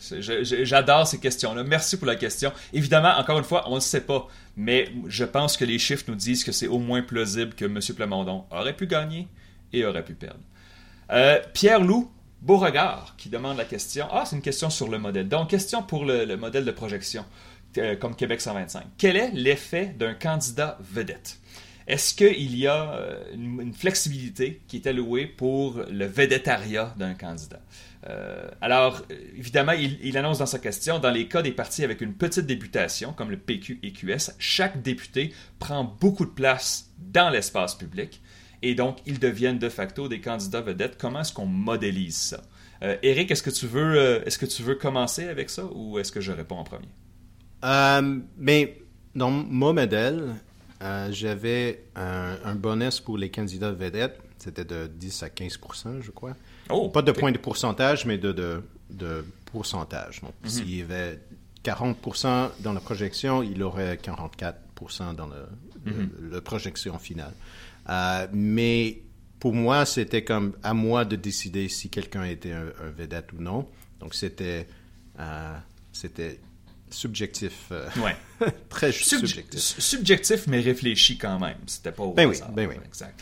j'adore 0.00 1.06
ces 1.06 1.18
questions-là. 1.18 1.64
Merci 1.64 1.96
pour 1.96 2.06
la 2.06 2.16
question. 2.16 2.52
Évidemment, 2.72 3.12
encore 3.18 3.38
une 3.38 3.44
fois, 3.44 3.64
on 3.68 3.76
ne 3.76 3.80
sait 3.80 4.02
pas, 4.02 4.28
mais 4.56 4.88
je 5.08 5.24
pense 5.24 5.56
que 5.56 5.64
les 5.64 5.78
chiffres 5.78 6.04
nous 6.08 6.14
disent 6.14 6.44
que 6.44 6.52
c'est 6.52 6.68
au 6.68 6.78
moins 6.78 7.02
plausible 7.02 7.54
que 7.54 7.64
M. 7.64 7.80
Plamondon 7.96 8.44
aurait 8.50 8.76
pu 8.76 8.86
gagner 8.86 9.26
et 9.72 9.84
aurait 9.84 10.04
pu 10.04 10.14
perdre. 10.14 10.40
Pierre 11.52 11.80
Loup 11.80 12.10
Beauregard 12.42 13.14
qui 13.18 13.28
demande 13.28 13.58
la 13.58 13.64
question. 13.64 14.06
Ah, 14.10 14.24
c'est 14.24 14.36
une 14.36 14.42
question 14.42 14.70
sur 14.70 14.88
le 14.88 14.98
modèle. 14.98 15.28
Donc, 15.28 15.50
question 15.50 15.82
pour 15.82 16.04
le, 16.04 16.36
modèle 16.36 16.64
de 16.64 16.70
projection, 16.70 17.24
euh, 17.78 17.96
comme 17.96 18.16
Québec 18.16 18.40
125. 18.40 18.84
Quel 18.96 19.16
est 19.16 19.30
l'effet 19.32 19.94
d'un 19.98 20.14
candidat 20.14 20.78
vedette? 20.80 21.38
Est-ce 21.90 22.14
qu'il 22.14 22.56
y 22.56 22.68
a 22.68 22.92
euh, 22.92 23.34
une, 23.34 23.74
flexibilité 23.74 24.62
qui 24.68 24.76
est 24.76 24.86
allouée 24.86 25.26
pour 25.26 25.82
le 25.90 26.06
vedettariat 26.06 26.94
d'un 26.96 27.14
candidat? 27.14 27.60
Euh, 28.08 28.48
alors, 28.60 29.02
évidemment, 29.36 29.72
il, 29.72 30.16
annonce 30.16 30.38
dans 30.38 30.46
sa 30.46 30.60
question, 30.60 31.00
dans 31.00 31.10
les 31.10 31.26
cas 31.26 31.42
des 31.42 31.50
partis 31.50 31.82
avec 31.82 32.00
une 32.00 32.14
petite 32.14 32.46
députation, 32.46 33.12
comme 33.12 33.30
le 33.30 33.36
PQ 33.36 33.80
et 33.82 33.92
QS, 33.92 34.36
chaque 34.38 34.82
député 34.82 35.34
prend 35.58 35.82
beaucoup 35.82 36.24
de 36.24 36.30
place 36.30 36.92
dans 36.98 37.28
l'espace 37.28 37.74
public 37.74 38.22
et 38.62 38.76
donc 38.76 38.98
ils 39.04 39.18
deviennent 39.18 39.58
de 39.58 39.68
facto 39.68 40.06
des 40.06 40.20
candidats 40.20 40.60
vedettes. 40.60 40.96
Comment 40.96 41.22
est-ce 41.22 41.32
qu'on 41.32 41.46
modélise 41.46 42.16
ça? 42.16 42.42
Euh, 42.84 42.96
Eric, 43.02 43.32
est-ce 43.32 43.42
que, 43.42 43.50
tu 43.50 43.66
veux, 43.66 43.98
euh, 43.98 44.24
est-ce 44.24 44.38
que 44.38 44.46
tu 44.46 44.62
veux 44.62 44.76
commencer 44.76 45.26
avec 45.26 45.50
ça 45.50 45.64
ou 45.74 45.98
est-ce 45.98 46.12
que 46.12 46.20
je 46.20 46.30
réponds 46.30 46.58
en 46.58 46.64
premier? 46.64 46.88
Euh, 47.64 48.20
mais 48.38 48.78
dans 49.16 49.30
mon 49.30 49.72
modèle, 49.72 50.36
j'avais 51.10 51.84
un, 51.96 52.54
bonus 52.54 53.00
pour 53.00 53.18
les 53.18 53.30
candidats 53.30 53.72
vedettes. 53.72 54.20
C'était 54.38 54.64
de 54.64 54.86
10 54.86 55.22
à 55.22 55.28
15% 55.28 56.00
je 56.00 56.10
crois. 56.10 56.34
Oh, 56.70 56.88
Pas 56.88 57.02
de 57.02 57.12
point 57.12 57.32
de 57.32 57.38
pourcentage, 57.38 58.06
mais 58.06 58.16
de, 58.16 58.32
de, 58.90 59.24
pourcentage. 59.46 60.20
Donc, 60.22 60.32
mhm. 60.42 60.48
s'il 60.48 60.74
y 60.74 60.82
avait 60.82 61.20
40% 61.64 62.50
dans 62.60 62.72
la 62.72 62.80
projection, 62.80 63.42
il 63.42 63.62
aurait 63.62 63.98
44 63.98 64.58
dans 65.16 65.26
le, 65.26 66.30
la 66.30 66.40
projection 66.40 66.98
finale. 66.98 67.34
Euh, 67.88 68.26
mais 68.32 69.02
pour 69.38 69.54
moi, 69.54 69.84
c'était 69.86 70.24
comme 70.24 70.54
à 70.62 70.74
moi 70.74 71.04
de 71.04 71.16
décider 71.16 71.68
si 71.68 71.88
quelqu'un 71.88 72.24
était 72.24 72.52
un, 72.52 72.72
vedette 72.96 73.32
ou 73.32 73.42
non. 73.42 73.68
Donc 74.00 74.14
c'était 74.14 74.66
euh, 75.18 75.56
c'était 75.92 76.40
subjectif. 76.90 77.52
Euh, 77.72 77.88
ouais. 77.98 78.16
très 78.68 78.92
subjectif. 78.92 79.60
Subjectif, 79.60 80.46
mais 80.46 80.60
réfléchi 80.60 81.18
quand 81.18 81.38
même. 81.38 81.58
C'était 81.66 81.92
pas 81.92 82.02
au 82.02 82.12
ben 82.12 82.28
oui, 82.28 82.36
ben 82.54 82.68
oui. 82.68 82.74
Exact. 82.86 83.20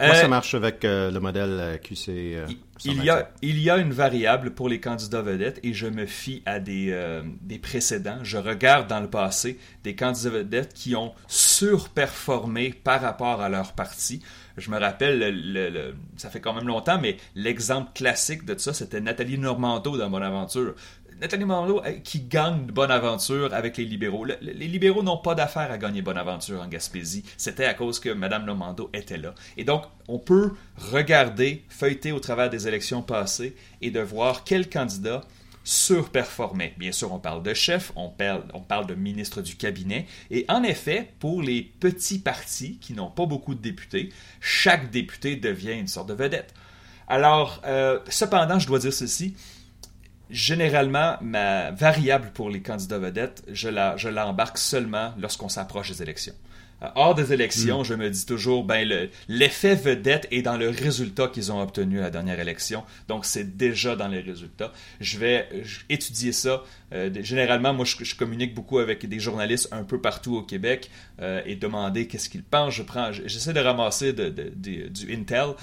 Moi, 0.00 0.14
ça 0.14 0.28
marche 0.28 0.54
avec 0.54 0.78
le 0.82 1.18
modèle 1.18 1.78
QC. 1.82 2.38
il, 2.86 3.04
y 3.04 3.10
a, 3.10 3.30
il 3.42 3.60
y 3.60 3.68
a 3.68 3.76
une 3.76 3.92
variable 3.92 4.52
pour 4.52 4.70
les 4.70 4.80
candidats 4.80 5.20
vedettes 5.20 5.60
et 5.62 5.74
je 5.74 5.86
me 5.86 6.06
fie 6.06 6.42
à 6.46 6.58
des, 6.58 7.20
des 7.42 7.58
précédents. 7.58 8.16
Je 8.22 8.38
regarde 8.38 8.88
dans 8.88 9.00
le 9.00 9.10
passé 9.10 9.58
des 9.84 9.94
candidats 9.94 10.30
vedettes 10.30 10.72
qui 10.72 10.96
ont 10.96 11.12
surperformé 11.28 12.72
par 12.72 13.02
rapport 13.02 13.42
à 13.42 13.50
leur 13.50 13.74
parti. 13.74 14.22
Je 14.56 14.70
me 14.70 14.78
rappelle, 14.78 15.18
le, 15.52 15.94
ça 16.16 16.28
fait 16.28 16.40
quand 16.40 16.52
même 16.52 16.66
longtemps, 16.66 17.00
mais 17.00 17.16
l'exemple 17.34 17.90
classique 17.94 18.44
de 18.44 18.58
ça, 18.58 18.72
c'était 18.74 19.00
Nathalie 19.00 19.38
Normando 19.38 19.96
dans 19.96 20.10
Mon 20.10 20.20
Aventure 20.20 20.74
Nathalie 21.20 21.44
euh, 21.44 21.92
qui 22.02 22.20
gagne 22.20 22.66
bonne 22.66 22.90
aventure 22.90 23.52
avec 23.52 23.76
les 23.76 23.84
libéraux. 23.84 24.24
les 24.24 24.68
libéraux 24.68 25.02
n'ont 25.02 25.18
pas 25.18 25.34
d'affaire 25.34 25.70
à 25.70 25.76
gagner 25.76 26.00
bonne 26.00 26.16
aventure 26.16 26.62
en 26.62 26.66
Gaspésie. 26.66 27.24
C'était 27.36 27.66
à 27.66 27.74
cause 27.74 28.00
que 28.00 28.08
Mme 28.08 28.46
Normando 28.46 28.88
était 28.94 29.18
là. 29.18 29.34
Et 29.56 29.64
donc, 29.64 29.84
on 30.08 30.18
peut 30.18 30.52
regarder, 30.92 31.64
feuilleter 31.68 32.12
au 32.12 32.20
travers 32.20 32.48
des 32.48 32.66
élections 32.66 33.02
passées 33.02 33.54
et 33.82 33.90
de 33.90 34.00
voir 34.00 34.44
quel 34.44 34.70
candidat 34.70 35.20
surperformait. 35.62 36.74
Bien 36.78 36.92
sûr, 36.92 37.12
on 37.12 37.18
parle 37.18 37.42
de 37.42 37.52
chef, 37.52 37.92
on 37.96 38.08
parle, 38.08 38.44
on 38.54 38.60
parle 38.60 38.86
de 38.86 38.94
ministre 38.94 39.42
du 39.42 39.56
cabinet. 39.56 40.06
Et 40.30 40.46
en 40.48 40.62
effet, 40.62 41.12
pour 41.18 41.42
les 41.42 41.62
petits 41.62 42.18
partis 42.18 42.78
qui 42.78 42.94
n'ont 42.94 43.10
pas 43.10 43.26
beaucoup 43.26 43.54
de 43.54 43.60
députés, 43.60 44.08
chaque 44.40 44.90
député 44.90 45.36
devient 45.36 45.74
une 45.74 45.86
sorte 45.86 46.08
de 46.08 46.14
vedette. 46.14 46.54
Alors, 47.08 47.60
euh, 47.66 47.98
cependant, 48.08 48.58
je 48.58 48.66
dois 48.66 48.78
dire 48.78 48.92
ceci. 48.92 49.34
Généralement, 50.30 51.16
ma 51.20 51.70
variable 51.72 52.30
pour 52.32 52.50
les 52.50 52.62
candidats 52.62 52.98
vedettes, 52.98 53.42
je 53.52 53.68
l'embarque 54.08 54.56
la, 54.56 54.60
seulement 54.60 55.12
lorsqu'on 55.18 55.48
s'approche 55.48 55.90
des 55.90 56.02
élections. 56.02 56.34
Euh, 56.82 56.88
hors 56.94 57.14
des 57.14 57.32
élections, 57.32 57.82
hmm. 57.82 57.84
je 57.84 57.94
me 57.94 58.08
dis 58.08 58.24
toujours, 58.24 58.64
ben 58.64 59.08
l'effet 59.28 59.74
vedette 59.74 60.26
est 60.30 60.42
dans 60.42 60.56
le 60.56 60.70
résultat 60.70 61.28
qu'ils 61.28 61.52
ont 61.52 61.60
obtenu 61.60 61.98
à 61.98 62.02
la 62.02 62.10
dernière 62.10 62.40
élection. 62.40 62.84
Donc, 63.08 63.24
c'est 63.26 63.56
déjà 63.56 63.96
dans 63.96 64.08
les 64.08 64.20
résultats. 64.20 64.72
Je 65.00 65.18
vais 65.18 65.48
étudier 65.88 66.32
ça. 66.32 66.62
Euh, 66.92 67.10
généralement, 67.22 67.74
moi, 67.74 67.84
je, 67.84 68.14
communique 68.14 68.54
beaucoup 68.54 68.78
avec 68.78 69.06
des 69.06 69.20
journalistes 69.20 69.68
un 69.72 69.84
peu 69.84 70.00
partout 70.00 70.36
au 70.36 70.42
Québec 70.42 70.90
euh, 71.20 71.42
et 71.44 71.56
demander 71.56 72.06
qu'est-ce 72.06 72.28
qu'ils 72.28 72.42
pensent. 72.42 72.74
Je 72.74 72.82
prends, 72.82 73.12
j'essaie 73.12 73.52
de 73.52 73.60
ramasser 73.60 74.12
du 74.12 75.14
intel, 75.14 75.54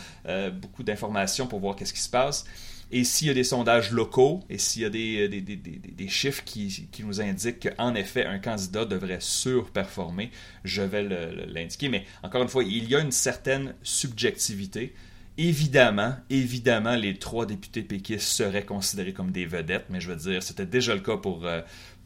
beaucoup 0.54 0.84
d'informations 0.84 1.48
pour 1.48 1.60
voir 1.60 1.76
qu'est-ce 1.76 1.94
qui 1.94 2.02
se 2.02 2.10
passe. 2.10 2.46
Et 2.92 3.04
s'il 3.04 3.28
y 3.28 3.30
a 3.30 3.34
des 3.34 3.44
sondages 3.44 3.92
locaux 3.92 4.44
et 4.50 4.58
s'il 4.58 4.84
y 4.84 4.86
a 4.86 4.90
des, 4.90 5.28
des, 5.28 6.08
chiffres 6.08 6.44
qui, 6.46 6.88
qui, 6.92 7.04
nous 7.04 7.20
indiquent 7.20 7.76
qu'en 7.76 7.96
effet 7.96 8.26
un 8.26 8.40
candidat 8.40 8.86
devrait 8.86 9.20
surperformer, 9.20 10.32
je 10.64 10.82
vais 10.84 11.04
l'indiquer. 11.48 11.90
Mais 11.90 12.06
encore 12.24 12.44
une 12.44 12.48
fois, 12.48 12.64
il 12.64 12.90
y 12.90 12.96
a 12.96 13.00
une 13.00 13.12
certaine 13.12 13.76
subjectivité. 13.84 14.94
Évidemment, 15.38 16.16
évidemment, 16.30 16.96
les 16.96 17.20
trois 17.20 17.46
députés 17.46 17.84
péquistes 17.84 18.28
seraient 18.28 18.66
considérés 18.66 19.14
comme 19.14 19.32
des 19.32 19.46
vedettes, 19.46 19.86
mais 19.90 20.00
je 20.00 20.10
veux 20.10 20.16
dire, 20.16 20.42
c'était 20.42 20.66
déjà 20.66 20.96
le 20.96 21.02
cas 21.02 21.18
pour, 21.18 21.46
euh, 21.46 21.62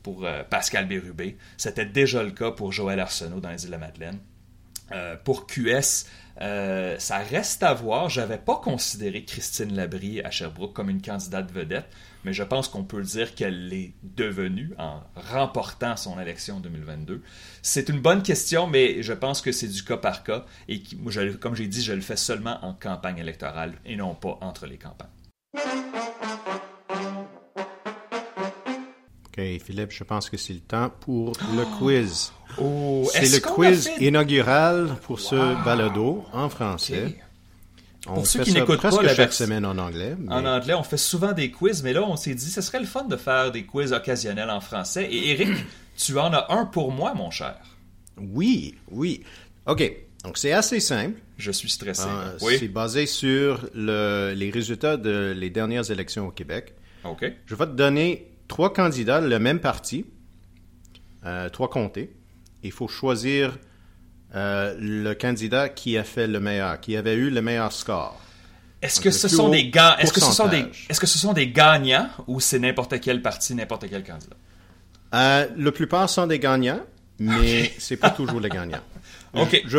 euh, 0.08 0.44
Pascal 0.44 0.88
Bérubé, 0.88 1.38
c'était 1.58 1.86
déjà 1.86 2.24
le 2.24 2.32
cas 2.32 2.52
pour 2.52 2.74
Joël 2.74 3.00
Arsenault 3.00 3.40
dans 3.40 3.50
les 3.50 3.64
îles 3.64 3.68
de 3.68 3.72
la 3.72 3.78
Madeleine. 3.78 4.20
Euh, 4.92 5.16
pour 5.24 5.48
QS, 5.48 6.06
euh, 6.42 6.96
ça 6.98 7.20
reste 7.20 7.62
à 7.62 7.74
voir. 7.74 8.10
J'avais 8.10 8.40
pas 8.40 8.56
considéré 8.56 9.24
Christine 9.24 9.76
Labrie 9.76 10.22
à 10.22 10.32
Sherbrooke 10.32 10.74
comme 10.74 10.90
une 10.90 11.02
candidate 11.02 11.52
vedette, 11.52 11.86
mais 12.26 12.34
je 12.34 12.44
pense 12.44 12.68
qu'on 12.68 12.84
peut 12.84 13.04
dire 13.04 13.36
qu'elle 13.36 13.68
l'est 13.68 13.94
devenue 14.02 14.74
en 14.80 15.02
remportant 15.16 15.96
son 15.96 16.20
élection 16.20 16.58
en 16.58 16.60
2022. 16.60 17.22
C'est 17.62 17.90
une 17.90 18.00
bonne 18.00 18.24
question, 18.24 18.66
mais 18.66 19.04
je 19.04 19.14
pense 19.14 19.42
que 19.42 19.52
c'est 19.52 19.68
du 19.68 19.84
cas 19.84 19.98
par 19.98 20.24
cas. 20.24 20.46
Et 20.68 20.82
comme 21.40 21.56
j'ai 21.56 21.68
dit, 21.68 21.84
je 21.84 21.94
le 21.94 22.02
fais 22.02 22.18
seulement 22.18 22.58
en 22.64 22.74
campagne 22.74 23.20
électorale 23.20 23.76
et 23.86 23.96
non 23.96 24.16
pas 24.16 24.40
entre 24.42 24.66
les 24.66 24.78
campagnes. 24.78 25.10
OK, 29.38 29.44
Philippe, 29.64 29.92
je 29.92 30.04
pense 30.04 30.30
que 30.30 30.36
c'est 30.36 30.54
le 30.54 30.60
temps 30.60 30.92
pour 31.00 31.32
le 31.56 31.64
quiz. 31.78 32.34
Oh, 32.58 33.10
c'est 33.14 33.32
le 33.32 33.40
quiz 33.40 33.90
inaugural 34.02 34.98
pour 35.04 35.22
ce 35.22 35.64
balado 35.64 36.26
en 36.34 36.50
français. 36.50 37.16
On 38.08 38.16
pour 38.16 38.28
ceux 38.28 38.44
qui 38.44 38.52
n'écoutent 38.52 38.82
pas 38.82 39.02
la 39.02 39.16
chaque 39.16 39.32
semaine 39.32 39.66
en 39.66 39.78
anglais. 39.78 40.18
En 40.28 40.46
anglais, 40.46 40.74
on 40.74 40.84
fait 40.84 40.98
souvent 40.98 41.32
des 41.32 41.50
quiz, 41.50 41.82
mais 41.82 41.94
là, 41.94 42.04
on 42.04 42.18
s'est 42.18 42.36
dit, 42.36 42.50
ce 42.50 42.60
serait 42.60 42.80
le 42.80 42.86
fun 42.86 43.06
de 43.06 43.16
faire 43.16 43.52
des 43.52 43.64
quiz 43.64 43.94
occasionnels 43.94 44.50
en 44.50 44.60
français. 44.60 45.06
Et 45.06 45.32
Eric, 45.32 45.50
tu 45.98 46.20
en 46.20 46.34
as 46.34 46.48
un 46.50 46.66
pour 46.66 46.92
moi, 46.92 47.14
mon 47.14 47.32
cher. 47.32 47.60
Oui, 48.18 48.76
oui. 48.90 49.24
OK. 49.66 49.94
Donc, 50.26 50.38
c'est 50.38 50.52
assez 50.52 50.80
simple. 50.80 51.20
Je 51.38 51.52
suis 51.52 51.70
stressé. 51.70 52.04
Ah, 52.06 52.34
c'est 52.38 52.68
basé 52.68 53.06
sur 53.06 53.70
les 53.74 54.52
résultats 54.52 54.98
de 54.98 55.34
les 55.38 55.50
dernières 55.50 55.90
élections 55.90 56.28
au 56.28 56.32
Québec. 56.32 56.74
OK. 57.06 57.24
Je 57.46 57.56
vais 57.56 57.66
te 57.66 57.72
donner 57.72 58.31
trois 58.52 58.74
candidats, 58.74 59.22
le 59.22 59.40
même 59.40 59.62
parti, 59.62 60.06
euh, 61.26 61.48
trois 61.48 61.70
comtés. 61.70 62.14
Il 62.64 62.74
faut 62.74 62.90
choisir 62.90 63.58
euh, 64.36 64.76
le 64.78 65.14
candidat 65.14 65.70
qui 65.70 65.98
a 65.98 66.04
fait 66.04 66.28
le 66.28 66.42
meilleur, 66.42 66.82
qui 66.82 66.98
avait 66.98 67.16
eu 67.16 67.30
le 67.30 67.42
meilleur 67.42 67.72
score. 67.72 68.20
Est-ce 68.82 69.00
que, 69.00 69.10
ce 69.10 69.30
sont 69.30 69.48
des 69.48 69.72
est-ce 70.00 70.12
que 70.12 70.20
ce 70.20 70.34
sont 70.34 70.50
des 70.50 70.66
est-ce 70.90 71.00
que 71.00 71.08
ce 71.08 71.18
sont 71.18 71.32
des 71.32 71.48
gagnants 71.48 72.10
ou 72.28 72.42
c'est 72.42 72.60
n'importe 72.60 73.00
quel 73.00 73.22
parti, 73.22 73.56
n'importe 73.56 73.86
quel 73.90 74.04
candidat? 74.04 74.36
Euh, 75.14 75.48
La 75.56 75.72
plupart 75.72 76.10
sont 76.10 76.28
des 76.28 76.40
gagnants, 76.40 76.82
mais 77.20 77.72
c'est 77.78 77.96
pas 77.96 78.10
toujours 78.10 78.42
les 78.42 78.50
gagnants. 78.50 78.84
ok. 79.34 79.62
Je, 79.66 79.78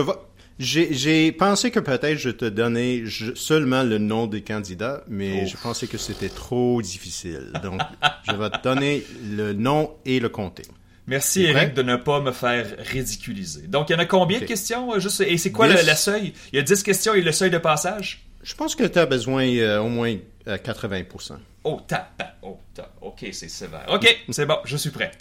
j'ai 0.59 1.33
pensé 1.33 1.71
que 1.71 1.81
peut-être 1.81 2.19
je 2.19 2.31
te 2.31 2.45
donnais 2.45 3.05
seulement 3.35 3.83
le 3.83 3.99
nom 3.99 4.27
des 4.27 4.43
candidats, 4.43 5.05
mais 5.09 5.47
je 5.47 5.57
pensais 5.57 5.87
que 5.87 5.99
c'était 5.99 6.29
trop 6.29 6.81
difficile. 6.83 7.53
Donc, 7.63 7.81
je 8.29 8.35
vais 8.35 8.51
te 8.51 8.63
donner 8.63 9.05
le 9.31 9.53
nom 9.53 9.93
et 10.05 10.21
le 10.21 10.29
comté. 10.29 10.63
Merci 11.07 11.43
Eric 11.43 11.75
de 11.75 11.83
ne 11.83 11.97
pas 11.97 12.21
me 12.21 12.33
faire 12.33 12.67
ridiculiser. 12.79 13.67
Donc, 13.67 13.91
il 13.91 13.95
y 13.95 13.97
en 13.97 13.99
a 13.99 14.07
combien 14.07 14.39
de 14.41 14.45
questions? 14.45 14.95
Euh, 14.95 15.01
juste, 15.01 15.21
et 15.21 15.37
c'est 15.37 15.51
quoi 15.51 15.67
le, 15.67 15.77
seuil? 15.95 16.33
Il 16.53 16.57
y 16.57 16.59
a 16.59 16.63
10 16.63 16.83
questions 16.83 17.15
et 17.15 17.21
le 17.21 17.33
seuil 17.33 17.51
de 17.51 17.59
passage? 17.59 18.25
Je 18.43 18.55
pense 18.55 18.75
que 18.75 18.85
tu 18.85 18.99
as 18.99 19.07
besoin 19.07 19.47
euh, 19.47 19.81
au 19.81 19.89
moins 19.89 20.17
80% 20.47 21.33
euh, 21.33 21.37
Oh, 21.65 21.81
ta, 21.87 22.11
oh, 22.43 22.59
OK, 23.01 23.27
c'est 23.33 23.49
sévère. 23.49 23.87
OK, 23.89 24.07
c'est 24.31 24.47
bon, 24.47 24.59
je 24.65 24.77
suis 24.77 24.91
prêt. 24.91 25.13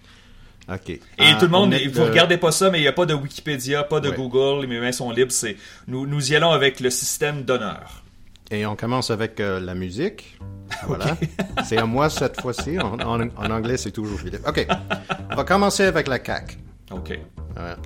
OK. 0.70 0.90
Et 0.90 1.02
ah, 1.20 1.36
tout 1.40 1.46
le 1.46 1.52
monde, 1.52 1.74
vous 1.74 2.04
regardez 2.04 2.38
pas 2.38 2.52
ça, 2.52 2.70
mais 2.70 2.80
il 2.80 2.82
n'y 2.82 2.88
a 2.88 2.94
pas 2.94 3.06
de 3.06 3.14
Wikipédia, 3.14 3.84
pas 3.84 4.00
de 4.00 4.10
Google, 4.10 4.68
mes 4.68 4.80
mains 4.80 4.92
sont 4.92 5.12
libres. 5.12 5.32
C'est 5.32 5.58
nous, 5.88 6.06
nous 6.06 6.32
y 6.32 6.36
allons 6.36 6.52
avec 6.52 6.80
le 6.80 6.90
système 6.90 7.44
d'honneur. 7.44 8.04
Et 8.52 8.66
on 8.66 8.76
commence 8.76 9.12
avec 9.12 9.40
euh, 9.40 9.60
la 9.60 9.74
musique. 9.74 10.38
Voilà. 10.88 11.18
c'est 11.66 11.78
à 11.78 11.86
moi 11.86 12.10
cette 12.10 12.40
fois-ci. 12.40 12.80
En, 12.80 12.98
anglais, 13.52 13.76
c'est 13.76 13.92
toujours 13.92 14.18
Philippe. 14.18 14.48
OK. 14.48 14.66
On 15.30 15.36
va 15.36 15.44
commencer 15.44 15.84
avec 15.84 16.08
la 16.08 16.18
CAC. 16.18 16.58
OK. 16.92 17.20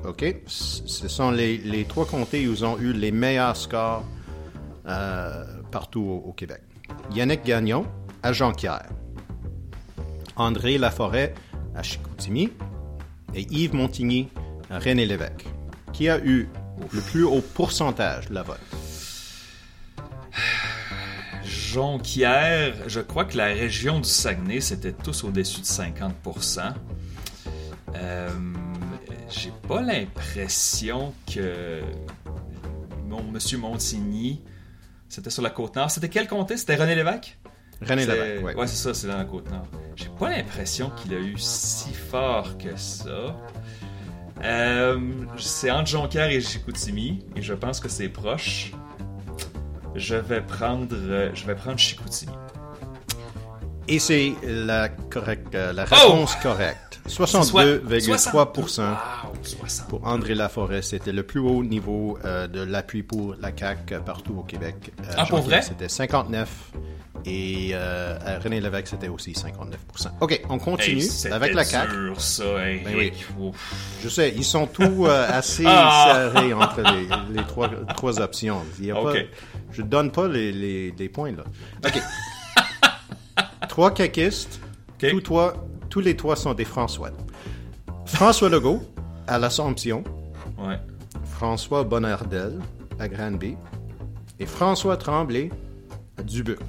OK. 0.08 0.36
Ce 0.46 1.08
sont 1.08 1.32
les, 1.32 1.86
trois 1.90 2.06
comtés 2.06 2.48
où 2.48 2.54
ils 2.54 2.64
ont 2.64 2.78
eu 2.78 2.94
les 2.94 3.12
meilleurs 3.12 3.58
scores 3.58 4.06
euh, 4.88 5.44
partout 5.72 6.22
au, 6.26 6.32
Québec. 6.34 6.62
Yannick 7.12 7.44
Gagnon 7.44 7.88
à 8.22 8.34
Jonquière. 8.34 8.88
André 10.36 10.78
Laforêt 10.78 11.34
à 11.76 11.84
Chicoutimi 11.84 12.52
et 13.34 13.42
Yves 13.52 13.74
Montigny 13.76 14.30
à 14.70 14.80
René 14.80 15.06
Lévesque. 15.06 15.46
Qui 15.94 16.10
a 16.10 16.20
eu 16.20 16.48
le 16.92 17.02
plus 17.02 17.24
haut 17.24 17.42
pourcentage 17.54 18.28
de 18.30 18.34
la 18.34 18.44
vote? 18.44 18.60
Jonquière, 21.44 22.74
je 22.88 23.00
crois 23.02 23.26
que 23.26 23.38
la 23.38 23.46
région 23.46 24.00
du 24.00 24.10
Saguenay, 24.10 24.62
c'était 24.62 24.94
tous 24.94 25.24
au-dessus 25.24 25.62
de 25.62 25.66
50%. 25.66 26.74
Euh, 27.96 28.30
J'ai 29.30 29.52
pas 29.68 29.82
l'impression 29.82 31.14
que 31.32 31.82
mon 33.08 33.24
monsieur 33.24 33.58
Montigny, 33.58 34.42
c'était 35.10 35.30
sur 35.30 35.42
la 35.44 35.50
côte 35.50 35.76
nord. 35.76 35.92
C'était 35.92 36.10
quel 36.10 36.28
comté? 36.28 36.58
C'était 36.58 36.76
René 36.76 36.96
Lévesque? 36.96 37.38
René 37.82 38.06
Lévesque, 38.06 38.46
oui. 38.46 38.54
Ouais, 38.54 38.68
c'est 38.68 38.76
ça, 38.76 38.94
c'est 38.94 39.08
dans 39.08 39.18
la 39.18 39.26
côte 39.26 39.50
nord. 39.50 39.68
J'ai 39.96 40.10
pas 40.20 40.30
l'impression 40.30 40.92
qu'il 40.92 41.14
a 41.14 41.20
eu 41.20 41.36
si 41.38 41.94
fort 41.94 42.58
que 42.58 42.76
ça. 42.76 43.36
Euh, 44.44 45.00
c'est 45.38 45.72
entre 45.72 45.90
Jonquière 45.90 46.30
et 46.30 46.42
Chicoutimi, 46.42 47.26
et 47.36 47.42
je 47.42 47.54
pense 47.54 47.80
que 47.80 47.90
c'est 47.90 48.10
proche. 48.10 48.72
Je 49.96 50.16
vais 50.16 50.42
prendre, 50.42 50.96
je 51.34 51.46
vais 51.46 51.56
prendre 51.56 51.80
Chicoutimi. 51.80 52.34
Et 53.88 54.00
c'est 54.00 54.34
la, 54.44 54.90
correcte, 54.90 55.54
euh, 55.54 55.72
la 55.72 55.86
réponse 55.86 56.34
oh! 56.38 56.42
correcte. 56.42 56.85
62,3% 57.08 58.96
pour 59.90 60.06
André 60.08 60.36
Laforêt. 60.36 60.82
C'était 60.82 61.12
le 61.12 61.24
plus 61.24 61.40
haut 61.40 61.64
niveau 61.64 62.18
euh, 62.26 62.48
de 62.48 62.62
l'appui 62.62 63.04
pour 63.04 63.36
la 63.40 63.52
CAQ 63.56 64.00
partout 64.06 64.38
au 64.40 64.44
Québec. 64.44 64.92
ah, 65.16 65.26
pour 65.26 65.42
vrai? 65.42 65.62
C'était 65.62 65.90
59 65.90 66.72
et 67.26 67.72
euh, 67.74 68.40
René 68.44 68.62
Lévesque, 68.62 68.88
c'était 68.88 69.08
aussi 69.08 69.32
59%. 69.32 69.48
OK, 70.22 70.42
on 70.50 70.60
continue 70.60 71.04
avec 71.32 71.54
la 71.54 71.64
CAQ. 71.64 71.92
Dur, 71.92 72.22
ça, 72.22 72.44
ben 72.44 72.96
oui. 72.96 73.12
Je 74.04 74.10
sais, 74.10 74.34
ils 74.36 74.44
sont 74.44 74.68
tous 74.68 75.06
euh, 75.06 75.28
assez 75.32 75.64
ah! 75.66 76.30
serrés 76.34 76.54
entre 76.54 76.82
les, 77.32 77.44
trois, 77.44 77.70
trois, 77.96 78.20
options. 78.20 78.62
Il 78.80 78.86
y 78.86 78.92
a 78.92 78.96
pas, 78.96 79.14
je 79.72 79.82
ne 79.82 79.88
donne 79.88 80.12
pas 80.12 80.28
les, 80.28 80.52
les, 80.92 81.10
points, 81.10 81.32
là. 81.32 81.44
OK. 81.86 82.00
trois 83.70 83.92
caquistes. 83.92 84.60
Tous, 85.00 85.22
trois, 85.22 85.66
tous 85.96 86.02
les 86.02 86.18
trois 86.18 86.36
sont 86.36 86.54
des 86.54 86.66
François. 86.66 87.12
François 88.06 88.50
Legault, 88.50 88.84
à 89.28 89.40
l'Assomption. 89.40 90.04
Ouais. 90.58 90.78
François 91.24 91.86
Bonnardel, 91.86 92.60
à 93.00 93.08
Granby. 93.08 93.56
Et 94.38 94.46
François 94.46 94.98
Tremblay, 94.98 95.50
à 96.18 96.24
Dubuc. 96.24 96.60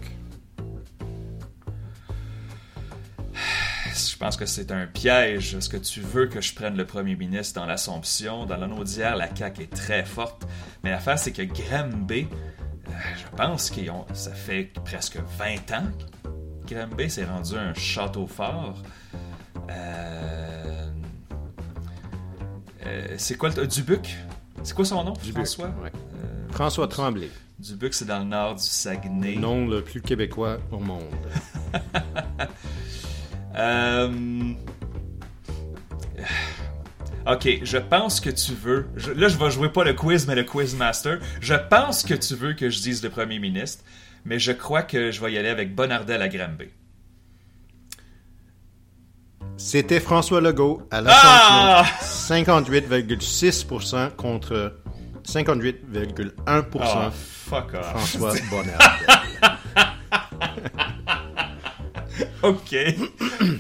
je 3.97 4.16
pense 4.16 4.37
que 4.37 4.47
c'est 4.47 4.70
un 4.70 4.87
piège. 4.87 5.57
Est-ce 5.57 5.70
que 5.70 5.77
tu 5.77 6.01
veux 6.01 6.29
que 6.29 6.41
je 6.41 6.55
prenne 6.55 6.77
le 6.77 6.87
premier 6.87 7.16
ministre 7.16 7.59
dans 7.61 7.66
l'Assomption? 7.66 8.47
Dans 8.47 8.57
l'Anaudière, 8.57 9.16
la 9.16 9.35
CAQ 9.35 9.62
est 9.64 9.74
très 9.74 10.05
forte. 10.05 10.47
Mais 10.85 10.91
l'affaire, 10.91 11.18
c'est 11.18 11.33
que 11.33 11.43
Granby, 11.43 12.29
euh, 12.89 12.93
je 13.16 13.37
pense 13.37 13.70
que 13.70 13.81
ça 14.12 14.31
fait 14.31 14.70
presque 14.85 15.18
20 15.37 15.72
ans 15.72 15.91
Granby 16.67 17.11
s'est 17.11 17.25
rendu 17.25 17.55
un 17.57 17.75
château 17.75 18.27
fort. 18.27 18.83
Euh, 19.71 20.91
euh, 22.85 23.14
c'est 23.17 23.37
quoi 23.37 23.51
le... 23.51 23.67
Dubuc? 23.67 24.17
C'est 24.62 24.75
quoi 24.75 24.85
son 24.85 25.05
nom? 25.05 25.14
François? 25.14 25.71
François 26.51 26.89
Tremblay. 26.89 27.31
Dubuc, 27.59 27.95
c'est 27.95 28.05
dans 28.05 28.19
le 28.19 28.25
nord 28.25 28.57
du 28.57 28.62
Saguenay. 28.62 29.35
Le 29.35 29.41
nom 29.41 29.67
le 29.67 29.83
plus 29.83 30.01
québécois 30.01 30.59
au 30.71 30.79
monde. 30.79 31.05
Euh, 33.59 34.53
ok, 37.27 37.61
je 37.62 37.79
pense 37.79 38.21
que 38.21 38.29
tu 38.29 38.53
veux. 38.53 38.87
Là, 39.17 39.29
je 39.29 39.39
vais 39.39 39.51
jouer 39.51 39.71
pas 39.71 39.83
le 39.83 39.95
quiz, 39.95 40.27
mais 40.27 40.35
le 40.35 40.45
quiz 40.45 40.75
master. 40.77 41.21
Je 41.41 41.55
pense 41.55 42.03
que 42.03 42.12
tu 42.12 42.35
veux 42.35 42.53
que 42.53 42.69
je 42.69 42.83
dise 42.83 43.03
le 43.03 43.09
premier 43.09 43.39
ministre, 43.39 43.83
mais 44.27 44.39
je 44.41 44.53
crois 44.53 44.83
que 44.83 45.11
je 45.12 45.20
vais 45.22 45.33
y 45.33 45.39
aller 45.39 45.49
avec 45.49 45.74
Bonardel 45.74 46.20
à 46.20 46.29
Granby. 46.29 46.66
C'était 49.57 50.01
François 50.01 50.41
Legault 50.41 50.83
à 50.91 51.01
l'Ascension. 51.01 52.37
58,6% 52.37 54.11
contre 54.16 54.81
58,1% 55.24 56.33
oh, 56.74 57.11
François 57.12 58.35
Bonardel. 58.51 59.07
OK. 62.43 62.77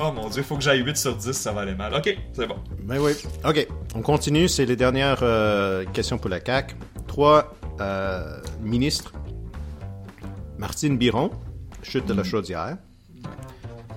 Oh 0.00 0.12
mon 0.12 0.28
dieu, 0.28 0.42
il 0.42 0.44
faut 0.44 0.56
que 0.56 0.62
j'aille 0.62 0.82
8 0.82 0.96
sur 0.96 1.16
10, 1.16 1.32
ça 1.32 1.52
va 1.52 1.60
aller 1.62 1.74
mal. 1.74 1.94
OK, 1.94 2.16
c'est 2.32 2.46
bon. 2.46 2.56
Ben 2.82 2.98
oui. 2.98 3.12
OK, 3.44 3.66
on 3.94 4.02
continue. 4.02 4.48
C'est 4.48 4.66
les 4.66 4.76
dernières 4.76 5.20
euh, 5.22 5.84
questions 5.92 6.18
pour 6.18 6.30
la 6.30 6.44
CAQ. 6.44 6.74
Trois 7.06 7.54
euh, 7.80 8.38
ministres. 8.62 9.12
Martine 10.58 10.96
Biron, 10.96 11.30
chute 11.82 12.06
de 12.06 12.14
la 12.14 12.24
chaudière. 12.24 12.78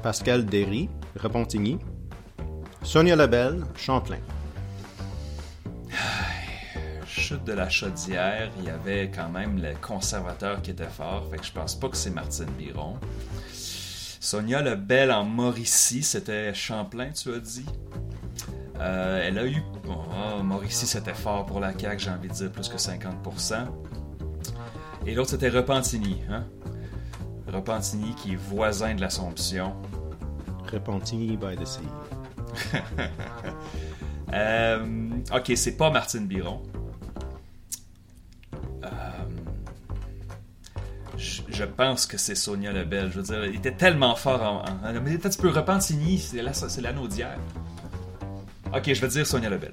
Pascal 0.04 0.46
Derry, 0.46 0.90
Repentigny. 1.16 1.80
Sonia 2.84 3.16
Labelle, 3.16 3.64
Champlain. 3.78 4.20
Chute 7.08 7.46
de 7.46 7.54
la 7.54 7.70
chaudière, 7.70 8.52
il 8.60 8.66
y 8.66 8.70
avait 8.70 9.10
quand 9.10 9.30
même 9.30 9.62
le 9.62 9.74
conservateur 9.82 10.62
qui 10.62 10.72
était 10.72 10.86
fort, 10.86 11.28
fait 11.32 11.38
que 11.38 11.46
je 11.46 11.52
pense 11.54 11.76
pas 11.76 11.88
que 11.88 11.98
c'est 11.98 12.12
Martine 12.12 12.52
Biron. 12.58 12.98
Sonia 13.54 14.62
Lebel 14.62 15.12
en 15.12 15.24
Mauricie, 15.24 16.04
c'était 16.04 16.54
Champlain, 16.54 17.12
tu 17.12 17.34
as 17.34 17.40
dit? 17.40 17.66
Euh, 18.80 19.26
elle 19.26 19.38
a 19.40 19.46
eu. 19.46 19.64
Oh, 19.88 20.44
Mauricie, 20.44 20.88
c'était 20.88 21.14
fort 21.14 21.46
pour 21.46 21.62
la 21.62 21.78
CAQ, 21.78 22.00
j'ai 22.00 22.10
envie 22.10 22.28
de 22.28 22.34
dire 22.34 22.52
plus 22.52 22.68
que 22.68 22.78
50%. 22.78 23.68
Et 25.06 25.14
l'autre, 25.16 25.32
c'était 25.32 25.50
Repentigny. 25.50 26.22
Hein? 26.30 26.46
Repentigny 27.48 28.14
qui 28.16 28.34
est 28.34 28.36
voisin 28.36 28.96
de 28.96 29.02
l'Assomption. 29.02 29.74
Repentigny 30.72 31.38
by 31.38 31.56
the 31.56 31.66
sea. 31.66 31.82
euh, 34.34 35.10
ok, 35.34 35.52
c'est 35.56 35.78
pas 35.78 35.90
Martine 35.90 36.28
Biron. 36.28 36.62
je 41.60 41.66
pense 41.66 42.06
que 42.06 42.18
c'est 42.18 42.36
Sonia 42.36 42.72
Lebel. 42.72 43.12
Je 43.12 43.20
veux 43.20 43.24
dire, 43.24 43.46
il 43.46 43.56
était 43.56 43.74
tellement 43.74 44.16
fort 44.16 44.42
en. 44.42 44.64
mais 45.04 45.18
peut-être 45.18 45.36
tu 45.36 45.42
peux 45.42 45.50
Repentigny, 45.50 46.18
c'est 46.18 46.82
l'anneau 46.82 47.08
d'hier. 47.08 47.38
Ok, 48.74 48.94
je 48.94 49.02
vais 49.02 49.08
dire 49.08 49.28
Sonia 49.28 49.50
Lebel. 49.50 49.72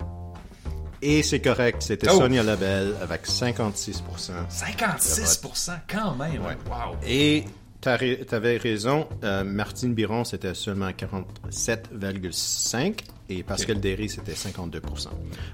Et 1.08 1.22
c'est 1.22 1.38
correct, 1.38 1.82
c'était 1.82 2.08
oh! 2.10 2.18
Sonia 2.18 2.42
Lebel 2.42 2.96
avec 3.00 3.28
56%. 3.28 4.02
56% 4.50 5.70
quand 5.88 6.16
même, 6.16 6.42
ouais. 6.42 6.56
wow. 6.68 6.96
Et 7.06 7.44
tu 7.80 7.88
avais 7.88 8.56
raison, 8.56 9.06
euh, 9.22 9.44
Martine 9.44 9.94
Biron, 9.94 10.24
c'était 10.24 10.54
seulement 10.54 10.90
47,5 10.90 12.94
et 13.28 13.44
Pascal 13.44 13.76
okay. 13.76 13.88
Derry, 13.88 14.08
c'était 14.08 14.32
52% 14.32 15.06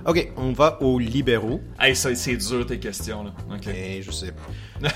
OK, 0.07 0.33
on 0.39 0.53
va 0.53 0.81
aux 0.81 0.99
libéraux. 0.99 1.61
Hey, 1.79 1.95
ça, 1.95 2.15
c'est 2.15 2.39
dur 2.39 2.65
tes 2.65 2.79
questions, 2.79 3.25
là. 3.25 3.35
OK. 3.55 3.69
je 4.01 4.11
sais. 4.11 4.33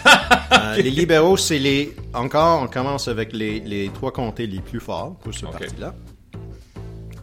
Euh, 0.53 0.77
les 0.77 0.91
libéraux, 0.91 1.37
c'est 1.37 1.59
les... 1.59 1.95
Encore, 2.15 2.63
on 2.63 2.69
commence 2.69 3.09
avec 3.09 3.35
les, 3.35 3.61
les 3.61 3.91
trois 3.91 4.13
comtés 4.13 4.47
les 4.47 4.61
plus 4.61 4.81
forts 4.81 5.17
pour 5.17 5.35
ce 5.35 5.45
parti-là. 5.45 5.95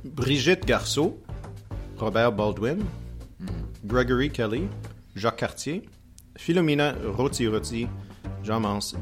Brigitte 0.03 0.65
Garceau, 0.65 1.19
Robert 1.97 2.33
Baldwin. 2.33 2.83
Gregory 3.85 4.29
Kelly, 4.31 4.67
Jacques 5.15 5.37
Cartier, 5.37 5.89
Philomena 6.37 6.93
Roti-Roti, 7.03 7.87
Jean-Mance. 8.43 8.95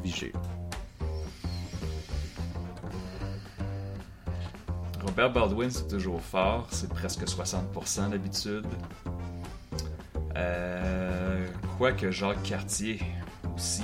Robert 5.06 5.32
Baldwin, 5.34 5.70
c'est 5.70 5.88
toujours 5.88 6.22
fort. 6.22 6.68
C'est 6.72 6.90
presque 6.90 7.24
60% 7.24 8.10
d'habitude. 8.10 8.66
Euh, 10.36 11.48
Quoique 11.78 12.12
Jacques 12.12 12.44
Cartier 12.44 13.00
aussi. 13.56 13.84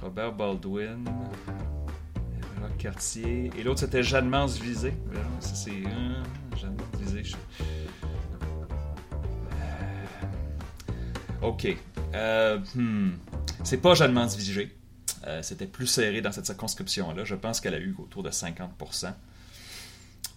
Robert 0.00 0.32
Baldwin. 0.32 1.04
Et 2.84 3.62
l'autre, 3.62 3.80
c'était 3.80 4.02
Jeanne 4.02 4.28
Mance 4.28 4.58
Visé. 4.58 4.92
Ça, 5.38 5.54
c'est. 5.54 5.82
Jeanne 6.60 6.76
Visé. 6.98 7.22
Euh, 7.60 7.86
ok. 11.42 11.76
Euh, 12.14 12.58
hmm. 12.74 13.12
C'est 13.62 13.76
pas 13.76 13.94
Jeanne 13.94 14.12
Mance 14.12 14.36
Visé. 14.36 14.76
Euh, 15.26 15.42
c'était 15.42 15.66
plus 15.66 15.86
serré 15.86 16.22
dans 16.22 16.32
cette 16.32 16.46
circonscription-là. 16.46 17.24
Je 17.24 17.36
pense 17.36 17.60
qu'elle 17.60 17.74
a 17.74 17.78
eu 17.78 17.94
autour 17.98 18.24
de 18.24 18.30
50%. 18.30 19.12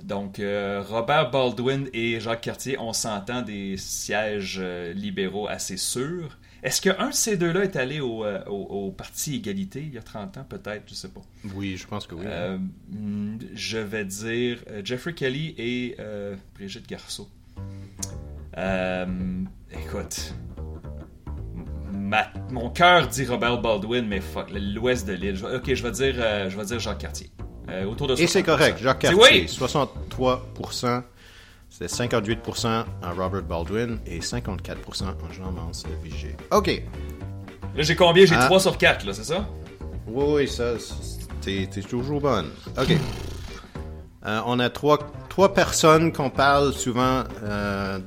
Donc, 0.04 0.38
Robert 0.38 1.32
Baldwin 1.32 1.90
et 1.94 2.20
Jacques 2.20 2.42
Cartier, 2.42 2.78
on 2.78 2.94
s'entend 2.94 3.42
des 3.42 3.76
sièges 3.78 4.60
libéraux 4.94 5.48
assez 5.48 5.78
sûrs. 5.78 6.38
Est-ce 6.66 6.82
qu'un 6.82 7.10
de 7.10 7.14
ces 7.14 7.38
deux-là 7.38 7.64
est 7.64 7.76
allé 7.76 8.00
au, 8.02 8.94
Parti 8.98 9.36
Égalité 9.36 9.82
il 9.82 9.94
y 9.94 9.98
a 9.98 10.02
30 10.02 10.38
ans, 10.38 10.46
peut-être, 10.48 10.84
je 10.88 10.96
sais 10.96 11.10
pas. 11.10 11.22
Oui, 11.54 11.78
je 11.78 11.88
pense 11.88 12.08
que 12.08 12.16
oui. 12.16 12.26
je 13.54 13.78
vais 13.78 14.04
dire 14.04 14.58
Jeffrey 14.84 15.14
Kelly 15.14 15.56
et 15.58 15.96
Brigitte 16.56 16.90
Garceau. 16.90 17.30
écoute, 19.72 20.34
mon 22.52 22.70
cœur 22.70 23.08
dit 23.08 23.26
Robert 23.26 23.60
Baldwin, 23.60 24.06
mais 24.08 24.20
fuck, 24.20 24.50
l'ouest 24.52 25.08
de 25.08 25.14
l'île. 25.14 25.44
Ok, 25.46 25.74
je 25.74 25.84
vais 25.84 25.92
dire, 25.92 26.16
euh, 26.18 26.50
je 26.50 26.58
vais 26.58 26.66
dire 26.66 26.80
Jacques 26.80 27.00
Cartier. 27.00 27.30
Euh, 27.70 27.86
autour 27.86 28.08
de 28.08 28.22
Et 28.22 28.28
c'est 28.28 28.44
correct, 28.44 28.78
Jacques 28.82 29.00
Cartier. 29.00 29.48
63%, 29.48 31.04
c'est 31.78 31.88
58% 31.88 32.86
en 33.04 33.14
Robert 33.16 33.44
Baldwin 33.44 34.00
et 34.06 34.20
54% 34.20 35.04
en 35.04 35.34
Jean-Mance 35.34 35.84
Vigé. 36.02 36.38
Ok. 36.52 36.68
Là, 37.76 37.84
j'ai 37.84 37.98
combien? 37.98 38.26
J'ai 38.26 38.36
3 38.36 38.48
ah. 38.50 38.60
sur 38.60 38.78
4, 38.78 39.06
là, 39.06 39.14
c'est 39.14 39.26
ça? 39.26 39.46
Oui, 40.08 40.24
oui, 40.28 40.48
ça, 40.48 40.76
t'es 41.42 41.68
toujours 41.68 42.22
bonne. 42.22 42.50
Ok. 42.78 42.96
Euh, 44.26 44.42
on 44.46 44.58
a 44.60 44.70
trois, 44.70 45.00
trois 45.28 45.54
personnes 45.54 46.14
qu'on 46.14 46.30
parle 46.30 46.72
souvent 46.74 47.26
à 47.44 47.98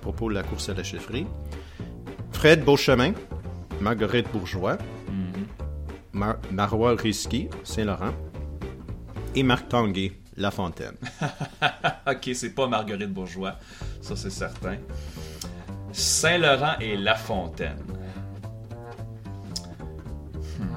propos 0.00 0.30
de 0.30 0.34
la 0.34 0.42
course 0.42 0.70
à 0.70 0.74
la 0.74 0.82
chefferie. 0.82 1.26
Fred 2.32 2.64
Beauchemin, 2.64 3.12
Marguerite 3.82 4.32
Bourgeois, 4.32 4.78
mm-hmm. 6.14 6.36
Marois 6.50 6.96
Risky, 6.96 7.50
Saint-Laurent, 7.62 8.14
et 9.34 9.42
Marc 9.42 9.68
Tanguay, 9.68 10.12
La 10.36 10.50
Fontaine. 10.50 10.96
ok, 12.10 12.30
c'est 12.34 12.54
pas 12.54 12.66
Marguerite 12.66 13.12
Bourgeois, 13.12 13.56
ça 14.00 14.16
c'est 14.16 14.30
certain. 14.30 14.76
Saint-Laurent 15.92 16.78
et 16.80 16.96
La 16.96 17.14
Fontaine. 17.14 17.82
Hmm. 20.58 20.76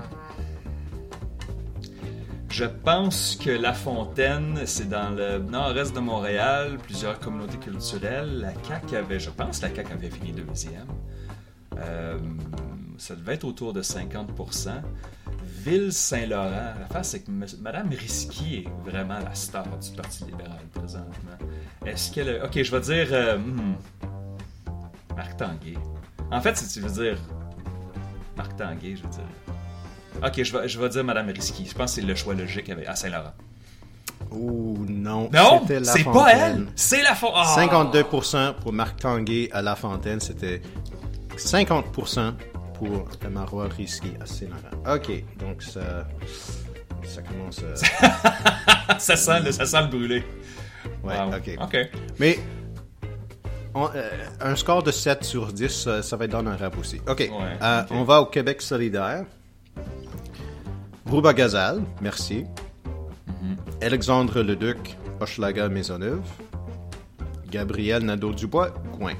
Je 2.50 2.66
pense 2.66 3.36
que 3.36 3.50
La 3.50 3.74
Fontaine, 3.74 4.62
c'est 4.66 4.90
dans 4.90 5.10
le 5.10 5.40
nord-est 5.40 5.94
de 5.94 6.00
Montréal, 6.00 6.78
plusieurs 6.82 7.20
communautés 7.20 7.58
culturelles. 7.58 8.40
La 8.40 8.54
CAQ 8.64 8.96
avait, 8.96 9.20
je 9.20 9.30
pense, 9.30 9.62
la 9.62 9.74
CAQ 9.74 9.94
avait 9.94 10.10
fini 10.10 10.32
deuxième. 10.32 10.88
Euh, 11.78 12.18
ça 12.98 13.16
devait 13.16 13.36
être 13.36 13.46
autour 13.46 13.74
de 13.74 13.82
50%. 13.82 14.82
Ville-Saint-Laurent, 15.64 16.74
la 16.80 16.88
face, 16.92 17.10
c'est 17.10 17.24
que 17.24 17.32
Mme 17.32 17.90
Risky 17.90 18.66
est 18.66 18.90
vraiment 18.90 19.20
la 19.20 19.34
star 19.36 19.66
du 19.66 19.92
Parti 19.92 20.24
libéral 20.26 20.60
présentement. 20.74 21.38
Est-ce 21.86 22.12
qu'elle. 22.12 22.42
Ok, 22.44 22.62
je 22.62 22.72
vais 22.72 22.82
dire. 22.82 23.08
Euh, 23.12 23.38
hmm, 23.38 23.76
Marc 25.16 25.38
Tanguay. 25.38 25.78
En 26.32 26.40
fait, 26.42 26.56
si 26.58 26.68
tu 26.70 26.80
veux 26.80 27.04
dire 27.04 27.20
Marc 28.38 28.56
Tanguay, 28.56 28.96
je 28.96 29.04
veux 29.04 29.10
dire. 29.10 30.26
Ok, 30.26 30.44
je 30.44 30.58
vais, 30.58 30.68
je 30.68 30.80
vais 30.80 30.90
dire 30.90 31.04
Madame 31.04 31.30
Risky. 31.30 31.66
Je 31.66 31.74
pense 31.74 31.96
que 31.96 32.02
c'est 32.02 32.08
le 32.08 32.16
choix 32.16 32.34
logique 32.34 32.72
à 32.88 32.96
Saint-Laurent. 32.96 33.34
Ouh, 34.32 34.86
non. 34.88 35.30
Non, 35.34 35.66
c'est 35.84 36.04
pas 36.04 36.34
elle? 36.34 36.68
C'est 36.76 37.02
La 37.02 37.16
Fontaine. 37.16 37.68
52% 37.68 38.56
pour 38.56 38.74
Marc 38.74 39.00
Tanguay 39.00 39.50
à 39.52 39.62
La 39.62 39.76
Fontaine. 39.76 40.20
C'était 40.20 40.62
50% 41.36 42.34
pour 42.80 43.08
le 43.22 43.30
Marois 43.30 43.68
Risky 43.68 44.14
à 44.22 44.26
Saint-Laurent. 44.26 44.96
Ok, 44.96 45.12
donc 45.38 45.62
ça, 45.62 46.08
ça 47.04 47.22
commence 47.22 47.62
à... 47.62 48.98
ça, 49.00 49.16
sent 49.18 49.42
le, 49.44 49.52
ça 49.52 49.66
sent 49.66 49.82
le 49.82 49.88
brûlé. 49.88 50.24
Ouais, 51.04 51.16
ok. 51.20 51.58
Ok. 51.62 51.78
Mais 52.20 52.40
euh, 53.76 54.10
un 54.42 54.56
score 54.56 54.82
de 54.82 54.92
7 54.92 55.24
sur 55.24 55.52
10, 55.52 56.02
ça, 56.02 56.18
va 56.18 56.26
être 56.26 56.32
dans 56.32 56.46
un 56.46 56.56
rap 56.56 56.78
aussi. 56.78 57.02
OK. 57.08 57.30
Euh, 57.62 57.84
on 57.92 58.04
va 58.04 58.22
au 58.22 58.26
Québec 58.26 58.62
solidaire. 58.62 59.26
Rouba 61.06 61.34
Gazal, 61.34 61.82
merci. 62.02 62.46
Mhm. 63.42 63.58
Alexandre 63.82 64.42
Leduc, 64.42 64.98
Hochelaga 65.20 65.68
Maisonneuve. 65.68 66.22
Gabriel 67.50 68.04
Nadeau-Dubois, 68.06 68.74
Coin. 68.98 69.16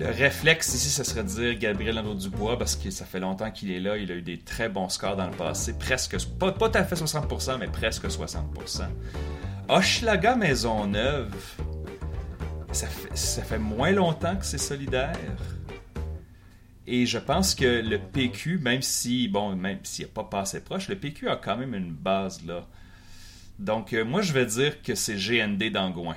Le 0.00 0.06
réflexe 0.06 0.74
ici, 0.74 0.90
ce 0.90 1.04
serait 1.04 1.22
de 1.22 1.28
dire 1.28 1.54
Gabriel 1.56 1.94
Nadeau 1.94 2.14
Dubois 2.14 2.58
parce 2.58 2.74
que 2.74 2.90
ça 2.90 3.04
fait 3.04 3.20
longtemps 3.20 3.50
qu'il 3.52 3.70
est 3.70 3.78
là. 3.78 3.96
Il 3.96 4.10
a 4.10 4.16
eu 4.16 4.22
des 4.22 4.38
très 4.38 4.68
bons 4.68 4.88
scores 4.88 5.16
dans 5.16 5.28
le 5.28 5.36
passé. 5.36 5.78
Presque, 5.78 6.16
pas, 6.38 6.50
tout 6.50 6.64
à 6.74 6.82
fait 6.82 6.96
60%, 6.96 7.58
mais 7.58 7.68
presque 7.68 8.06
60%. 8.06 8.86
Hochelaga 9.68 10.34
Maisonneuve, 10.34 11.32
ça 12.72 12.88
fait, 12.88 13.16
ça 13.16 13.42
fait 13.42 13.58
moins 13.58 13.92
longtemps 13.92 14.36
que 14.36 14.44
c'est 14.44 14.58
solidaire. 14.58 15.16
Et 16.86 17.06
je 17.06 17.18
pense 17.18 17.54
que 17.54 17.64
le 17.64 17.98
PQ, 17.98 18.58
même 18.58 18.82
si, 18.82 19.28
bon, 19.28 19.54
même 19.54 19.78
s'il 19.84 20.06
n'a 20.06 20.12
pas 20.12 20.24
passé 20.24 20.60
proche, 20.60 20.88
le 20.88 20.96
PQ 20.96 21.28
a 21.28 21.36
quand 21.36 21.56
même 21.56 21.74
une 21.74 21.92
base 21.92 22.44
là. 22.44 22.66
Donc, 23.60 23.92
euh, 23.92 24.04
moi, 24.04 24.20
je 24.20 24.32
vais 24.32 24.44
dire 24.44 24.82
que 24.82 24.96
c'est 24.96 25.14
GND 25.14 25.70
d'Angouin. 25.70 26.16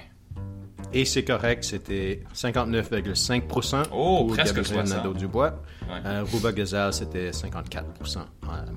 Et 0.93 1.05
c'est 1.05 1.23
correct, 1.23 1.63
c'était 1.63 2.23
59,5% 2.33 3.83
oh, 3.91 4.25
pour 4.25 4.27
presque 4.27 4.55
Gabriel 4.55 4.87
Nadeau-Dubois. 4.87 5.61
Euh, 6.05 6.23
Rouba 6.31 6.51
Gazal, 6.51 6.93
c'était 6.93 7.31
54%. 7.31 8.19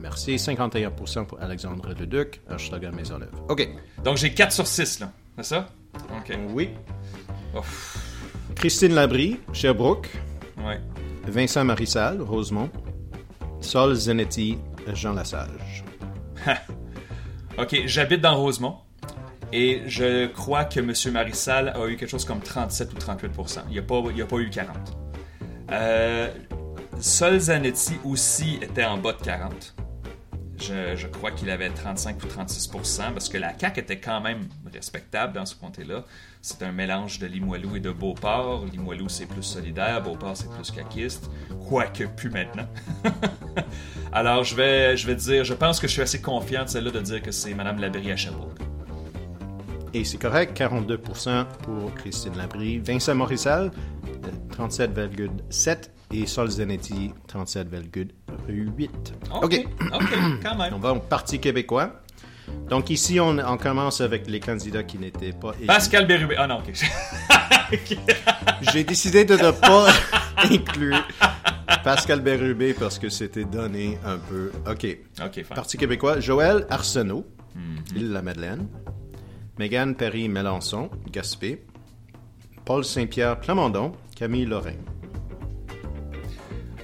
merci. 0.01 0.37
51% 0.37 1.27
pour 1.27 1.41
Alexandre 1.41 1.95
Leduc, 1.99 2.41
Hashtag 2.49 2.93
Maisonneuve. 2.95 3.31
OK. 3.49 3.69
Donc 4.05 4.17
j'ai 4.17 4.35
4 4.35 4.53
sur 4.53 4.67
6, 4.67 5.01
là. 5.01 5.13
C'est 5.37 5.45
ça? 5.45 5.69
OK. 5.95 6.37
Oui. 6.53 6.71
Christine 8.57 8.95
Labrie, 8.95 9.39
Sherbrooke. 9.53 10.11
Oui. 10.59 10.75
Vincent 11.27 11.65
Marissal, 11.65 12.21
Rosemont. 12.21 12.71
Sol 13.61 13.95
Zenetti, 13.95 14.59
Jean 14.95 15.13
Lassage. 15.13 15.85
OK, 17.59 17.83
j'habite 17.87 18.21
dans 18.21 18.37
Rosemont. 18.37 18.77
Et 19.53 19.83
je 19.87 20.27
crois 20.27 20.65
que 20.65 20.81
M. 20.81 20.93
Marissal 21.13 21.73
a 21.77 21.87
eu 21.89 21.97
quelque 21.97 22.11
chose 22.11 22.25
comme 22.25 22.41
37 22.41 22.93
ou 22.93 22.97
38% 22.97 23.63
Il 23.71 23.77
n'a 23.77 23.83
pas, 23.83 24.03
pas 24.03 24.37
eu 24.37 24.51
40. 24.51 24.77
Euh, 25.73 26.29
aussi 28.05 28.59
était 28.61 28.85
en 28.85 28.99
bas 28.99 29.13
de 29.13 29.23
40. 29.23 29.75
Je, 30.61 31.07
crois 31.07 31.31
qu'il 31.31 31.49
avait 31.49 31.71
35 31.71 32.23
ou 32.23 32.27
36% 32.27 33.13
parce 33.13 33.31
que 33.31 33.39
la 33.39 33.59
CAQ 33.59 33.81
était 33.81 33.99
quand 33.99 34.21
même 34.21 34.47
respectable 34.73 35.33
dans 35.33 35.47
ce 35.47 35.55
comté-là. 35.55 36.05
C'est 36.43 36.63
un 36.63 36.71
mélange 36.71 37.19
de 37.19 37.27
Limoilou 37.27 37.77
et 37.77 37.81
de 37.81 37.91
Beauport. 37.91 38.67
Limoilou, 38.67 39.09
c'est 39.09 39.25
plus 39.25 39.43
solidaire, 39.43 40.03
Beauport, 40.03 40.37
c'est 40.37 40.51
plus 40.51 40.71
caquiste. 40.71 41.31
Quoique 41.67 42.05
plus 42.05 42.29
maintenant. 42.29 42.69
Alors, 44.13 44.45
je 44.45 44.55
vais, 44.55 44.97
je 44.99 45.07
vais 45.07 45.15
dire, 45.15 45.45
je 45.45 45.55
pense 45.55 45.81
que 45.81 45.87
je 45.87 45.93
suis 45.93 46.03
assez 46.03 46.21
confiant 46.21 46.65
de 46.65 46.69
celle-là 46.69 46.91
de 46.91 47.01
dire 47.01 47.23
que 47.23 47.31
c'est 47.31 47.55
Mme 47.55 47.81
Labrie 47.81 48.13
à 48.13 48.17
Sherbrooke. 48.17 48.59
Et 49.93 50.05
c'est 50.05 50.19
correct, 50.19 50.57
42% 50.59 51.47
pour 51.65 51.95
Christine 51.95 52.37
Labrie. 52.37 52.79
Vincent 52.79 53.15
Morissal, 53.15 53.73
37,7% 54.57 55.89
et 56.13 56.27
Sol 56.27 56.51
Zanetti, 56.51 57.13
37,8%. 57.29 58.09
OK. 59.43 59.67
OK, 59.93 60.19
quand 60.43 60.57
même. 60.57 60.75
On 60.75 60.79
va 60.79 60.93
au 60.93 61.01
Parti 61.01 61.41
québécois. 61.41 62.03
Donc 62.69 62.91
ici, 62.91 63.19
on, 63.21 63.57
commence 63.57 64.01
avec 64.01 64.29
les 64.29 64.41
candidats 64.41 64.83
qui 64.83 64.99
n'étaient 64.99 65.33
pas 65.33 65.53
Pascal 65.67 66.07
Bérubé. 66.07 66.37
Ah 66.39 66.47
non, 66.47 66.59
OK. 66.59 66.73
J'ai 68.73 68.85
décidé 68.85 69.25
de 69.25 69.35
ne 69.35 69.51
pas 69.53 69.87
inclure 70.37 71.05
Pascal 71.85 72.21
Bérubé 72.21 72.75
parce 72.75 72.99
que 72.99 73.09
c'était 73.09 73.45
donné 73.45 73.99
un 74.05 74.19
peu. 74.19 74.51
OK. 74.69 74.99
OK, 75.25 75.45
Parti 75.49 75.77
québécois, 75.79 76.21
Joël 76.21 76.67
Arsenault, 76.71 77.27
mm 77.55 77.79
la 77.95 78.23
Madeleine. 78.23 78.69
Mégane 79.61 79.95
Perry-Mélenchon, 79.95 80.89
Gaspé, 81.13 81.63
Paul 82.65 82.83
Saint-Pierre 82.83 83.39
Plamondon, 83.39 83.93
Camille 84.17 84.47
Lorrain. 84.47 84.79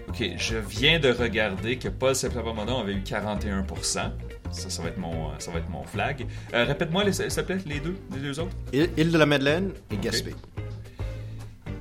OK, 0.08 0.22
je 0.36 0.58
viens 0.58 1.00
de 1.00 1.08
regarder 1.08 1.78
que 1.78 1.88
Paul 1.88 2.14
Saint-Pierre 2.14 2.42
Plamondon 2.42 2.80
avait 2.80 2.92
eu 2.92 3.02
41 3.02 3.64
ça, 3.82 4.12
ça 4.50 4.82
va 4.82 4.90
être 4.90 4.98
mon, 4.98 5.30
ça 5.38 5.50
va 5.52 5.60
être 5.60 5.70
mon 5.70 5.84
flag. 5.84 6.26
Euh, 6.52 6.64
répète-moi, 6.66 7.10
s'il 7.12 7.28
te 7.28 7.40
plaît, 7.40 7.56
les 7.64 7.80
deux, 7.80 7.96
les 8.12 8.20
deux 8.20 8.38
autres. 8.40 8.54
Île 8.74 9.10
de 9.10 9.16
la 9.16 9.24
Madeleine 9.24 9.72
et 9.90 9.96
Gaspé. 9.96 10.34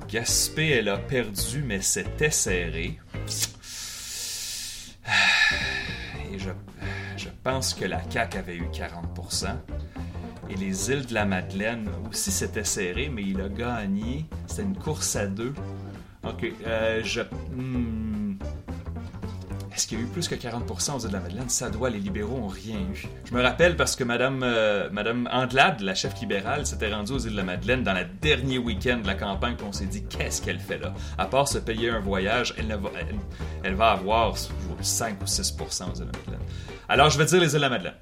Gaspé, 0.08 0.70
elle 0.70 0.88
a 0.88 0.96
perdu, 0.96 1.62
mais 1.62 1.82
c'était 1.82 2.30
serré. 2.30 2.98
Et 6.32 6.38
je, 6.38 6.48
je 7.18 7.28
pense 7.44 7.74
que 7.74 7.84
la 7.84 8.00
CAQ 8.10 8.38
avait 8.38 8.56
eu 8.56 8.70
40 8.72 9.14
et 10.50 10.56
les 10.56 10.90
îles 10.90 11.06
de 11.06 11.14
la 11.14 11.24
Madeleine 11.24 11.88
aussi, 12.08 12.30
c'était 12.30 12.64
serré, 12.64 13.08
mais 13.08 13.22
il 13.22 13.40
a 13.40 13.48
gagné. 13.48 14.26
C'était 14.46 14.62
une 14.62 14.76
course 14.76 15.16
à 15.16 15.26
deux. 15.26 15.54
Ok, 16.24 16.46
euh. 16.66 17.02
Hmm. 17.54 18.36
Est-ce 19.76 19.86
qu'il 19.86 19.98
y 19.98 20.00
a 20.00 20.04
eu 20.04 20.08
plus 20.08 20.26
que 20.26 20.34
40% 20.34 20.96
aux 20.96 21.00
îles 21.00 21.08
de 21.08 21.12
la 21.12 21.20
Madeleine? 21.20 21.50
Ça 21.50 21.68
doit, 21.68 21.90
les 21.90 21.98
libéraux 21.98 22.38
ont 22.38 22.48
rien 22.48 22.78
eu. 22.78 23.06
Je 23.26 23.34
me 23.34 23.42
rappelle 23.42 23.76
parce 23.76 23.94
que 23.94 24.04
Madame, 24.04 24.40
euh, 24.42 24.88
Madame 24.90 25.28
la 25.80 25.94
chef 25.94 26.18
libérale, 26.18 26.66
s'était 26.66 26.90
rendue 26.90 27.12
aux 27.12 27.18
îles 27.18 27.32
de 27.32 27.36
la 27.36 27.42
Madeleine 27.42 27.82
dans 27.82 27.92
le 27.92 28.06
dernier 28.22 28.56
week-end 28.56 29.00
de 29.02 29.06
la 29.06 29.14
campagne, 29.14 29.54
qu'on 29.54 29.72
s'est 29.72 29.84
dit 29.84 30.02
qu'est-ce 30.04 30.40
qu'elle 30.40 30.60
fait 30.60 30.78
là? 30.78 30.94
À 31.18 31.26
part 31.26 31.46
se 31.46 31.58
payer 31.58 31.90
un 31.90 32.00
voyage, 32.00 32.54
elle, 32.56 32.68
va, 32.68 32.90
elle, 33.64 33.74
va 33.74 33.90
avoir 33.90 34.34
5 34.80 35.20
ou 35.20 35.24
6% 35.26 35.60
aux 35.60 35.94
îles 35.94 36.00
de 36.00 36.00
la 36.00 36.06
Madeleine. 36.06 36.46
Alors 36.88 37.10
je 37.10 37.18
vais 37.18 37.26
dire 37.26 37.40
les 37.40 37.48
îles 37.48 37.56
de 37.56 37.60
la 37.60 37.68
Madeleine. 37.68 37.94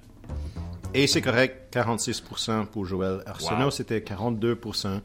Et 0.94 1.08
c'est 1.08 1.20
correct, 1.20 1.74
46% 1.74 2.66
pour 2.66 2.86
Joël 2.86 3.22
Arsenault, 3.26 3.72
c'était 3.72 3.98
42% 3.98 5.00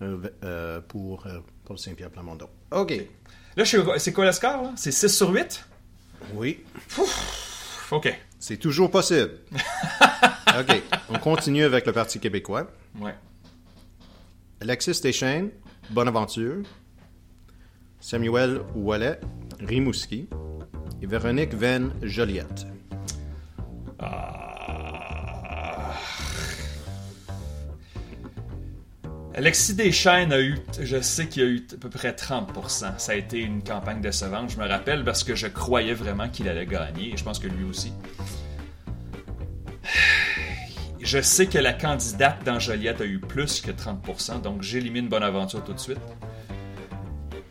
euh, 0.00 0.18
euh, 0.44 0.80
pour 0.80 1.26
euh, 1.26 1.40
Paul 1.64 1.78
Saint-Pierre 1.78 2.10
Plamondon. 2.10 2.48
OK. 2.70 2.94
Là, 3.56 3.64
c'est 3.98 4.12
quoi 4.12 4.24
le 4.24 4.32
score? 4.32 4.70
C'est 4.76 4.92
6 4.92 5.08
sur 5.08 5.30
8? 5.30 5.64
Oui. 6.34 6.60
OK. 7.90 8.16
C'est 8.38 8.56
toujours 8.56 8.90
possible. 8.90 9.32
OK. 10.58 10.82
On 11.10 11.18
continue 11.18 11.64
avec 11.64 11.86
le 11.86 11.92
Parti 11.92 12.20
québécois. 12.20 12.68
Ouais. 12.98 13.14
Alexis 14.60 15.00
Deschênes, 15.02 15.50
Bonaventure. 15.90 16.62
Samuel 18.00 18.60
Ouellet, 18.76 19.18
Rimouski. 19.60 20.28
Et 21.02 21.06
Véronique 21.06 21.52
Venn, 21.52 21.92
Joliette. 22.02 22.66
Ah. 23.98 24.51
Alexis 29.34 29.74
Deschaines 29.74 30.30
a 30.30 30.40
eu, 30.40 30.58
je 30.78 31.00
sais 31.00 31.26
qu'il 31.26 31.42
a 31.42 31.46
eu 31.46 31.66
à 31.72 31.76
peu 31.78 31.88
près 31.88 32.12
30%. 32.12 32.98
Ça 32.98 33.12
a 33.12 33.14
été 33.14 33.38
une 33.38 33.62
campagne 33.62 34.02
décevante, 34.02 34.50
je 34.50 34.58
me 34.58 34.68
rappelle, 34.68 35.04
parce 35.04 35.24
que 35.24 35.34
je 35.34 35.46
croyais 35.46 35.94
vraiment 35.94 36.28
qu'il 36.28 36.48
allait 36.48 36.66
gagner, 36.66 37.14
et 37.14 37.16
je 37.16 37.24
pense 37.24 37.38
que 37.38 37.48
lui 37.48 37.64
aussi. 37.64 37.92
Je 41.00 41.20
sais 41.20 41.46
que 41.46 41.58
la 41.58 41.72
candidate 41.72 42.44
dans 42.44 42.58
Joliette 42.58 43.00
a 43.00 43.06
eu 43.06 43.18
plus 43.18 43.62
que 43.62 43.70
30%, 43.70 44.42
donc 44.42 44.62
j'élimine 44.62 45.08
Bonaventure 45.08 45.64
tout 45.64 45.72
de 45.72 45.80
suite. 45.80 45.98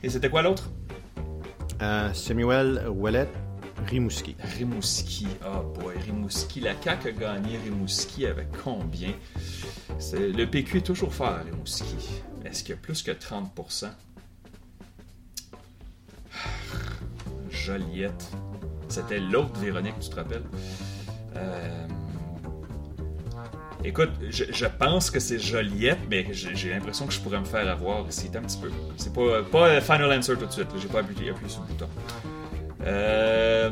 Et 0.04 0.10
c'était 0.10 0.30
quoi 0.30 0.44
l'autre? 0.44 0.70
Euh, 1.82 2.14
Samuel 2.14 2.88
Ouellet, 2.90 3.28
Rimouski. 3.88 4.36
Rimouski, 4.58 5.28
oh 5.46 5.64
boy, 5.80 5.98
Rimouski. 5.98 6.60
La 6.62 6.74
CAQ 6.82 7.10
a 7.10 7.12
gagné 7.12 7.58
Rimouski 7.58 8.26
avec 8.26 8.48
combien? 8.64 9.14
Le 10.14 10.46
PQ 10.46 10.78
est 10.78 10.82
toujours 10.82 11.14
fort 11.14 11.40
Rimouski. 11.44 11.96
Est-ce 12.46 12.64
qu'il 12.64 12.76
y 12.76 12.78
a 12.78 12.82
plus 12.82 13.04
que 13.04 13.12
30%? 13.12 13.90
Joliette. 17.50 18.32
C'était 18.90 19.20
l'autre 19.20 19.58
Véronique, 19.60 20.00
tu 20.00 20.10
te 20.10 20.16
rappelles? 20.16 20.44
Euh, 21.36 21.88
Écoute, 23.84 24.12
je, 24.30 24.66
pense 24.66 25.10
que 25.10 25.20
c'est 25.20 25.40
Joliette, 25.40 26.02
mais 26.08 26.28
j'ai 26.32 26.70
l'impression 26.70 27.08
que 27.08 27.14
je 27.14 27.20
pourrais 27.20 27.40
me 27.40 27.46
faire 27.46 27.68
avoir 27.68 28.08
ici 28.08 28.30
un 28.36 28.42
petit 28.42 28.58
peu. 28.58 28.70
C'est 28.96 29.12
pas, 29.12 29.42
pas 29.42 29.82
Final 29.82 30.20
Answer 30.20 30.36
tout 30.38 30.46
de 30.46 30.52
suite, 30.52 30.68
j'ai 30.78 30.88
pas 30.88 31.00
appuyé, 31.00 31.34
sur 31.48 31.62
le 31.62 31.68
bouton. 31.68 31.88
Euh, 32.86 33.70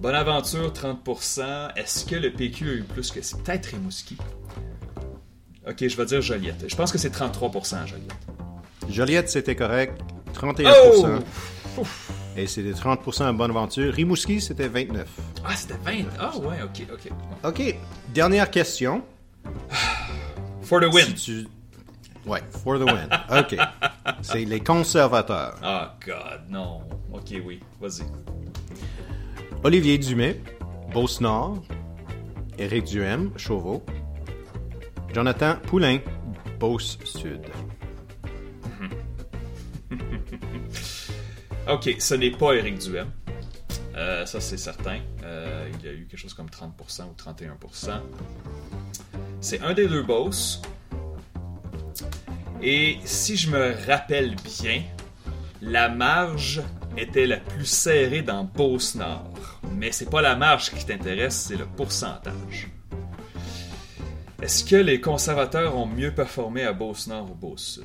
bonne 0.00 0.14
aventure, 0.14 0.72
30%. 0.72 1.74
Est-ce 1.76 2.04
que 2.04 2.16
le 2.16 2.32
PQ 2.32 2.68
a 2.68 2.72
eu 2.74 2.82
plus 2.82 3.10
que 3.10 3.22
c'est? 3.22 3.42
Peut-être 3.42 3.66
Rimouski. 3.66 4.16
Ok, 5.68 5.86
je 5.86 5.96
vais 5.96 6.06
dire 6.06 6.20
Joliette. 6.22 6.64
Je 6.68 6.76
pense 6.76 6.92
que 6.92 6.98
c'est 6.98 7.14
33% 7.14 7.86
Joliette. 7.86 8.12
Joliette, 8.88 9.28
c'était 9.28 9.56
correct. 9.56 10.00
31%. 10.34 11.20
Et 12.36 12.46
c'était 12.46 12.72
30% 12.72 13.24
à 13.24 13.32
Bonaventure. 13.32 13.92
Rimouski, 13.92 14.40
c'était 14.40 14.68
29. 14.68 15.08
Ah, 15.44 15.56
c'était 15.56 15.74
20. 15.84 16.04
Ah, 16.18 16.36
ouais, 16.36 16.62
ok, 16.62 16.86
ok. 16.92 17.12
Ok, 17.44 17.76
dernière 18.12 18.50
question. 18.50 19.02
For 20.62 20.80
the 20.80 20.92
win. 20.92 21.46
Ouais, 22.26 22.40
for 22.50 22.78
the 22.78 22.84
win. 22.84 23.08
Ok. 23.30 23.56
C'est 24.22 24.44
les 24.44 24.60
conservateurs. 24.60 25.54
Oh, 25.62 25.86
God, 26.04 26.48
non. 26.48 26.80
Ok, 27.12 27.34
oui, 27.44 27.60
vas-y. 27.80 28.02
Olivier 29.62 29.98
Dumais, 29.98 30.40
Beauce-Nord, 30.92 31.62
Éric 32.58 32.84
Duhem, 32.84 33.30
Chauveau, 33.36 33.84
Jonathan 35.14 35.56
Poulain, 35.66 35.98
Beauce-Sud. 36.58 37.40
Ok, 41.68 41.96
ce 41.98 42.14
n'est 42.14 42.30
pas 42.30 42.52
Eric 42.52 42.78
Duhem. 42.78 43.10
Euh, 43.96 44.24
ça, 44.24 44.40
c'est 44.40 44.56
certain. 44.56 45.00
Euh, 45.24 45.68
il 45.74 45.84
y 45.84 45.88
a 45.88 45.92
eu 45.92 46.06
quelque 46.06 46.20
chose 46.20 46.32
comme 46.32 46.46
30% 46.46 47.06
ou 47.06 47.14
31%. 47.14 48.00
C'est 49.40 49.60
un 49.62 49.74
des 49.74 49.88
deux 49.88 50.04
boss. 50.04 50.62
Et 52.62 52.98
si 53.04 53.36
je 53.36 53.50
me 53.50 53.74
rappelle 53.86 54.34
bien, 54.36 54.82
la 55.60 55.88
marge 55.88 56.62
était 56.96 57.26
la 57.26 57.36
plus 57.36 57.66
serrée 57.66 58.22
dans 58.22 58.44
Beauce 58.44 58.94
Nord. 58.94 59.60
Mais 59.74 59.92
c'est 59.92 60.10
pas 60.10 60.22
la 60.22 60.36
marge 60.36 60.70
qui 60.70 60.84
t'intéresse, 60.84 61.46
c'est 61.48 61.56
le 61.56 61.66
pourcentage. 61.66 62.68
Est-ce 64.40 64.64
que 64.64 64.76
les 64.76 65.00
conservateurs 65.00 65.76
ont 65.76 65.86
mieux 65.86 66.12
performé 66.12 66.62
à 66.62 66.72
Beauce 66.72 67.06
Nord 67.06 67.30
ou 67.30 67.34
Beauce 67.34 67.80
Sud? 67.80 67.84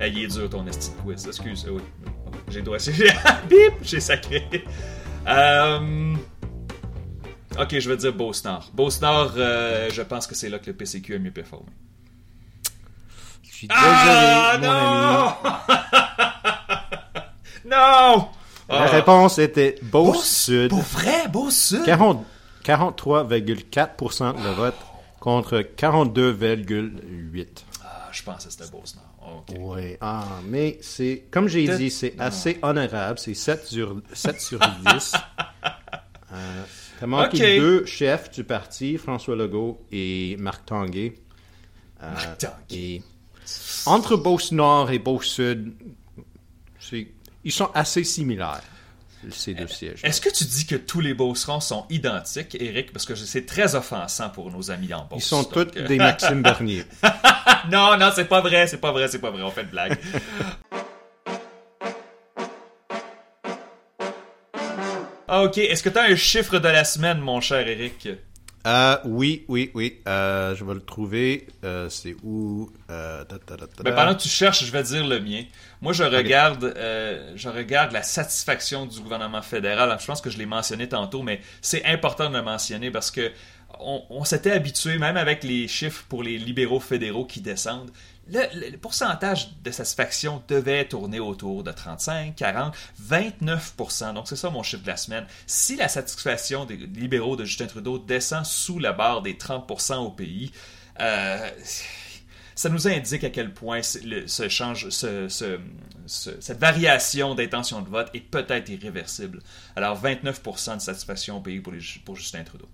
Est 0.00 0.10
dur 0.10 0.48
ton 0.48 0.66
esti 0.66 0.92
quiz, 1.04 1.26
excuse. 1.26 1.66
Oui. 1.70 1.82
J'ai 2.48 2.62
droit. 2.62 2.78
Bip! 3.48 3.74
J'ai 3.82 4.00
sacré. 4.00 4.64
Euh... 5.26 6.09
Ok, 7.60 7.78
je 7.78 7.88
vais 7.90 7.96
dire 7.98 8.14
Beauce-Nord. 8.14 8.70
Beauce-Nord, 8.72 9.32
euh, 9.36 9.90
je 9.92 10.00
pense 10.00 10.26
que 10.26 10.34
c'est 10.34 10.48
là 10.48 10.58
que 10.58 10.68
le 10.68 10.72
PCQ 10.72 11.16
a 11.16 11.18
mieux 11.18 11.30
performé. 11.30 11.68
Je 13.42 13.52
suis 13.52 13.68
désolé, 13.68 13.86
ah, 13.86 14.56
mon 14.58 14.66
non! 17.66 17.66
non! 17.76 18.28
La 18.70 18.84
ah. 18.84 18.86
réponse 18.86 19.38
était 19.38 19.78
Beauce-Sud. 19.82 20.70
Pour 20.70 20.80
vrai, 20.80 21.28
Beauce-Sud? 21.28 21.84
43,4% 21.84 24.42
de 24.42 24.48
vote 24.54 24.74
contre 25.18 25.58
42,8%. 25.58 27.46
Ah, 27.84 28.08
je 28.10 28.22
pense 28.22 28.46
que 28.46 28.52
c'était 28.52 28.70
Beauce-Nord. 28.70 29.04
Oui, 29.58 29.98
ah, 30.00 30.24
mais 30.46 30.78
c'est, 30.80 31.24
comme 31.30 31.46
j'ai 31.46 31.68
dit, 31.76 31.90
c'est 31.90 32.14
assez 32.18 32.58
honorable. 32.62 33.18
C'est 33.18 33.34
7 33.34 33.66
sur, 33.66 34.00
7 34.14 34.40
sur 34.40 34.58
10. 34.58 35.12
euh, 36.32 36.64
T'as 37.00 37.06
manqué 37.06 37.58
deux 37.58 37.86
chefs 37.86 38.30
du 38.30 38.44
parti, 38.44 38.98
François 38.98 39.34
Legault 39.34 39.80
et 39.90 40.36
Marc 40.38 40.66
Tanguay. 40.66 41.14
Euh, 42.02 42.12
Marc 42.12 42.38
Tanguay. 42.38 43.02
entre 43.86 44.16
Beauce-Nord 44.16 44.90
et 44.90 44.98
Beauce-Sud, 44.98 45.72
ils 47.42 47.52
sont 47.52 47.70
assez 47.72 48.04
similaires 48.04 48.62
ces 49.30 49.54
deux 49.54 49.66
sièges. 49.66 50.00
Est-ce 50.02 50.20
que 50.20 50.30
tu 50.30 50.44
dis 50.44 50.66
que 50.66 50.76
tous 50.76 51.00
les 51.00 51.14
Beaucerons 51.14 51.60
sont 51.60 51.86
identiques, 51.90 52.56
Eric? 52.58 52.92
Parce 52.92 53.04
que 53.04 53.14
c'est 53.14 53.44
très 53.44 53.74
offensant 53.74 54.30
pour 54.30 54.50
nos 54.50 54.70
amis 54.70 54.92
en 54.94 55.04
Beauce. 55.04 55.24
Ils 55.24 55.26
sont 55.26 55.44
tous 55.44 55.66
euh, 55.76 55.86
des 55.86 55.96
Maxime 55.96 56.42
Bernier. 56.42 56.84
non, 57.70 57.98
non, 57.98 58.10
c'est 58.14 58.26
pas 58.26 58.40
vrai, 58.40 58.66
c'est 58.66 58.78
pas 58.80 58.92
vrai, 58.92 59.08
c'est 59.08 59.18
pas 59.18 59.30
vrai, 59.30 59.42
on 59.42 59.50
fait 59.50 59.64
de 59.64 59.70
blague. 59.70 59.98
ok, 65.30 65.58
est-ce 65.58 65.82
que 65.82 65.88
tu 65.88 65.98
as 65.98 66.02
un 66.02 66.16
chiffre 66.16 66.58
de 66.58 66.68
la 66.68 66.84
semaine, 66.84 67.18
mon 67.20 67.40
cher 67.40 67.66
Eric? 67.66 68.08
Euh, 68.66 68.96
oui, 69.04 69.44
oui, 69.48 69.70
oui. 69.74 70.00
Euh, 70.06 70.54
je 70.54 70.64
vais 70.64 70.74
le 70.74 70.82
trouver. 70.82 71.46
Euh, 71.64 71.88
c'est 71.88 72.14
où? 72.22 72.70
Euh, 72.90 73.24
ben, 73.82 73.94
Pendant 73.94 74.14
que 74.14 74.20
tu 74.20 74.28
cherches, 74.28 74.64
je 74.64 74.70
vais 74.70 74.82
dire 74.82 75.06
le 75.06 75.18
mien. 75.20 75.44
Moi, 75.80 75.92
je 75.92 76.04
regarde, 76.04 76.74
je 77.36 77.48
regarde 77.48 77.92
la 77.92 78.02
satisfaction 78.02 78.84
du 78.86 79.00
gouvernement 79.00 79.40
fédéral. 79.40 79.96
Je 79.98 80.06
pense 80.06 80.20
que 80.20 80.28
je 80.28 80.36
l'ai 80.36 80.46
mentionné 80.46 80.88
tantôt, 80.88 81.22
mais 81.22 81.40
c'est 81.62 81.84
important 81.86 82.28
de 82.28 82.36
le 82.36 82.42
mentionner 82.42 82.90
parce 82.90 83.10
que 83.10 83.30
on 83.78 84.24
s'était 84.24 84.50
habitué, 84.50 84.98
même 84.98 85.16
avec 85.16 85.42
les 85.42 85.66
chiffres 85.66 86.04
pour 86.08 86.22
les 86.22 86.36
libéraux 86.36 86.80
fédéraux 86.80 87.24
qui 87.24 87.40
descendent, 87.40 87.90
le, 88.30 88.76
pourcentage 88.76 89.60
de 89.62 89.70
satisfaction 89.70 90.42
devait 90.48 90.86
tourner 90.86 91.20
autour 91.20 91.62
de 91.62 91.72
35, 91.72 92.34
40, 92.36 92.74
29% 93.02 94.14
Donc, 94.14 94.28
c'est 94.28 94.36
ça 94.36 94.50
mon 94.50 94.62
chiffre 94.62 94.82
de 94.82 94.88
la 94.88 94.96
semaine. 94.96 95.26
Si 95.46 95.76
la 95.76 95.88
satisfaction 95.88 96.64
des 96.64 96.76
libéraux 96.76 97.36
de 97.36 97.44
Justin 97.44 97.66
Trudeau 97.66 97.98
descend 97.98 98.44
sous 98.44 98.78
la 98.78 98.92
barre 98.92 99.22
des 99.22 99.34
30% 99.34 99.96
au 99.96 100.10
pays, 100.10 100.52
euh, 101.00 101.50
ça 102.54 102.68
nous 102.68 102.86
indique 102.86 103.24
à 103.24 103.30
quel 103.30 103.52
point 103.54 103.80
cette 103.82 104.08
variation 106.58 107.34
d'intention 107.34 107.80
de 107.80 107.88
vote 107.88 108.10
est 108.14 108.20
peut-être 108.20 108.68
irréversible. 108.68 109.40
Alors, 109.76 110.00
29% 110.02 110.76
de 110.76 110.80
satisfaction 110.80 111.38
au 111.38 111.40
pays 111.40 111.60
pour, 111.60 111.72
pour 112.04 112.16
Justin 112.16 112.44
Trudeau. 112.44 112.68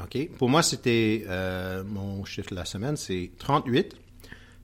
OK. 0.00 0.28
Pour 0.38 0.48
moi, 0.48 0.62
c'était 0.62 1.24
euh, 1.28 1.82
mon 1.84 2.24
chiffre 2.24 2.50
de 2.50 2.54
la 2.54 2.64
semaine, 2.64 2.96
c'est 2.96 3.32
38. 3.38 3.96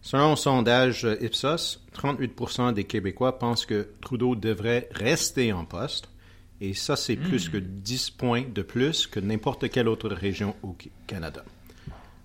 Selon 0.04 0.32
un 0.32 0.36
sondage 0.36 1.08
Ipsos, 1.22 1.80
38% 1.96 2.74
des 2.74 2.84
Québécois 2.84 3.38
pensent 3.38 3.64
que 3.64 3.88
Trudeau 4.02 4.36
devrait 4.36 4.90
rester 4.92 5.50
en 5.54 5.64
poste. 5.64 6.10
Et 6.60 6.74
ça, 6.74 6.94
c'est 6.94 7.16
plus 7.16 7.48
que 7.48 7.56
10 7.56 8.10
points 8.10 8.44
de 8.54 8.60
plus 8.60 9.06
que 9.06 9.18
n'importe 9.18 9.70
quelle 9.70 9.88
autre 9.88 10.10
région 10.10 10.54
au 10.62 10.76
Canada. 11.06 11.42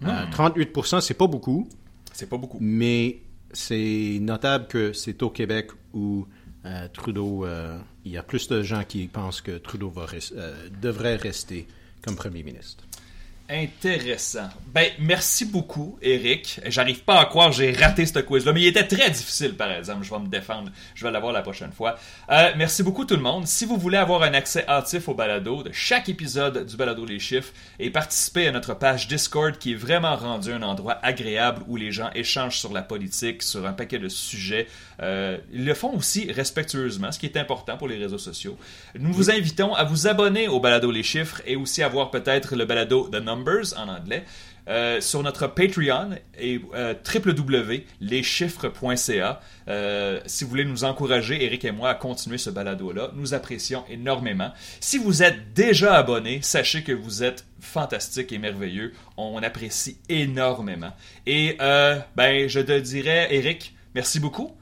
38 0.01 0.77
euh, 0.77 0.99
c'est 0.99 1.13
pas 1.13 1.27
beaucoup. 1.27 1.69
C'est 2.11 2.27
pas 2.27 2.38
beaucoup. 2.38 2.57
Mais 2.59 3.21
c'est 3.53 4.17
notable 4.19 4.67
que 4.67 4.91
c'est 4.91 5.23
au 5.23 5.30
Québec 5.30 5.69
où 5.93 6.27
euh, 6.65 6.89
Trudeau, 6.91 7.45
euh, 7.45 7.80
il 8.03 8.11
y 8.11 8.17
a 8.17 8.24
plus 8.24 8.49
de 8.49 8.62
gens 8.62 8.83
qui 8.83 9.08
pensent 9.08 9.39
que 9.39 9.58
Trudeau 9.58 9.93
devrait 10.82 11.16
rester 11.16 11.66
comme 12.01 12.17
premier 12.17 12.43
ministre. 12.43 12.83
Intéressant. 13.51 14.47
Ben, 14.67 14.92
merci 15.00 15.43
beaucoup, 15.43 15.97
Eric. 16.04 16.62
J'arrive 16.67 17.00
pas 17.00 17.20
à 17.20 17.26
croire 17.26 17.50
que 17.50 17.55
j'ai 17.55 17.71
raté 17.71 18.05
ce 18.05 18.20
quiz-là, 18.20 18.54
mais 18.54 18.62
il 18.62 18.67
était 18.67 18.86
très 18.86 19.09
difficile, 19.09 19.55
par 19.55 19.71
exemple. 19.71 20.05
Je 20.05 20.12
vais 20.12 20.20
me 20.20 20.28
défendre. 20.28 20.70
Je 20.93 21.04
vais 21.04 21.09
l'avoir 21.09 21.34
la 21.34 21.42
prochaine 21.42 21.71
fois. 21.71 21.97
Euh, 22.30 22.51
merci 22.58 22.84
beaucoup, 22.84 23.05
tout 23.05 23.16
le 23.16 23.24
monde. 23.24 23.47
Si 23.47 23.66
vous 23.66 23.78
voulez 23.78 23.97
avoir 23.97 24.21
un 24.21 24.36
accès 24.36 24.67
hâtif 24.67 25.09
au 25.09 25.16
balado 25.16 25.63
de 25.63 25.71
chaque 25.71 26.09
épisode 26.09 26.63
du 26.63 26.78
balado 26.78 27.04
Les 27.05 27.17
Chiffres 27.17 27.51
et 27.80 27.89
participer 27.89 28.47
à 28.47 28.51
notre 28.51 28.76
page 28.76 29.08
Discord 29.08 29.58
qui 29.58 29.71
est 29.71 29.76
vraiment 29.76 30.16
rendu 30.16 30.51
un 30.51 30.62
endroit 30.62 31.00
agréable 31.01 31.63
où 31.67 31.76
les 31.76 31.92
gens 31.92 32.12
échangent 32.13 32.59
sur 32.59 32.71
la 32.71 32.84
politique, 32.84 33.42
sur 33.42 33.66
un 33.66 33.74
paquet 33.74 33.97
de 33.97 34.09
sujets, 34.09 34.67
euh, 35.01 35.38
ils 35.51 35.66
le 35.66 35.74
font 35.74 35.96
aussi 35.96 36.32
respectueusement, 36.32 37.12
ce 37.12 37.20
qui 37.20 37.26
est 37.26 37.38
important 37.38 37.78
pour 37.78 37.88
les 37.88 37.97
réseaux 37.97 38.17
sociaux. 38.17 38.58
Nous 38.97 39.13
vous 39.13 39.32
invitons 39.32 39.74
à 39.74 39.86
vous 39.86 40.08
abonner 40.08 40.47
au 40.47 40.59
balado 40.59 40.92
Les 40.92 41.04
Chiffres 41.04 41.42
et 41.47 41.55
aussi 41.55 41.82
à 41.82 41.88
voir 41.88 42.12
peut-être 42.12 42.55
le 42.55 42.66
balado 42.66 43.09
The 43.12 43.16
En 43.78 43.87
anglais. 43.87 44.25
Euh, 44.70 45.01
sur 45.01 45.21
notre 45.24 45.47
Patreon 45.47 46.11
et 46.37 46.61
euh, 46.75 46.93
www.leschiffres.ca. 46.93 49.41
Euh, 49.67 50.20
si 50.28 50.43
vous 50.43 50.49
voulez 50.51 50.66
nous 50.66 50.83
encourager, 50.83 51.43
Eric 51.43 51.66
et 51.66 51.71
moi, 51.71 51.89
à 51.89 51.95
continuer 51.95 52.37
ce 52.37 52.51
balado-là, 52.51 53.09
nous 53.16 53.33
apprécions 53.33 53.83
énormément. 53.89 54.51
Si 54.79 54.99
vous 54.99 55.24
êtes 55.24 55.53
déjà 55.53 55.95
abonné, 55.95 56.43
sachez 56.43 56.83
que 56.83 56.91
vous 56.91 57.24
êtes 57.24 57.47
fantastique 57.59 58.32
et 58.32 58.37
merveilleux. 58.37 58.93
On 59.17 59.41
apprécie 59.41 59.97
énormément. 60.07 60.91
Et 61.25 61.57
ben, 61.57 62.47
je 62.47 62.59
te 62.59 62.79
dirais, 62.79 63.29
Eric, 63.32 63.74
merci 63.95 64.20
beaucoup. 64.20 64.55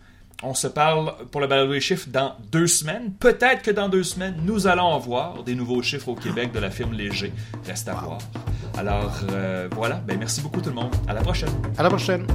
On 0.43 0.53
se 0.53 0.67
parle 0.67 1.13
pour 1.31 1.41
le 1.41 1.47
balado 1.47 1.71
des 1.71 1.79
chiffres 1.79 2.07
dans 2.11 2.35
deux 2.51 2.67
semaines. 2.67 3.13
Peut-être 3.19 3.63
que 3.63 3.71
dans 3.71 3.89
deux 3.89 4.03
semaines, 4.03 4.35
nous 4.43 4.67
allons 4.67 4.93
avoir 4.93 5.43
des 5.43 5.55
nouveaux 5.55 5.81
chiffres 5.81 6.09
au 6.09 6.15
Québec 6.15 6.51
de 6.51 6.59
la 6.59 6.69
firme 6.69 6.93
Léger. 6.93 7.33
Reste 7.65 7.87
à 7.87 7.95
voir. 7.95 8.19
Alors 8.77 9.19
euh, 9.31 9.67
voilà, 9.71 9.95
ben, 9.95 10.17
merci 10.19 10.41
beaucoup 10.41 10.61
tout 10.61 10.69
le 10.69 10.75
monde. 10.75 10.93
À 11.07 11.13
la 11.13 11.21
prochaine. 11.21 11.49
À 11.77 11.81
la 11.81 11.89
prochaine. 11.89 12.27